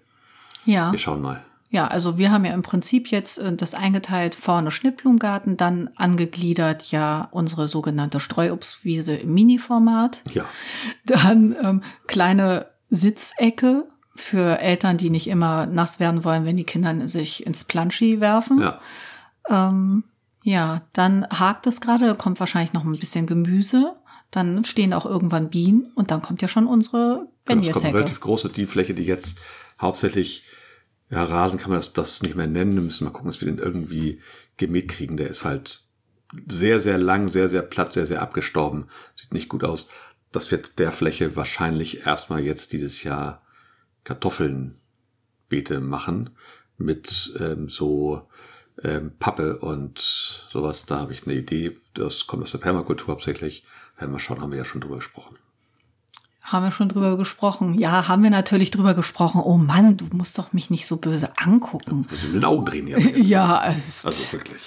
Ja. 0.65 0.91
Wir 0.91 0.99
schauen 0.99 1.21
mal. 1.21 1.43
Ja, 1.69 1.87
also 1.87 2.17
wir 2.17 2.31
haben 2.31 2.45
ja 2.45 2.53
im 2.53 2.61
Prinzip 2.61 3.09
jetzt 3.11 3.39
äh, 3.39 3.53
das 3.53 3.73
eingeteilt, 3.73 4.35
vorne 4.35 4.71
Schnittblumengarten, 4.71 5.57
dann 5.57 5.89
angegliedert 5.95 6.91
ja 6.91 7.27
unsere 7.31 7.67
sogenannte 7.67 8.19
Streuobstwiese 8.19 9.15
im 9.15 9.33
Mini-Format. 9.33 10.23
Ja. 10.31 10.45
Dann 11.05 11.55
ähm, 11.61 11.83
kleine 12.07 12.67
Sitzecke 12.89 13.85
für 14.15 14.59
Eltern, 14.59 14.97
die 14.97 15.09
nicht 15.09 15.27
immer 15.27 15.65
nass 15.65 15.99
werden 15.99 16.23
wollen, 16.23 16.45
wenn 16.45 16.57
die 16.57 16.63
Kinder 16.63 17.07
sich 17.07 17.45
ins 17.45 17.63
Planschi 17.63 18.19
werfen. 18.21 18.61
Ja. 18.61 18.79
Ähm, 19.49 20.05
ja, 20.43 20.81
dann 20.93 21.27
hakt 21.29 21.67
es 21.67 21.81
gerade, 21.81 22.07
da 22.07 22.13
kommt 22.13 22.39
wahrscheinlich 22.39 22.73
noch 22.73 22.85
ein 22.85 22.97
bisschen 22.97 23.27
Gemüse. 23.27 23.95
Dann 24.31 24.63
stehen 24.63 24.93
auch 24.93 25.05
irgendwann 25.05 25.49
Bienen 25.49 25.91
und 25.95 26.11
dann 26.11 26.21
kommt 26.21 26.41
ja 26.41 26.47
schon 26.47 26.67
unsere 26.67 27.27
Genau, 27.47 27.61
es 27.61 27.71
kommt 27.71 27.85
eine 27.85 27.93
Benjeshecke. 27.93 27.97
relativ 27.97 28.19
große, 28.19 28.49
die 28.49 28.65
Fläche, 28.65 28.93
die 28.93 29.03
jetzt 29.03 29.37
hauptsächlich, 29.81 30.43
ja, 31.09 31.23
Rasen 31.23 31.59
kann 31.59 31.69
man 31.69 31.79
das, 31.79 31.93
das 31.93 32.21
nicht 32.21 32.35
mehr 32.35 32.47
nennen. 32.47 32.75
Wir 32.75 32.81
müssen 32.81 33.05
mal 33.05 33.11
gucken, 33.11 33.31
dass 33.31 33.39
wir 33.41 33.47
den 33.47 33.59
irgendwie 33.59 34.21
gemäht 34.57 34.89
kriegen. 34.89 35.17
Der 35.17 35.29
ist 35.29 35.45
halt 35.45 35.83
sehr, 36.49 36.81
sehr 36.81 36.97
lang, 36.97 37.29
sehr, 37.29 37.47
sehr 37.49 37.61
platt, 37.61 37.93
sehr, 37.93 38.05
sehr 38.05 38.21
abgestorben. 38.21 38.87
Sieht 39.15 39.33
nicht 39.33 39.49
gut 39.49 39.63
aus. 39.63 39.87
Das 40.31 40.51
wird 40.51 40.77
der 40.79 40.91
Fläche 40.91 41.35
wahrscheinlich 41.35 42.05
erstmal 42.05 42.41
jetzt 42.43 42.73
dieses 42.73 43.03
Jahr 43.03 43.41
Kartoffelnbeete 44.03 45.79
machen 45.79 46.31
mit 46.77 47.33
ähm, 47.39 47.69
so 47.69 48.27
ähm, 48.83 49.13
Pappe 49.17 49.59
und 49.59 49.99
sowas. 50.51 50.85
Da 50.85 50.99
habe 50.99 51.13
ich 51.13 51.25
eine 51.25 51.35
Idee. 51.35 51.77
Das 51.93 52.27
kommt 52.27 52.43
aus 52.43 52.51
der 52.51 52.59
Permakultur 52.59 53.13
hauptsächlich. 53.13 53.65
Werden 53.97 54.11
wir 54.11 54.19
schauen, 54.19 54.41
haben 54.41 54.51
wir 54.51 54.59
ja 54.59 54.65
schon 54.65 54.81
drüber 54.81 54.97
gesprochen. 54.97 55.37
Haben 56.47 56.63
wir 56.63 56.71
schon 56.71 56.87
drüber 56.87 57.17
gesprochen? 57.17 57.77
Ja, 57.77 58.07
haben 58.07 58.23
wir 58.23 58.29
natürlich 58.29 58.71
drüber 58.71 58.93
gesprochen. 58.93 59.41
Oh 59.43 59.57
Mann, 59.57 59.97
du 59.97 60.05
musst 60.13 60.37
doch 60.37 60.53
mich 60.53 60.69
nicht 60.69 60.87
so 60.87 60.95
böse 60.95 61.29
angucken. 61.35 62.07
Sind 62.09 62.33
mit 62.33 62.41
den 62.41 62.45
Augen 62.45 62.65
drehen 62.65 62.87
hier. 62.87 62.99
Ja, 63.17 63.73
es, 63.75 64.05
Also 64.05 64.31
wirklich. 64.31 64.61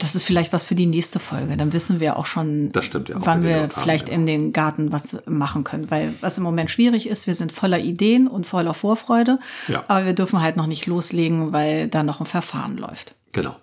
das 0.00 0.16
ist 0.16 0.24
vielleicht 0.24 0.52
was 0.52 0.64
für 0.64 0.74
die 0.74 0.86
nächste 0.86 1.20
Folge. 1.20 1.56
Dann 1.56 1.72
wissen 1.72 2.00
wir 2.00 2.16
auch 2.16 2.26
schon, 2.26 2.72
ja 2.74 2.80
auch, 2.80 3.26
wann 3.26 3.44
wir 3.44 3.60
haben, 3.62 3.70
vielleicht 3.70 4.08
ja. 4.08 4.14
in 4.14 4.26
den 4.26 4.52
Garten 4.52 4.90
was 4.90 5.22
machen 5.26 5.62
können. 5.62 5.88
Weil 5.88 6.12
was 6.20 6.36
im 6.36 6.42
Moment 6.42 6.72
schwierig 6.72 7.08
ist, 7.08 7.28
wir 7.28 7.34
sind 7.34 7.52
voller 7.52 7.78
Ideen 7.78 8.26
und 8.26 8.44
voller 8.44 8.74
Vorfreude. 8.74 9.38
Ja. 9.68 9.84
Aber 9.86 10.06
wir 10.06 10.14
dürfen 10.14 10.42
halt 10.42 10.56
noch 10.56 10.66
nicht 10.66 10.86
loslegen, 10.86 11.52
weil 11.52 11.86
da 11.86 12.02
noch 12.02 12.18
ein 12.18 12.26
Verfahren 12.26 12.76
läuft. 12.76 13.14
Genau. 13.30 13.54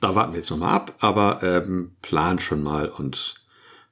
Da 0.00 0.14
warten 0.14 0.34
wir 0.34 0.40
jetzt 0.40 0.50
nochmal 0.50 0.74
ab, 0.74 0.92
aber 1.00 1.42
ähm, 1.42 1.92
planen 2.02 2.38
schon 2.38 2.62
mal 2.62 2.90
und 2.90 3.36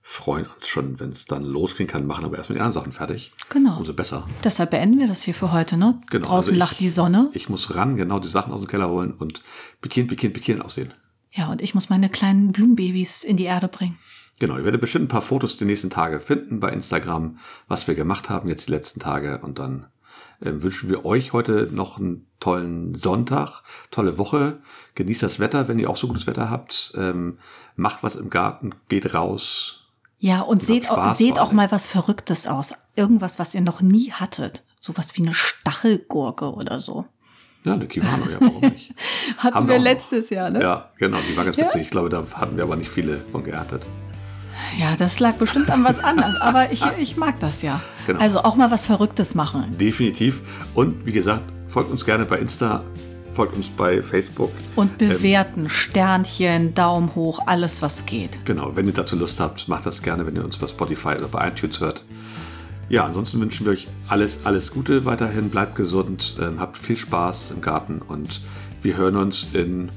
freuen 0.09 0.47
uns 0.47 0.69
schon, 0.69 1.01
wenn 1.01 1.11
es 1.11 1.25
dann 1.25 1.43
losgehen 1.43 1.89
kann, 1.89 2.07
machen 2.07 2.25
aber 2.25 2.37
erstmal 2.37 2.55
die 2.55 2.61
anderen 2.61 2.81
Sachen 2.81 2.93
fertig. 2.93 3.33
Genau. 3.49 3.79
Umso 3.79 3.93
besser. 3.93 4.29
Deshalb 4.45 4.71
beenden 4.71 5.01
wir 5.01 5.09
das 5.09 5.25
hier 5.25 5.35
für 5.35 5.51
heute, 5.51 5.77
ne? 5.77 6.01
Genau. 6.11 6.29
Draußen 6.29 6.37
also 6.37 6.53
ich- 6.53 6.59
lacht 6.59 6.79
die 6.81 6.89
Sonne. 6.89 7.29
Ich 7.33 7.49
muss 7.49 7.75
ran, 7.75 7.97
genau 7.97 8.21
die 8.21 8.29
Sachen 8.29 8.53
aus 8.53 8.61
dem 8.61 8.69
Keller 8.69 8.89
holen 8.89 9.13
und 9.13 9.43
pikieren, 9.83 10.07
pikieren, 10.09 10.33
pikieren 10.33 10.63
aussehen. 10.63 10.93
Ja, 11.35 11.51
und 11.51 11.61
ich 11.61 11.75
muss 11.75 11.91
meine 11.91 12.09
kleinen 12.09 12.53
Blumenbabys 12.53 13.25
in 13.25 13.37
die 13.37 13.45
Erde 13.45 13.67
bringen. 13.67 13.99
Genau, 14.39 14.57
ihr 14.57 14.65
werdet 14.65 14.81
bestimmt 14.81 15.07
ein 15.07 15.09
paar 15.09 15.23
Fotos 15.23 15.57
die 15.57 15.65
nächsten 15.65 15.91
Tage 15.91 16.21
finden 16.21 16.61
bei 16.61 16.71
Instagram, 16.71 17.39
was 17.67 17.89
wir 17.89 17.97
gemacht 17.97 18.31
haben 18.31 18.49
jetzt 18.49 18.69
die 18.69 18.73
letzten 18.73 19.01
Tage. 19.01 19.41
Und 19.43 19.59
dann 19.59 19.87
ähm, 20.41 20.63
wünschen 20.63 20.89
wir 20.89 21.05
euch 21.05 21.33
heute 21.33 21.69
noch 21.73 21.99
einen 21.99 22.27
tollen 22.39 22.95
Sonntag, 22.95 23.63
tolle 23.91 24.19
Woche. 24.19 24.59
Genießt 24.95 25.25
das 25.25 25.41
Wetter, 25.41 25.67
wenn 25.67 25.81
ihr 25.81 25.91
auch 25.91 25.97
so 25.97 26.07
gutes 26.07 26.29
Wetter 26.29 26.49
habt. 26.49 26.93
Ähm, 26.97 27.39
macht 27.75 28.03
was 28.05 28.15
im 28.15 28.31
Garten, 28.31 28.71
geht 28.89 29.13
raus. 29.15 29.83
Ja, 30.19 30.41
und 30.41 30.63
seht, 30.63 30.91
auch, 30.91 31.15
seht 31.15 31.39
auch 31.39 31.53
mal 31.53 31.71
was 31.71 31.89
Verrücktes 31.89 32.47
aus. 32.47 32.73
Irgendwas, 32.95 33.39
was 33.39 33.55
ihr 33.55 33.61
noch 33.61 33.81
nie 33.83 34.13
hattet. 34.13 34.65
Sowas 34.81 35.15
wie 35.17 35.23
eine 35.23 35.35
Stachelgurke 35.35 36.53
oder 36.55 36.81
so. 36.81 37.05
Ja, 37.65 37.75
eine 37.75 37.87
Kivano, 37.87 38.25
ja, 38.31 38.39
warum 38.41 38.61
nicht? 38.61 38.95
Hatten 39.39 39.55
Haben 39.57 39.67
wir 39.67 39.75
wir 39.75 39.75
auch 39.75 39.79
noch. 39.81 39.85
letztes 39.85 40.31
Jahr, 40.31 40.51
ne? 40.51 40.63
Ja, 40.63 40.91
genau, 40.99 41.19
die 41.29 41.37
war 41.37 41.45
ganz 41.45 41.57
witzig. 41.57 41.83
Ich 41.83 41.91
glaube, 41.91 42.09
da 42.09 42.25
hatten 42.35 42.57
wir 42.57 42.63
aber 42.63 42.77
nicht 42.77 42.91
viele 42.91 43.19
von 43.33 43.43
geerntet. 43.43 43.83
Ja, 44.79 44.95
das 44.97 45.21
lag 45.21 45.35
bestimmt 45.35 45.71
an 45.71 45.85
was 45.85 45.99
anderem. 45.99 46.37
Aber 46.41 46.73
ich, 46.73 46.83
ich 46.99 47.17
mag 47.17 47.39
das 47.41 47.63
ja. 47.63 47.81
Genau. 48.07 48.21
Also 48.21 48.43
auch 48.43 48.57
mal 48.57 48.71
was 48.71 48.87
Verrücktes 48.87 49.35
machen. 49.35 49.77
Definitiv. 49.79 50.41
Und 50.75 51.05
wie 51.05 51.13
gesagt, 51.13 51.43
folgt 51.69 51.91
uns 51.91 52.05
gerne 52.07 52.25
bei 52.25 52.39
Insta, 52.39 52.83
folgt 53.37 53.55
uns 53.55 53.69
bei 53.69 54.03
Facebook. 54.03 54.51
Und 54.75 54.99
bewerten, 54.99 55.69
Sternchen, 55.69 56.75
Daumen 56.75 57.15
hoch, 57.15 57.41
alles 57.47 57.83
was 57.83 58.07
geht. 58.07 58.45
Genau, 58.47 58.75
wenn 58.75 58.87
ihr 58.87 58.95
dazu 58.95 59.15
Lust 59.15 59.39
habt, 59.39 59.69
macht 59.69 59.87
das 59.87 60.03
gerne, 60.03 60.27
wenn 60.27 60.35
ihr 60.35 60.45
uns 60.45 60.57
bei 60.57 60.67
Spotify 60.67 61.11
oder 61.11 61.29
bei 61.29 61.47
iTunes 61.47 61.81
hört. 61.81 62.03
Ja, 62.89 63.05
ansonsten 63.05 63.41
wünschen 63.41 63.67
wir 63.67 63.73
euch 63.73 63.89
alles, 64.09 64.39
alles 64.45 64.71
Gute 64.71 65.05
weiterhin. 65.05 65.51
Bleibt 65.51 65.77
gesund, 65.77 66.37
ähm, 66.41 66.61
habt 66.61 66.79
viel 66.79 66.97
Spaß 66.97 67.51
im 67.51 67.61
Garten 67.61 68.01
und 68.01 68.41
wir 68.83 68.97
hören 68.97 69.17
uns 69.17 69.49
in 69.53 69.91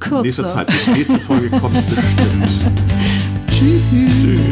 Kürze. 0.00 0.22
nächster 0.22 0.48
Zeit. 0.48 0.68
Die 0.86 0.90
nächste 0.90 1.18
Folge 1.20 1.48
kommt 1.48 1.74
bestimmt. 1.88 2.50
Tschüss. 3.48 3.82
Tschüss. 3.90 4.51